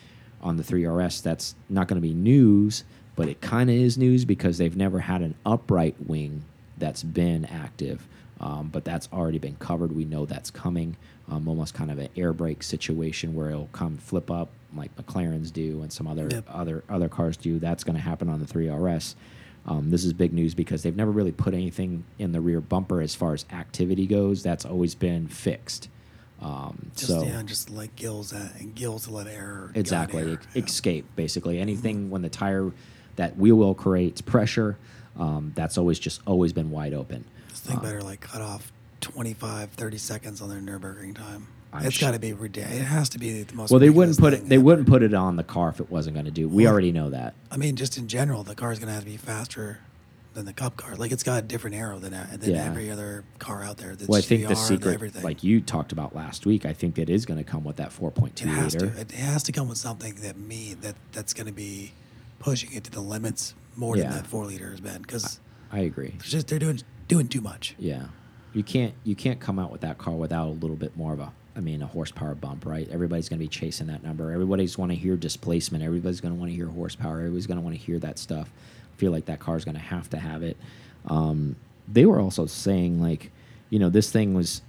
on 0.43 0.57
the 0.57 0.62
3RS. 0.62 1.22
That's 1.22 1.55
not 1.70 1.89
going 1.89 2.01
to 2.01 2.07
be 2.07 2.12
news, 2.14 2.85
but 3.16 3.28
it 3.28 3.41
kind 3.41 3.70
of 3.70 3.76
is 3.76 3.97
news 3.97 4.24
because 4.24 4.59
they've 4.59 4.76
never 4.76 5.01
had 5.01 5.22
an 5.22 5.35
upright 5.47 5.95
wing 6.07 6.45
that's 6.76 7.03
been 7.03 7.45
active. 7.47 8.07
Um, 8.41 8.68
but 8.72 8.85
that's 8.85 9.09
already 9.12 9.39
been 9.39 9.57
covered. 9.57 9.93
We 9.93 10.05
know 10.05 10.26
that's 10.26 10.51
coming. 10.51 10.97
Um, 11.30 11.49
almost 11.49 11.72
kind 11.74 11.91
of 11.91 11.99
an 11.99 12.09
air 12.16 12.32
brake 12.32 12.62
situation 12.62 13.35
where 13.35 13.51
it'll 13.51 13.68
come 13.72 13.97
flip 13.97 14.30
up 14.30 14.51
like 14.76 14.95
McLarens 14.97 15.53
do 15.53 15.80
and 15.82 15.93
some 15.93 16.07
other 16.07 16.28
Yep. 16.30 16.45
other 16.49 16.85
other 16.89 17.09
cars 17.09 17.37
do. 17.37 17.59
That's 17.59 17.85
going 17.85 17.95
to 17.97 18.03
happen 18.03 18.28
on 18.28 18.41
the 18.41 18.47
3RS. 18.47 19.14
Um, 19.66 19.91
this 19.91 20.05
is 20.05 20.12
big 20.12 20.32
news 20.35 20.53
because 20.55 20.82
they've 20.82 20.95
never 20.97 21.11
really 21.11 21.32
put 21.32 21.55
anything 21.55 22.05
in 22.18 22.32
the 22.32 22.41
rear 22.41 22.61
bumper 22.61 23.01
as 23.01 23.14
far 23.14 23.32
as 23.32 23.47
activity 23.53 24.07
goes. 24.07 24.43
That's 24.43 24.66
always 24.66 24.95
been 24.95 25.26
fixed. 25.28 25.89
Um, 26.43 26.91
Just 26.97 27.07
so 27.07 27.22
yeah, 27.24 27.43
just 27.45 27.70
like 27.70 27.95
gills 27.97 28.32
uh, 28.35 28.51
and 28.59 28.74
gills 28.74 29.05
to 29.05 29.12
let 29.12 29.26
air 29.28 29.70
exactly 29.74 30.20
air. 30.22 30.41
Yeah. 30.55 30.62
escape 30.64 31.07
basically 31.16 31.59
anything 31.59 32.11
when 32.11 32.20
the 32.20 32.28
tire 32.28 32.72
that 33.16 33.39
wheel 33.39 33.55
well 33.57 33.72
creates 33.72 34.20
pressure 34.20 34.76
um, 35.18 35.53
that's 35.55 35.78
always 35.78 35.99
just 35.99 36.20
always 36.26 36.53
been 36.53 36.70
wide 36.70 36.93
open 36.93 37.24
Uh, 37.72 37.80
better 37.80 38.02
like 38.02 38.20
cut 38.20 38.40
off 38.42 38.72
25, 39.00 39.70
30 39.70 39.98
seconds 39.98 40.40
on 40.40 40.48
their 40.48 40.60
Nurburgring 40.60 41.14
time. 41.14 41.46
I'm 41.72 41.86
it's 41.86 41.96
sh- 41.96 42.00
got 42.00 42.12
to 42.12 42.18
be 42.20 42.32
ridiculous. 42.32 42.78
It 42.80 42.84
has 42.84 43.08
to 43.10 43.18
be 43.18 43.42
the 43.42 43.54
most. 43.54 43.70
well 43.70 43.80
they 43.80 43.90
wouldn't 43.90 44.18
put 44.18 44.32
it 44.32 44.48
they 44.48 44.54
ever. 44.56 44.64
wouldn't 44.64 44.86
put 44.88 45.02
it 45.02 45.12
on 45.12 45.36
the 45.36 45.42
car 45.42 45.70
if 45.70 45.80
it 45.80 45.90
wasn't 45.90 46.14
going 46.14 46.26
to 46.26 46.30
do 46.30 46.48
we 46.48 46.64
Well- 46.64 46.72
already 46.72 46.92
know 46.92 47.10
that 47.10 47.34
I 47.50 47.56
mean, 47.56 47.74
just 47.76 47.98
in 47.98 48.06
general, 48.08 48.42
the 48.44 48.54
car's 48.54 48.78
going 48.78 48.88
to 48.88 48.94
have 48.94 49.04
to 49.04 49.10
be 49.10 49.16
faster 49.16 49.78
than 50.34 50.46
the 50.46 50.52
Cup 50.52 50.76
car. 50.76 50.94
Like 50.96 51.10
it's 51.12 51.22
got 51.22 51.38
a 51.42 51.46
different 51.46 51.76
aero 51.76 51.98
than 51.98 52.12
than 52.38 52.50
Yeah. 52.50 52.64
every 52.64 52.90
other 52.90 53.24
car 53.38 53.62
out 53.62 53.76
there. 53.76 53.94
That's 53.96 54.08
well 54.08 54.18
i 54.18 54.22
think 54.22 54.42
the 54.42 54.54
GR, 54.54 54.60
secret 54.60 54.94
everything. 54.94 55.22
like 55.22 55.42
you 55.44 55.60
talked 55.60 55.92
about 55.92 56.14
last 56.14 56.44
week 56.46 56.64
i 56.66 56.72
think 56.72 56.98
it 56.98 57.08
is 57.10 57.24
going 57.26 57.38
to 57.38 57.44
come 57.44 57.62
with 57.64 57.76
that 57.76 57.90
4.2 57.90 58.42
it 58.42 58.48
has 58.48 58.74
liter 58.74 58.90
to. 58.94 59.00
It 59.00 59.10
has 59.12 59.42
to 59.44 59.52
come 59.52 59.68
with 59.68 59.78
something 59.78 60.14
that 60.16 60.36
me 60.38 60.74
that 60.80 60.94
that's 61.12 61.34
going 61.34 61.46
to 61.46 61.52
be 61.52 61.92
pushing 62.40 62.72
it 62.72 62.84
to 62.84 62.90
the 62.90 63.00
limits 63.00 63.54
more 63.76 63.96
Yeah. 63.96 64.04
than 64.04 64.12
that 64.12 64.26
four 64.28 64.44
liter 64.46 64.70
has 64.70 64.80
been 64.80 65.02
because 65.02 65.38
i 65.72 65.80
agree 65.80 66.14
just 66.22 66.46
they're 66.48 66.58
doing 66.60 66.80
doing 67.09 67.28
too 67.28 67.40
much. 67.40 67.74
Yeah, 67.78 68.07
you 68.52 68.62
can't 68.62 68.94
you 69.05 69.14
can't 69.14 69.40
come 69.40 69.59
out 69.59 69.70
with 69.70 69.82
that 69.82 69.98
car 69.98 70.14
without 70.14 70.48
a 70.48 70.50
little 70.50 70.76
bit 70.76 70.96
more 70.96 71.12
of 71.12 71.20
a 71.20 71.32
I 71.57 71.61
mean 71.61 71.82
a 71.82 71.86
horsepower 71.86 72.34
bump, 72.34 72.66
right? 72.66 72.88
Everybody's 72.90 73.28
going 73.28 73.38
to 73.38 73.44
be 73.44 73.48
chasing 73.48 73.86
that 73.88 74.02
number. 74.02 74.32
Everybody's 74.32 74.76
want 74.78 74.92
to 74.92 74.96
hear 74.96 75.16
displacement. 75.16 75.84
Everybody's 75.84 76.20
going 76.20 76.34
to 76.34 76.38
want 76.38 76.50
to 76.50 76.57
hear 76.57 76.68
horsepower. 76.68 77.18
Everybody's 77.18 77.46
going 77.46 77.59
to 77.59 77.64
want 77.64 77.76
to 77.76 77.82
hear 77.82 77.98
that 77.98 78.18
stuff. 78.18 78.50
I 78.94 78.96
feel 78.96 79.12
like 79.12 79.26
that 79.26 79.40
car 79.40 79.57
is 79.57 79.64
going 79.64 79.76
to 79.76 79.80
have 79.80 80.09
to 80.11 80.18
have 80.18 80.42
it. 80.42 80.57
Um, 81.07 81.57
they 81.86 82.07
were 82.07 82.20
also 82.20 82.46
saying 82.46 83.00
like, 83.00 83.30
you 83.70 83.78
know, 83.78 83.90
this 83.90 84.11
thing 84.11 84.34
was 84.34 84.62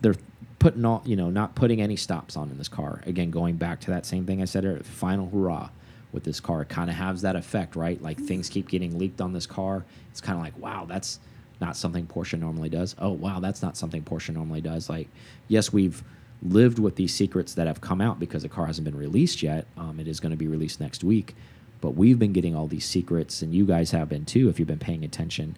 they're 0.00 0.16
putting 0.58 0.84
all 0.84 1.02
you 1.04 1.16
know 1.16 1.30
not 1.30 1.54
putting 1.54 1.80
any 1.80 1.96
stops 1.96 2.36
on 2.36 2.50
in 2.50 2.58
this 2.58 2.68
car. 2.68 3.02
Again, 3.06 3.30
going 3.30 3.56
back 3.56 3.80
to 3.80 3.90
that 3.90 4.06
same 4.06 4.26
thing 4.26 4.42
I 4.42 4.46
said 4.46 4.64
earlier, 4.64 4.82
final 4.82 5.28
hurrah 5.28 5.70
with 6.12 6.24
this 6.24 6.40
car. 6.40 6.62
It 6.62 6.68
kind 6.68 6.90
of 6.90 6.96
has 6.96 7.22
that 7.22 7.36
effect, 7.36 7.76
right? 7.76 8.00
Like 8.02 8.18
things 8.18 8.48
keep 8.48 8.68
getting 8.68 8.98
leaked 8.98 9.20
on 9.20 9.32
this 9.32 9.46
car. 9.46 9.84
It's 10.10 10.20
kind 10.20 10.36
of 10.38 10.42
like, 10.42 10.58
wow, 10.58 10.86
that's 10.86 11.20
not 11.60 11.76
something 11.76 12.06
Porsche 12.06 12.38
normally 12.38 12.68
does. 12.68 12.94
Oh, 12.98 13.12
wow, 13.12 13.40
that's 13.40 13.62
not 13.62 13.76
something 13.76 14.02
Porsche 14.02 14.34
normally 14.34 14.60
does. 14.60 14.88
Like, 14.88 15.08
yes, 15.48 15.72
we've 15.72 16.02
lived 16.42 16.78
with 16.78 16.96
these 16.96 17.14
secrets 17.14 17.54
that 17.54 17.66
have 17.66 17.80
come 17.80 18.00
out 18.00 18.20
because 18.20 18.42
the 18.42 18.48
car 18.48 18.66
hasn't 18.66 18.84
been 18.84 18.96
released 18.96 19.42
yet. 19.42 19.66
Um, 19.76 19.98
it 19.98 20.06
is 20.06 20.20
going 20.20 20.30
to 20.30 20.36
be 20.36 20.46
released 20.46 20.80
next 20.80 21.02
week. 21.02 21.34
But 21.80 21.90
we've 21.90 22.18
been 22.18 22.32
getting 22.32 22.54
all 22.54 22.66
these 22.66 22.84
secrets, 22.84 23.42
and 23.42 23.54
you 23.54 23.66
guys 23.66 23.90
have 23.90 24.08
been 24.08 24.24
too, 24.24 24.48
if 24.48 24.58
you've 24.58 24.68
been 24.68 24.78
paying 24.78 25.04
attention. 25.04 25.56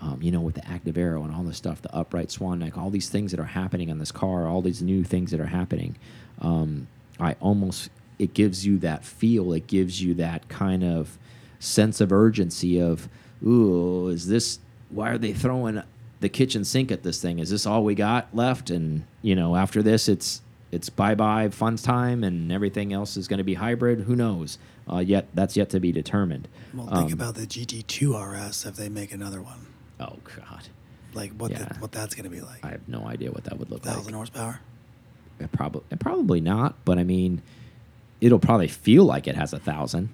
Um, 0.00 0.20
you 0.22 0.30
know, 0.30 0.40
with 0.40 0.54
the 0.54 0.66
active 0.68 0.96
aero 0.96 1.24
and 1.24 1.34
all 1.34 1.42
this 1.42 1.56
stuff, 1.56 1.82
the 1.82 1.94
upright 1.94 2.30
swan 2.30 2.60
neck, 2.60 2.78
all 2.78 2.88
these 2.88 3.08
things 3.10 3.32
that 3.32 3.40
are 3.40 3.44
happening 3.44 3.90
on 3.90 3.98
this 3.98 4.12
car, 4.12 4.46
all 4.46 4.62
these 4.62 4.80
new 4.80 5.02
things 5.02 5.32
that 5.32 5.40
are 5.40 5.46
happening. 5.46 5.96
Um, 6.40 6.86
I 7.18 7.34
almost, 7.40 7.90
it 8.18 8.32
gives 8.32 8.64
you 8.64 8.78
that 8.78 9.04
feel, 9.04 9.52
it 9.52 9.66
gives 9.66 10.00
you 10.00 10.14
that 10.14 10.48
kind 10.48 10.84
of 10.84 11.18
sense 11.58 12.00
of 12.00 12.12
urgency 12.12 12.80
of, 12.80 13.08
ooh, 13.44 14.06
is 14.06 14.28
this, 14.28 14.60
why 14.90 15.10
are 15.10 15.18
they 15.18 15.32
throwing 15.32 15.82
the 16.20 16.28
kitchen 16.28 16.64
sink 16.64 16.90
at 16.90 17.02
this 17.02 17.20
thing? 17.20 17.38
Is 17.38 17.50
this 17.50 17.66
all 17.66 17.84
we 17.84 17.94
got 17.94 18.34
left? 18.34 18.70
And, 18.70 19.04
you 19.22 19.34
know, 19.34 19.56
after 19.56 19.82
this, 19.82 20.08
it's, 20.08 20.40
it's 20.70 20.90
bye 20.90 21.14
bye 21.14 21.48
fun 21.48 21.76
time 21.76 22.22
and 22.24 22.52
everything 22.52 22.92
else 22.92 23.16
is 23.16 23.26
going 23.28 23.38
to 23.38 23.44
be 23.44 23.54
hybrid. 23.54 24.00
Who 24.00 24.14
knows? 24.16 24.58
Uh, 24.90 24.98
yet 24.98 25.26
that's 25.34 25.56
yet 25.56 25.70
to 25.70 25.80
be 25.80 25.92
determined. 25.92 26.48
Well, 26.74 26.86
think 26.86 27.06
Um, 27.08 27.12
about 27.14 27.34
the 27.36 27.46
GT2 27.46 28.48
RS 28.50 28.66
if 28.66 28.76
they 28.76 28.88
make 28.88 29.12
another 29.12 29.40
one. 29.42 29.66
Oh 30.00 30.16
God, 30.36 30.68
Like 31.14 31.32
what 31.32 31.50
Yeah. 31.50 31.64
the, 31.64 31.74
what 31.80 31.92
that's 31.92 32.14
going 32.14 32.24
to 32.24 32.30
be 32.30 32.40
like. 32.40 32.64
I 32.64 32.68
have 32.70 32.86
no 32.88 33.06
idea 33.06 33.30
what 33.32 33.44
that 33.44 33.58
would 33.58 33.70
look 33.70 33.82
Thousand 33.82 34.04
like. 34.06 34.14
horsepower. 34.14 34.60
Probably, 35.52 35.82
probably 35.98 36.40
not. 36.40 36.74
But 36.84 36.98
I 36.98 37.04
mean, 37.04 37.42
it'll 38.20 38.38
probably 38.38 38.68
feel 38.68 39.04
like 39.04 39.26
it 39.28 39.36
has 39.36 39.52
a 39.52 39.58
thousand. 39.58 40.08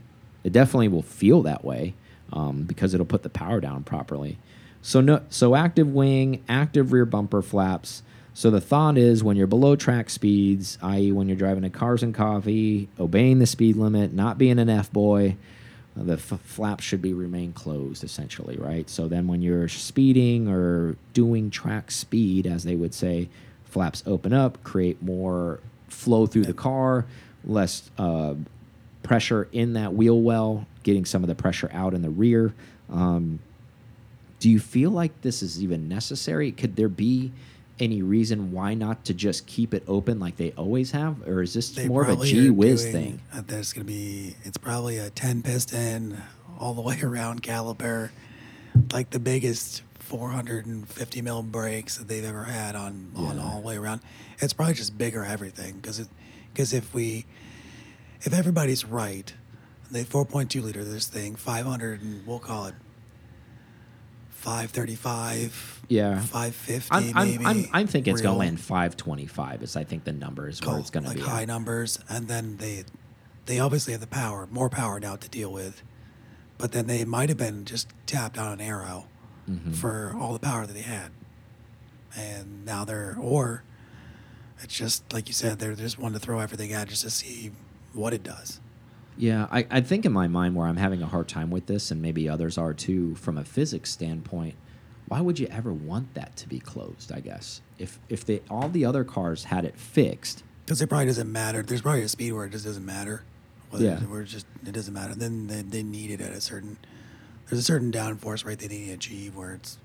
It 0.45 0.53
definitely 0.53 0.89
will 0.89 1.03
feel 1.03 1.43
that 1.43 1.65
way 1.65 1.95
um, 2.33 2.63
because 2.63 2.93
it'll 2.95 3.07
put 3.07 3.23
the 3.23 3.31
power 3.31 3.61
down 3.61 3.83
properly. 3.85 4.39
So 4.87 5.01
no, 5.01 5.23
so 5.31 5.55
active 5.55 5.89
wing, 5.89 6.45
active 6.47 6.93
rear 6.93 7.07
bumper 7.07 7.41
flaps. 7.41 8.03
So 8.35 8.51
the 8.51 8.61
thought 8.61 8.99
is 8.99 9.25
when 9.25 9.35
you're 9.35 9.47
below 9.47 9.77
track 9.77 10.11
speeds, 10.11 10.77
i.e., 10.83 11.11
when 11.11 11.27
you're 11.27 11.39
driving 11.39 11.65
a 11.65 11.71
cars 11.71 12.03
and 12.03 12.15
coffee, 12.15 12.91
obeying 13.01 13.39
the 13.39 13.47
speed 13.47 13.77
limit, 13.77 14.13
not 14.13 14.37
being 14.37 14.59
an 14.59 14.69
f 14.69 14.93
boy, 14.93 15.37
the 15.97 16.19
flaps 16.19 16.85
should 16.85 17.01
be 17.01 17.15
remain 17.15 17.55
closed 17.55 18.05
essentially, 18.05 18.59
right? 18.59 18.91
So 18.91 19.09
then 19.09 19.27
when 19.27 19.41
you're 19.41 19.69
speeding 19.69 20.49
or 20.49 20.97
doing 21.15 21.51
track 21.51 21.91
speed, 21.91 22.47
as 22.47 22.65
they 22.65 22.77
would 22.77 22.93
say, 22.93 23.31
flaps 23.65 24.03
open 24.07 24.35
up, 24.35 24.63
create 24.65 25.03
more 25.03 25.61
flow 25.89 26.27
through 26.27 26.45
the 26.45 26.53
car, 26.53 27.07
less 27.43 27.91
uh, 27.97 28.35
pressure 29.03 29.49
in 29.51 29.73
that 29.73 29.95
wheel 29.95 30.21
well, 30.21 30.67
getting 30.83 31.07
some 31.07 31.25
of 31.25 31.29
the 31.29 31.35
pressure 31.35 31.71
out 31.73 31.95
in 31.95 32.03
the 32.03 32.11
rear. 32.11 32.53
Um, 32.93 33.39
do 34.45 34.51
you 34.51 34.61
feel 34.61 34.91
like 34.91 35.23
this 35.23 35.43
is 35.43 35.63
even 35.63 35.89
necessary? 35.89 36.53
Could 36.53 36.77
there 36.77 36.91
be 36.91 37.33
any 37.81 38.03
reason 38.03 38.53
why 38.53 38.75
not 38.75 39.03
to 39.07 39.15
just 39.15 39.47
keep 39.47 39.73
it 39.73 39.83
open 39.89 40.21
like 40.21 40.37
they 40.37 40.53
always 40.53 40.91
have, 40.91 41.27
or 41.27 41.41
is 41.41 41.55
this 41.55 41.71
They 41.71 41.89
more 41.89 42.03
of 42.05 42.21
a 42.21 42.23
gee 42.27 42.51
whiz 42.51 42.83
doing- 42.83 42.93
thing? 42.93 43.21
uh, 43.33 43.41
There's 43.47 43.73
going 43.73 43.87
to 43.87 43.91
be, 43.91 44.37
it's 44.45 44.59
probably 44.59 44.99
a 44.99 45.09
10 45.09 45.43
piston 45.43 46.21
all 46.59 46.75
the 46.75 46.83
way 46.91 47.01
around 47.03 47.43
caliper, 47.43 48.11
like 48.93 49.09
the 49.09 49.19
biggest 49.19 49.81
450 50.01 51.23
mil 51.23 51.43
brakes 51.43 51.97
that 51.97 52.07
they've 52.07 52.23
ever 52.23 52.45
had 52.45 52.77
on, 52.77 53.13
on 53.17 53.39
all 53.39 53.63
the 53.63 53.67
way 53.67 53.79
around. 53.79 54.03
It's 54.41 54.53
probably 54.53 54.75
just 54.75 54.99
bigger 54.99 55.25
everything 55.25 55.77
because 55.77 56.01
it, 56.01 56.09
because 56.53 56.75
if 56.75 56.93
we, 56.93 57.25
if 58.21 58.35
everybody's 58.35 58.85
right, 58.85 59.33
the 59.91 60.05
4.2 60.05 60.63
liter 60.63 60.85
this 60.85 61.09
thing, 61.09 61.35
500 61.35 62.03
and 62.03 62.27
we'll 62.27 62.39
call 62.39 62.67
it 62.67 62.75
535, 64.45 65.83
Yeah. 65.89 66.21
550 66.21 66.89
I'm, 66.95 67.17
I'm, 67.17 67.29
maybe. 67.31 67.45
I'm, 67.47 67.67
I'm 67.73 67.87
thinking 67.87 68.13
it's 68.13 68.23
going 68.23 68.35
to 68.35 68.39
land 68.39 68.61
525 68.61 69.63
is 69.63 69.77
I 69.77 69.85
think 69.85 70.05
the 70.05 70.13
number 70.13 70.49
is 70.49 70.61
where 70.63 70.79
it's 70.79 70.91
going 70.91 71.05
to 71.07 71.15
be. 71.15 71.21
high 71.21 71.43
at. 71.43 71.49
numbers, 71.49 71.99
and 72.09 72.29
then 72.29 72.59
they 72.59 72.85
they 73.47 73.59
obviously 73.59 73.93
have 73.93 74.01
the 74.01 74.07
power, 74.07 74.47
more 74.51 74.69
power 74.71 74.99
now 75.01 75.17
to 75.17 75.29
deal 75.29 75.53
with, 75.53 75.83
but 76.59 76.73
then 76.73 76.87
they 76.87 77.05
might 77.05 77.29
have 77.29 77.37
been 77.39 77.65
just 77.65 77.89
tapped 78.07 78.39
on 78.39 78.53
an 78.53 78.61
aero 78.61 79.07
Mm-hmm. 79.51 79.73
for 79.73 80.17
all 80.19 80.33
the 80.33 80.39
power 80.39 80.65
that 80.67 80.73
they 80.73 80.81
had, 80.81 81.11
and 82.17 82.65
now 82.65 82.83
they're 82.87 83.15
or 83.21 83.63
it's 84.63 84.75
just 84.75 85.13
like 85.13 85.29
you 85.29 85.35
said, 85.35 85.59
they're 85.59 85.75
just 85.75 85.99
wanting 85.99 86.19
to 86.19 86.25
throw 86.25 86.39
everything 86.41 86.73
at 86.73 86.89
just 86.89 87.03
to 87.03 87.11
see 87.11 87.51
what 87.93 88.15
it 88.15 88.23
does. 88.23 88.59
Yeah, 89.17 89.47
I, 89.51 89.67
I 89.71 89.81
think 89.81 90.05
in 90.05 90.13
my 90.13 90.27
mind 90.27 90.57
where 90.57 90.67
I'm 90.67 90.77
having 90.77 91.03
a 91.03 91.07
hard 91.07 91.29
time 91.29 91.51
with 91.51 91.67
this, 91.67 91.91
and 91.91 92.03
maybe 92.03 92.29
others 92.29 92.59
are 92.59 92.75
too, 92.75 93.15
from 93.15 93.39
a 93.39 93.45
physics 93.45 93.91
standpoint, 93.93 94.57
why 95.07 95.21
would 95.21 95.39
you 95.39 95.47
ever 95.49 95.73
want 95.73 96.15
that 96.15 96.35
to 96.37 96.49
be 96.49 96.59
closed? 96.59 97.13
I 97.13 97.21
guess 97.21 97.61
if 97.79 97.99
if 98.09 98.25
they 98.25 98.41
all 98.51 98.69
the 98.69 98.85
other 98.85 99.05
cars 99.05 99.45
had 99.45 99.65
it 99.65 99.77
fixed, 99.79 100.43
Because 100.65 100.81
it 100.81 100.89
probably 100.89 101.07
doesn't 101.07 101.31
matter. 101.31 101.63
There's 101.63 101.83
probably 101.83 102.03
a 102.03 102.09
speed 102.09 102.33
where 102.33 102.47
it 102.47 102.51
just 102.51 102.65
doesn't 102.65 102.87
matter. 102.87 103.23
Whether 103.71 103.85
Yeah. 103.85 103.99
Where 104.01 104.23
it 104.23 104.27
just 104.27 104.47
it 104.67 104.73
doesn't 104.73 104.95
matter. 104.95 105.15
Then 105.15 105.47
they, 105.47 105.63
they 105.63 105.83
need 105.83 106.11
it 106.11 106.21
at 106.21 106.33
a 106.33 106.41
certain. 106.41 106.79
There's 107.49 107.61
a 107.61 107.65
certain 107.65 107.93
downforce 107.93 108.45
rate 108.45 108.59
they 108.61 108.69
need 108.69 108.87
to 108.87 108.93
achieve 108.95 109.37
where 109.37 109.55
it's, 109.55 109.79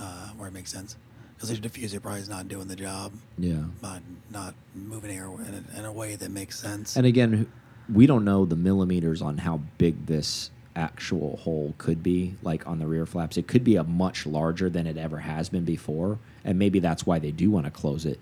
uh, 0.00 0.28
where 0.30 0.48
it 0.48 0.54
makes 0.54 0.72
sense. 0.72 0.96
Because 1.34 1.50
the 1.50 1.68
diffuser 1.68 2.00
probably 2.00 2.20
is 2.20 2.28
not 2.28 2.48
doing 2.48 2.68
the 2.68 2.76
job, 2.76 3.12
yeah. 3.36 3.64
not 3.82 4.02
not 4.30 4.54
moving 4.74 5.10
air 5.10 5.26
in 5.26 5.64
a, 5.74 5.78
in 5.78 5.84
a 5.84 5.92
way 5.92 6.16
that 6.16 6.30
makes 6.30 6.58
sense. 6.58 6.96
And 6.96 7.04
again, 7.04 7.50
we 7.92 8.06
don't 8.06 8.24
know 8.24 8.44
the 8.44 8.56
millimeters 8.56 9.22
on 9.22 9.38
how 9.38 9.60
big 9.78 10.06
this 10.06 10.50
actual 10.76 11.36
hole 11.38 11.74
could 11.78 12.02
be, 12.02 12.34
like 12.42 12.66
on 12.66 12.78
the 12.78 12.86
rear 12.86 13.06
flaps. 13.06 13.36
It 13.36 13.46
could 13.46 13.64
be 13.64 13.76
a 13.76 13.84
much 13.84 14.26
larger 14.26 14.68
than 14.68 14.86
it 14.86 14.96
ever 14.96 15.18
has 15.18 15.48
been 15.48 15.64
before, 15.64 16.18
and 16.44 16.58
maybe 16.58 16.78
that's 16.78 17.06
why 17.06 17.18
they 17.18 17.30
do 17.30 17.50
want 17.50 17.66
to 17.66 17.70
close 17.70 18.04
it, 18.04 18.18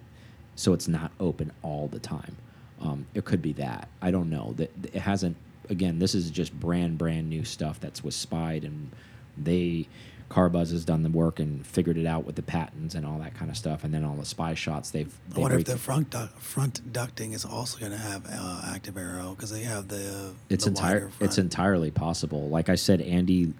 so 0.54 0.72
it's 0.72 0.88
not 0.88 1.12
open 1.18 1.52
all 1.62 1.88
the 1.88 1.98
time. 1.98 2.36
Um, 2.80 3.06
it 3.14 3.24
could 3.24 3.42
be 3.42 3.52
that 3.54 3.88
I 4.00 4.10
don't 4.10 4.30
know 4.30 4.54
that 4.56 4.70
it 4.84 5.00
hasn't. 5.00 5.36
Again, 5.70 6.00
this 6.00 6.14
is 6.14 6.30
just 6.30 6.58
brand 6.58 6.98
brand 6.98 7.30
new 7.30 7.44
stuff 7.44 7.80
that's 7.80 8.02
was 8.02 8.16
spied, 8.16 8.64
and 8.64 8.90
they 9.38 9.86
Carbuzz 10.32 10.70
has 10.70 10.84
done 10.84 11.02
the 11.02 11.10
work 11.10 11.38
and 11.40 11.64
figured 11.66 11.98
it 11.98 12.06
out 12.06 12.24
with 12.24 12.36
the 12.36 12.42
patents 12.42 12.94
and 12.94 13.04
all 13.04 13.18
that 13.18 13.34
kind 13.34 13.50
of 13.50 13.56
stuff, 13.56 13.84
and 13.84 13.92
then 13.92 14.02
all 14.02 14.14
the 14.14 14.24
spy 14.24 14.54
shots 14.54 14.90
they've. 14.90 15.12
I 15.36 15.38
wonder 15.38 15.58
if 15.58 15.66
the 15.66 15.76
front 15.76 16.10
du 16.10 16.30
front 16.38 16.90
ducting 16.90 17.34
is 17.34 17.44
also 17.44 17.78
going 17.78 17.92
to 17.92 17.98
have 17.98 18.26
uh, 18.26 18.62
active 18.74 18.96
aero 18.96 19.34
because 19.34 19.50
they 19.50 19.62
have 19.64 19.88
the 19.88 20.32
it's 20.48 20.64
the 20.64 20.70
entire 20.70 21.10
it's 21.20 21.36
entirely 21.36 21.90
possible. 21.90 22.48
Like 22.48 22.70
I 22.70 22.76
said, 22.76 23.02
Andy 23.02 23.52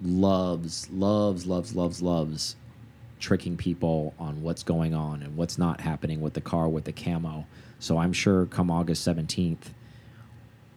loves 0.00 0.88
loves 0.90 1.44
loves 1.44 1.74
loves 1.74 2.00
loves 2.00 2.54
tricking 3.18 3.56
people 3.56 4.14
on 4.18 4.42
what's 4.42 4.62
going 4.62 4.94
on 4.94 5.22
and 5.22 5.36
what's 5.36 5.58
not 5.58 5.80
happening 5.80 6.20
with 6.20 6.34
the 6.34 6.40
car 6.40 6.68
with 6.68 6.84
the 6.84 6.92
camo. 6.92 7.46
So 7.80 7.98
I'm 7.98 8.12
sure 8.12 8.46
come 8.46 8.70
August 8.70 9.06
17th, 9.06 9.72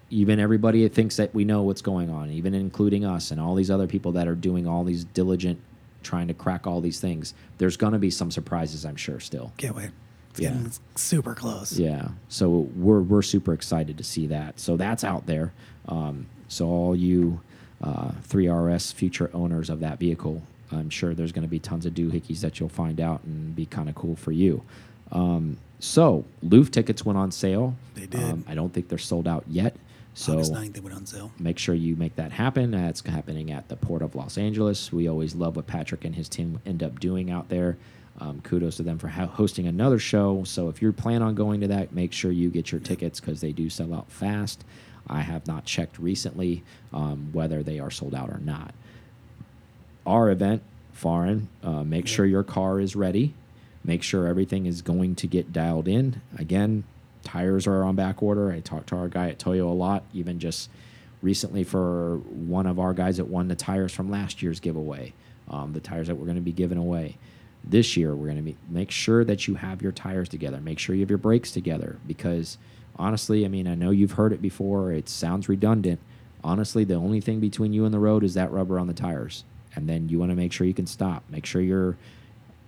even 0.09 0.39
everybody 0.39 0.87
thinks 0.89 1.17
that 1.17 1.33
we 1.35 1.45
know 1.45 1.61
what's 1.63 1.81
going 1.81 2.09
on, 2.09 2.31
even 2.31 2.53
including 2.53 3.05
us 3.05 3.31
and 3.31 3.39
all 3.39 3.55
these 3.55 3.69
other 3.71 3.87
people 3.87 4.11
that 4.13 4.27
are 4.27 4.35
doing 4.35 4.67
all 4.67 4.83
these 4.83 5.03
diligent 5.03 5.59
trying 6.01 6.27
to 6.27 6.33
crack 6.33 6.65
all 6.65 6.81
these 6.81 6.99
things. 6.99 7.33
There's 7.57 7.77
going 7.77 7.93
to 7.93 7.99
be 7.99 8.09
some 8.09 8.31
surprises, 8.31 8.85
I'm 8.85 8.95
sure 8.95 9.19
still. 9.19 9.51
Can't 9.57 9.75
wait. 9.75 9.91
It's 10.31 10.39
Yeah. 10.39 10.49
getting 10.53 10.71
super 10.95 11.35
close. 11.35 11.77
Yeah. 11.77 12.09
So 12.29 12.49
we're 12.75 13.01
we're 13.01 13.21
super 13.21 13.53
excited 13.53 13.97
to 13.97 14.03
see 14.03 14.27
that. 14.27 14.59
So 14.59 14.77
that's 14.77 15.03
out 15.03 15.25
there. 15.27 15.51
Um, 15.87 16.27
so 16.47 16.67
all 16.67 16.95
you 16.95 17.41
uh, 17.81 18.11
3RS 18.27 18.93
future 18.93 19.29
owners 19.33 19.69
of 19.69 19.79
that 19.81 19.99
vehicle, 19.99 20.41
I'm 20.71 20.89
sure 20.89 21.13
there's 21.13 21.31
going 21.31 21.43
to 21.43 21.49
be 21.49 21.59
tons 21.59 21.85
of 21.85 21.93
doohickeys 21.93 22.41
that 22.41 22.59
you'll 22.59 22.69
find 22.69 22.99
out 22.99 23.23
and 23.23 23.55
be 23.55 23.65
kind 23.65 23.89
of 23.89 23.95
cool 23.95 24.15
for 24.15 24.31
you. 24.31 24.63
Um, 25.11 25.57
so 25.79 26.25
Luft 26.43 26.73
tickets 26.73 27.05
went 27.05 27.17
on 27.17 27.31
sale. 27.31 27.75
They 27.95 28.05
did. 28.05 28.21
Um, 28.21 28.43
I 28.47 28.53
don't 28.55 28.73
think 28.73 28.89
they're 28.89 28.97
sold 28.97 29.27
out 29.27 29.45
yet. 29.47 29.75
So 30.13 30.33
August 30.33 30.53
9th 30.53 30.73
they 30.73 30.79
went 30.79 30.95
on 30.95 31.05
sale. 31.05 31.31
make 31.39 31.57
sure 31.57 31.75
you 31.75 31.95
make 31.95 32.15
that 32.15 32.31
happen. 32.31 32.71
That's 32.71 33.01
happening 33.01 33.51
at 33.51 33.69
the 33.69 33.75
Port 33.75 34.01
of 34.01 34.15
Los 34.15 34.37
Angeles. 34.37 34.91
We 34.91 35.07
always 35.07 35.35
love 35.35 35.55
what 35.55 35.67
Patrick 35.67 36.03
and 36.03 36.15
his 36.15 36.27
team 36.27 36.59
end 36.65 36.83
up 36.83 36.99
doing 36.99 37.31
out 37.31 37.49
there. 37.49 37.77
Um, 38.19 38.41
kudos 38.41 38.75
to 38.77 38.83
them 38.83 38.97
for 38.97 39.07
hosting 39.07 39.65
another 39.65 39.97
show. 39.97 40.43
So 40.43 40.67
if 40.67 40.81
you 40.81 40.91
plan 40.91 41.21
on 41.21 41.35
going 41.35 41.61
to 41.61 41.67
that, 41.69 41.93
make 41.93 42.11
sure 42.11 42.31
you 42.31 42.49
get 42.49 42.69
your 42.69 42.81
tickets 42.81 43.21
because 43.21 43.39
they 43.39 43.53
do 43.53 43.69
sell 43.69 43.93
out 43.93 44.11
fast. 44.11 44.65
I 45.07 45.21
have 45.21 45.47
not 45.47 45.63
checked 45.63 45.97
recently 45.97 46.63
um, 46.93 47.29
whether 47.31 47.63
they 47.63 47.79
are 47.79 47.89
sold 47.89 48.13
out 48.13 48.29
or 48.29 48.39
not. 48.39 48.73
Our 50.05 50.29
event, 50.31 50.63
foreign, 50.91 51.47
uh, 51.63 51.83
make 51.83 52.07
sure 52.07 52.25
your 52.25 52.43
car 52.43 52.79
is 52.81 52.95
ready. 52.95 53.33
Make 53.85 54.03
sure 54.03 54.27
everything 54.27 54.65
is 54.65 54.81
going 54.81 55.15
to 55.15 55.27
get 55.27 55.53
dialed 55.53 55.87
in. 55.87 56.21
Again, 56.37 56.83
tires 57.23 57.67
are 57.67 57.83
on 57.83 57.95
back 57.95 58.21
order. 58.23 58.51
I 58.51 58.59
talk 58.59 58.85
to 58.87 58.95
our 58.95 59.07
guy 59.07 59.29
at 59.29 59.39
Toyo 59.39 59.69
a 59.69 59.73
lot, 59.73 60.03
even 60.13 60.39
just 60.39 60.69
recently 61.21 61.63
for 61.63 62.17
one 62.17 62.65
of 62.65 62.79
our 62.79 62.93
guys 62.93 63.17
that 63.17 63.25
won 63.25 63.47
the 63.47 63.55
tires 63.55 63.93
from 63.93 64.09
last 64.09 64.41
year's 64.41 64.59
giveaway, 64.59 65.13
um, 65.49 65.73
the 65.73 65.79
tires 65.79 66.07
that 66.07 66.15
we're 66.15 66.25
going 66.25 66.35
to 66.35 66.41
be 66.41 66.51
giving 66.51 66.77
away. 66.77 67.17
This 67.63 67.97
year, 67.97 68.15
we're 68.15 68.31
going 68.31 68.45
to 68.45 68.55
make 68.69 68.89
sure 68.89 69.25
that 69.25 69.47
you 69.47 69.55
have 69.55 69.81
your 69.81 69.91
tires 69.91 70.29
together. 70.29 70.61
Make 70.61 70.79
sure 70.79 70.95
you 70.95 71.01
have 71.01 71.09
your 71.09 71.17
brakes 71.17 71.51
together 71.51 71.97
because 72.07 72.57
honestly, 72.95 73.43
I 73.43 73.49
mean, 73.49 73.67
I 73.67 73.75
know 73.75 73.89
you've 73.91 74.13
heard 74.13 74.31
it 74.31 74.41
before. 74.41 74.93
It 74.93 75.09
sounds 75.09 75.49
redundant. 75.49 75.99
Honestly, 76.41 76.85
the 76.85 76.95
only 76.95 77.19
thing 77.19 77.41
between 77.41 77.73
you 77.73 77.83
and 77.83 77.93
the 77.93 77.99
road 77.99 78.23
is 78.23 78.33
that 78.35 78.51
rubber 78.51 78.79
on 78.79 78.87
the 78.87 78.93
tires. 78.93 79.43
And 79.75 79.89
then 79.89 80.07
you 80.07 80.19
want 80.19 80.31
to 80.31 80.35
make 80.35 80.53
sure 80.53 80.65
you 80.65 80.73
can 80.73 80.87
stop. 80.87 81.23
Make 81.29 81.45
sure 81.45 81.61
you're 81.61 81.97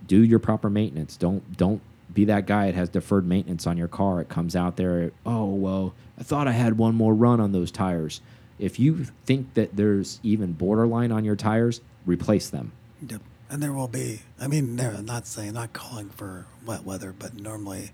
do 0.06 0.22
your 0.22 0.38
proper 0.38 0.68
maintenance. 0.68 1.16
Don't 1.16 1.56
don't 1.56 1.80
be 2.14 2.24
that 2.26 2.46
guy 2.46 2.66
that 2.66 2.74
has 2.74 2.88
deferred 2.88 3.26
maintenance 3.26 3.66
on 3.66 3.76
your 3.76 3.88
car. 3.88 4.20
It 4.20 4.28
comes 4.28 4.54
out 4.56 4.76
there, 4.76 5.12
oh 5.24 5.46
well, 5.46 5.94
I 6.18 6.22
thought 6.22 6.48
I 6.48 6.52
had 6.52 6.78
one 6.78 6.94
more 6.94 7.14
run 7.14 7.40
on 7.40 7.52
those 7.52 7.70
tires. 7.70 8.20
If 8.58 8.78
you 8.78 9.06
think 9.26 9.54
that 9.54 9.76
there's 9.76 10.20
even 10.22 10.52
borderline 10.52 11.10
on 11.10 11.24
your 11.24 11.36
tires, 11.36 11.80
replace 12.06 12.48
them. 12.48 12.72
Yep. 13.08 13.20
And 13.50 13.62
there 13.62 13.72
will 13.72 13.88
be. 13.88 14.22
I 14.40 14.46
mean, 14.46 14.76
they're 14.76 15.02
not 15.02 15.26
saying, 15.26 15.52
not 15.54 15.72
calling 15.72 16.08
for 16.08 16.46
wet 16.64 16.84
weather, 16.84 17.14
but 17.18 17.34
normally 17.34 17.90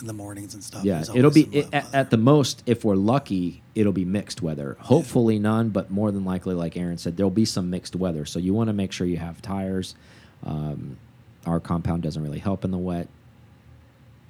in 0.00 0.06
the 0.06 0.12
mornings 0.12 0.54
and 0.54 0.62
stuff. 0.62 0.84
Yeah, 0.84 1.04
it'll 1.14 1.30
be 1.30 1.48
it, 1.52 1.68
at, 1.72 1.94
at 1.94 2.10
the 2.10 2.16
most 2.16 2.62
if 2.66 2.84
we're 2.84 2.94
lucky, 2.94 3.62
it'll 3.74 3.92
be 3.92 4.04
mixed 4.04 4.42
weather. 4.42 4.76
Hopefully 4.80 5.38
none, 5.38 5.70
but 5.70 5.90
more 5.90 6.10
than 6.10 6.24
likely, 6.24 6.54
like 6.54 6.76
Aaron 6.76 6.98
said, 6.98 7.16
there'll 7.16 7.30
be 7.30 7.44
some 7.44 7.70
mixed 7.70 7.96
weather. 7.96 8.24
So 8.24 8.38
you 8.38 8.54
want 8.54 8.68
to 8.68 8.72
make 8.72 8.92
sure 8.92 9.06
you 9.06 9.16
have 9.16 9.40
tires. 9.40 9.94
Um, 10.44 10.98
our 11.46 11.60
compound 11.60 12.02
doesn't 12.02 12.22
really 12.22 12.38
help 12.38 12.64
in 12.64 12.70
the 12.70 12.78
wet. 12.78 13.08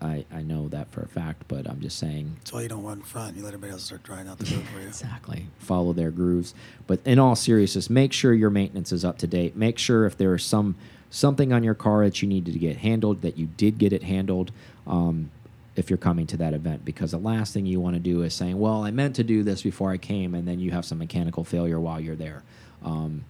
I 0.01 0.25
I 0.33 0.43
know 0.43 0.69
that 0.69 0.91
for 0.91 1.03
a 1.03 1.09
fact, 1.09 1.45
but 1.49 1.69
I'm 1.69 1.81
just 1.81 1.99
saying 1.99 2.37
That's 2.39 2.53
why 2.53 2.63
you 2.63 2.69
don't 2.69 2.85
run 2.85 3.03
front. 3.03 3.37
You 3.37 3.43
let 3.43 3.55
everybody 3.55 3.73
else 3.73 3.85
start 3.85 4.03
drying 4.03 4.29
out 4.29 4.39
the 4.39 4.55
road 4.55 4.65
for 4.67 4.81
you. 4.81 4.89
Exactly. 4.89 5.47
Follow 5.59 5.93
their 5.93 6.11
grooves. 6.11 6.55
But 6.87 7.01
in 7.05 7.19
all 7.19 7.37
seriousness, 7.37 7.89
make 7.89 8.13
sure 8.13 8.33
your 8.35 8.51
maintenance 8.51 8.93
is 8.93 9.05
up 9.05 9.19
to 9.19 9.27
date. 9.27 9.57
Make 9.57 9.79
sure 9.79 10.07
if 10.07 10.17
there 10.17 10.35
is 10.35 10.45
some 10.45 10.77
something 11.11 11.53
on 11.53 11.63
your 11.63 11.75
car 11.75 12.05
that 12.05 12.21
you 12.23 12.29
needed 12.29 12.53
to 12.55 12.59
get 12.59 12.79
handled, 12.79 13.23
that 13.23 13.39
you 13.39 13.47
did 13.57 13.79
get 13.79 13.93
it 13.93 14.03
handled. 14.03 14.51
Um, 14.87 15.31
if 15.77 15.91
you're 15.91 15.97
coming 15.97 16.27
to 16.29 16.37
that 16.37 16.55
event, 16.55 16.85
because 16.85 17.11
the 17.11 17.19
last 17.19 17.53
thing 17.53 17.67
you 17.67 17.81
want 17.81 17.95
to 17.95 18.01
do 18.01 18.23
is 18.23 18.33
saying, 18.35 18.59
"Well, 18.59 18.85
I 18.85 18.91
meant 18.91 19.17
to 19.17 19.25
do 19.25 19.43
this 19.43 19.63
before 19.63 19.91
I 19.91 19.97
came," 19.97 20.35
and 20.35 20.47
then 20.47 20.61
you 20.61 20.71
have 20.71 20.85
some 20.85 20.99
mechanical 20.99 21.43
failure 21.45 21.81
while 21.81 22.01
you're 22.01 22.15
there. 22.15 22.43
Um, 22.85 23.25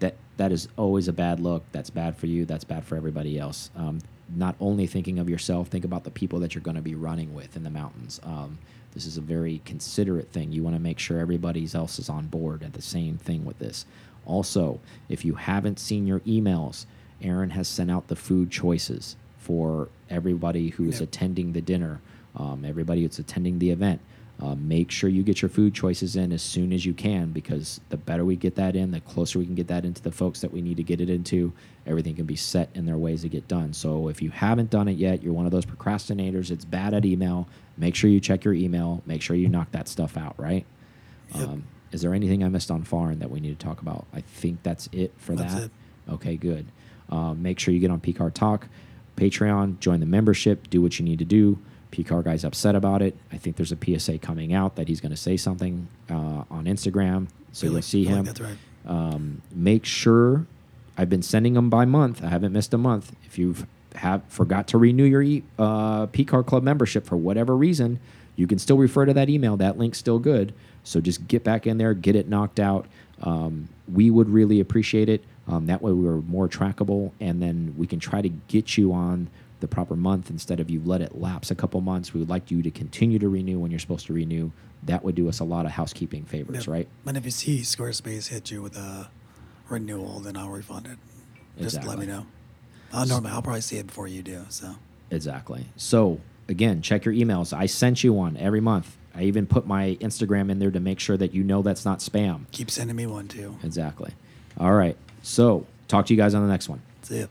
that 0.00 0.14
that 0.36 0.52
is 0.52 0.68
always 0.76 1.08
a 1.08 1.12
bad 1.12 1.40
look. 1.40 1.64
That's 1.72 1.88
bad 1.90 2.16
for 2.16 2.26
you. 2.26 2.44
That's 2.44 2.64
bad 2.64 2.84
for 2.84 2.96
everybody 2.96 3.38
else. 3.38 3.70
Um, 3.76 4.00
not 4.34 4.56
only 4.60 4.86
thinking 4.86 5.18
of 5.18 5.28
yourself, 5.28 5.68
think 5.68 5.84
about 5.84 6.04
the 6.04 6.10
people 6.10 6.40
that 6.40 6.54
you're 6.54 6.62
going 6.62 6.76
to 6.76 6.82
be 6.82 6.94
running 6.94 7.34
with 7.34 7.56
in 7.56 7.62
the 7.62 7.70
mountains. 7.70 8.20
Um, 8.24 8.58
this 8.92 9.06
is 9.06 9.16
a 9.16 9.20
very 9.20 9.60
considerate 9.64 10.32
thing. 10.32 10.52
You 10.52 10.62
want 10.62 10.74
to 10.74 10.80
make 10.82 10.98
sure 10.98 11.18
everybody 11.18 11.68
else 11.74 11.98
is 11.98 12.08
on 12.08 12.26
board 12.26 12.62
at 12.62 12.72
the 12.72 12.82
same 12.82 13.18
thing 13.18 13.44
with 13.44 13.58
this. 13.58 13.84
Also, 14.24 14.80
if 15.08 15.24
you 15.24 15.34
haven't 15.34 15.78
seen 15.78 16.06
your 16.06 16.20
emails, 16.20 16.86
Aaron 17.22 17.50
has 17.50 17.68
sent 17.68 17.90
out 17.90 18.08
the 18.08 18.16
food 18.16 18.50
choices 18.50 19.16
for 19.38 19.88
everybody 20.10 20.70
who 20.70 20.88
is 20.88 21.00
Yep. 21.00 21.08
attending 21.08 21.52
the 21.52 21.60
dinner, 21.60 22.00
um, 22.34 22.64
everybody 22.64 23.02
that's 23.02 23.18
attending 23.18 23.58
the 23.60 23.70
event. 23.70 24.00
Uh, 24.38 24.54
make 24.54 24.90
sure 24.90 25.08
you 25.08 25.22
get 25.22 25.40
your 25.40 25.48
food 25.48 25.72
choices 25.72 26.14
in 26.14 26.30
as 26.30 26.42
soon 26.42 26.70
as 26.70 26.84
you 26.84 26.92
can 26.92 27.30
because 27.32 27.80
the 27.88 27.96
better 27.96 28.22
we 28.22 28.36
get 28.36 28.54
that 28.56 28.76
in, 28.76 28.90
the 28.90 29.00
closer 29.00 29.38
we 29.38 29.46
can 29.46 29.54
get 29.54 29.68
that 29.68 29.86
into 29.86 30.02
the 30.02 30.12
folks 30.12 30.42
that 30.42 30.52
we 30.52 30.60
need 30.60 30.76
to 30.76 30.82
get 30.82 31.00
it 31.00 31.08
into. 31.08 31.52
Everything 31.86 32.14
can 32.14 32.26
be 32.26 32.36
set 32.36 32.68
in 32.74 32.84
their 32.84 32.98
ways 32.98 33.22
to 33.22 33.30
get 33.30 33.48
done. 33.48 33.72
So 33.72 34.08
if 34.08 34.20
you 34.20 34.28
haven't 34.28 34.68
done 34.68 34.88
it 34.88 34.98
yet, 34.98 35.22
you're 35.22 35.32
one 35.32 35.46
of 35.46 35.52
those 35.52 35.64
procrastinators. 35.64 36.50
It's 36.50 36.66
bad 36.66 36.92
at 36.92 37.06
email. 37.06 37.48
Make 37.78 37.94
sure 37.94 38.10
you 38.10 38.20
check 38.20 38.44
your 38.44 38.52
email. 38.52 39.02
Make 39.06 39.22
sure 39.22 39.36
you 39.36 39.48
knock 39.48 39.70
that 39.72 39.88
stuff 39.88 40.18
out. 40.18 40.34
Right? 40.38 40.66
Yep. 41.34 41.48
Um, 41.48 41.64
is 41.92 42.02
there 42.02 42.12
anything 42.12 42.44
I 42.44 42.48
missed 42.48 42.70
on 42.70 42.82
foreign 42.82 43.20
that 43.20 43.30
we 43.30 43.40
need 43.40 43.58
to 43.58 43.66
talk 43.66 43.80
about? 43.80 44.06
I 44.12 44.20
think 44.20 44.62
that's 44.62 44.88
it 44.92 45.14
for 45.16 45.34
That's 45.34 45.54
that. 45.54 45.62
it. 45.64 45.70
Okay, 46.10 46.36
good. 46.36 46.66
Um, 47.08 47.42
make 47.42 47.58
sure 47.58 47.72
you 47.72 47.80
get 47.80 47.90
on 47.90 48.00
PCAR 48.00 48.34
Talk, 48.34 48.68
Patreon, 49.16 49.80
join 49.80 50.00
the 50.00 50.06
membership, 50.06 50.68
do 50.68 50.82
what 50.82 50.98
you 50.98 51.04
need 51.04 51.18
to 51.20 51.24
do. 51.24 51.58
PCAR 51.96 52.22
guy's 52.24 52.44
upset 52.44 52.74
about 52.74 53.00
it. 53.02 53.16
I 53.32 53.38
think 53.38 53.56
there's 53.56 53.72
a 53.72 53.76
PSA 53.82 54.18
coming 54.18 54.52
out 54.52 54.76
that 54.76 54.88
he's 54.88 55.00
going 55.00 55.10
to 55.12 55.16
say 55.16 55.36
something 55.36 55.88
uh, 56.10 56.44
on 56.50 56.64
Instagram, 56.64 57.28
so 57.52 57.66
you'll 57.66 57.76
like- 57.76 57.84
see 57.84 58.04
feel 58.04 58.12
like 58.12 58.18
him. 58.18 58.24
that's 58.26 58.40
right. 58.40 58.58
Um, 58.86 59.42
make 59.52 59.84
sure 59.84 60.46
I've 60.96 61.10
been 61.10 61.22
sending 61.22 61.54
them 61.54 61.68
by 61.70 61.84
month. 61.84 62.22
I 62.22 62.28
haven't 62.28 62.52
missed 62.52 62.72
a 62.72 62.78
month. 62.78 63.12
If 63.24 63.38
you've 63.38 63.66
have 63.96 64.22
forgot 64.28 64.68
to 64.68 64.78
renew 64.78 65.04
your 65.04 65.22
e 65.22 65.42
uh, 65.58 66.06
PCAR 66.08 66.44
Club 66.46 66.62
membership 66.62 67.06
for 67.06 67.16
whatever 67.16 67.56
reason, 67.56 67.98
you 68.36 68.46
can 68.46 68.58
still 68.58 68.76
refer 68.76 69.06
to 69.06 69.14
that 69.14 69.28
email. 69.30 69.56
That 69.56 69.78
link's 69.78 69.98
still 69.98 70.18
good. 70.18 70.52
So 70.84 71.00
just 71.00 71.26
get 71.26 71.42
back 71.42 71.66
in 71.66 71.78
there, 71.78 71.94
get 71.94 72.14
it 72.14 72.28
knocked 72.28 72.60
out. 72.60 72.86
Um, 73.22 73.68
we 73.92 74.10
would 74.10 74.28
really 74.28 74.60
appreciate 74.60 75.08
it. 75.08 75.24
Um, 75.48 75.66
that 75.66 75.80
way, 75.80 75.92
we 75.92 76.06
are 76.08 76.16
more 76.22 76.48
trackable, 76.48 77.12
and 77.20 77.40
then 77.40 77.74
we 77.76 77.86
can 77.86 77.98
try 77.98 78.20
to 78.20 78.28
get 78.28 78.76
you 78.76 78.92
on 78.92 79.28
the 79.60 79.68
proper 79.68 79.96
month 79.96 80.30
instead 80.30 80.60
of 80.60 80.70
you 80.70 80.80
let 80.84 81.00
it 81.00 81.18
lapse 81.18 81.50
a 81.50 81.54
couple 81.54 81.80
months. 81.80 82.12
We 82.12 82.20
would 82.20 82.28
like 82.28 82.50
you 82.50 82.62
to 82.62 82.70
continue 82.70 83.18
to 83.18 83.28
renew 83.28 83.58
when 83.58 83.70
you're 83.70 83.80
supposed 83.80 84.06
to 84.06 84.12
renew. 84.12 84.50
That 84.82 85.02
would 85.04 85.14
do 85.14 85.28
us 85.28 85.40
a 85.40 85.44
lot 85.44 85.66
of 85.66 85.72
housekeeping 85.72 86.24
favors, 86.24 86.68
right? 86.68 86.86
And 87.06 87.16
if 87.16 87.24
you 87.24 87.30
see 87.30 87.60
Squarespace 87.60 88.28
hit 88.28 88.50
you 88.50 88.62
with 88.62 88.76
a 88.76 89.08
renewal, 89.68 90.20
then 90.20 90.36
I'll 90.36 90.50
refund 90.50 90.86
it. 90.86 90.98
Just 91.60 91.82
let 91.84 91.98
me 91.98 92.06
know. 92.06 92.26
I'll 92.92 93.06
normally 93.06 93.32
I'll 93.32 93.42
probably 93.42 93.62
see 93.62 93.78
it 93.78 93.86
before 93.86 94.06
you 94.06 94.22
do. 94.22 94.44
So 94.48 94.76
Exactly. 95.10 95.66
So 95.76 96.20
again, 96.48 96.82
check 96.82 97.04
your 97.04 97.14
emails. 97.14 97.52
I 97.52 97.66
sent 97.66 98.04
you 98.04 98.12
one 98.12 98.36
every 98.36 98.60
month. 98.60 98.96
I 99.14 99.22
even 99.22 99.46
put 99.46 99.66
my 99.66 99.96
Instagram 100.00 100.50
in 100.50 100.58
there 100.58 100.70
to 100.70 100.80
make 100.80 101.00
sure 101.00 101.16
that 101.16 101.32
you 101.32 101.42
know 101.42 101.62
that's 101.62 101.84
not 101.84 102.00
spam. 102.00 102.44
keep 102.52 102.70
sending 102.70 102.96
me 102.96 103.06
one 103.06 103.28
too. 103.28 103.56
Exactly. 103.62 104.12
All 104.58 104.72
right. 104.72 104.96
So 105.22 105.66
talk 105.88 106.06
to 106.06 106.14
you 106.14 106.18
guys 106.18 106.34
on 106.34 106.42
the 106.42 106.48
next 106.48 106.68
one. 106.68 106.82
See 107.02 107.18
it. 107.18 107.30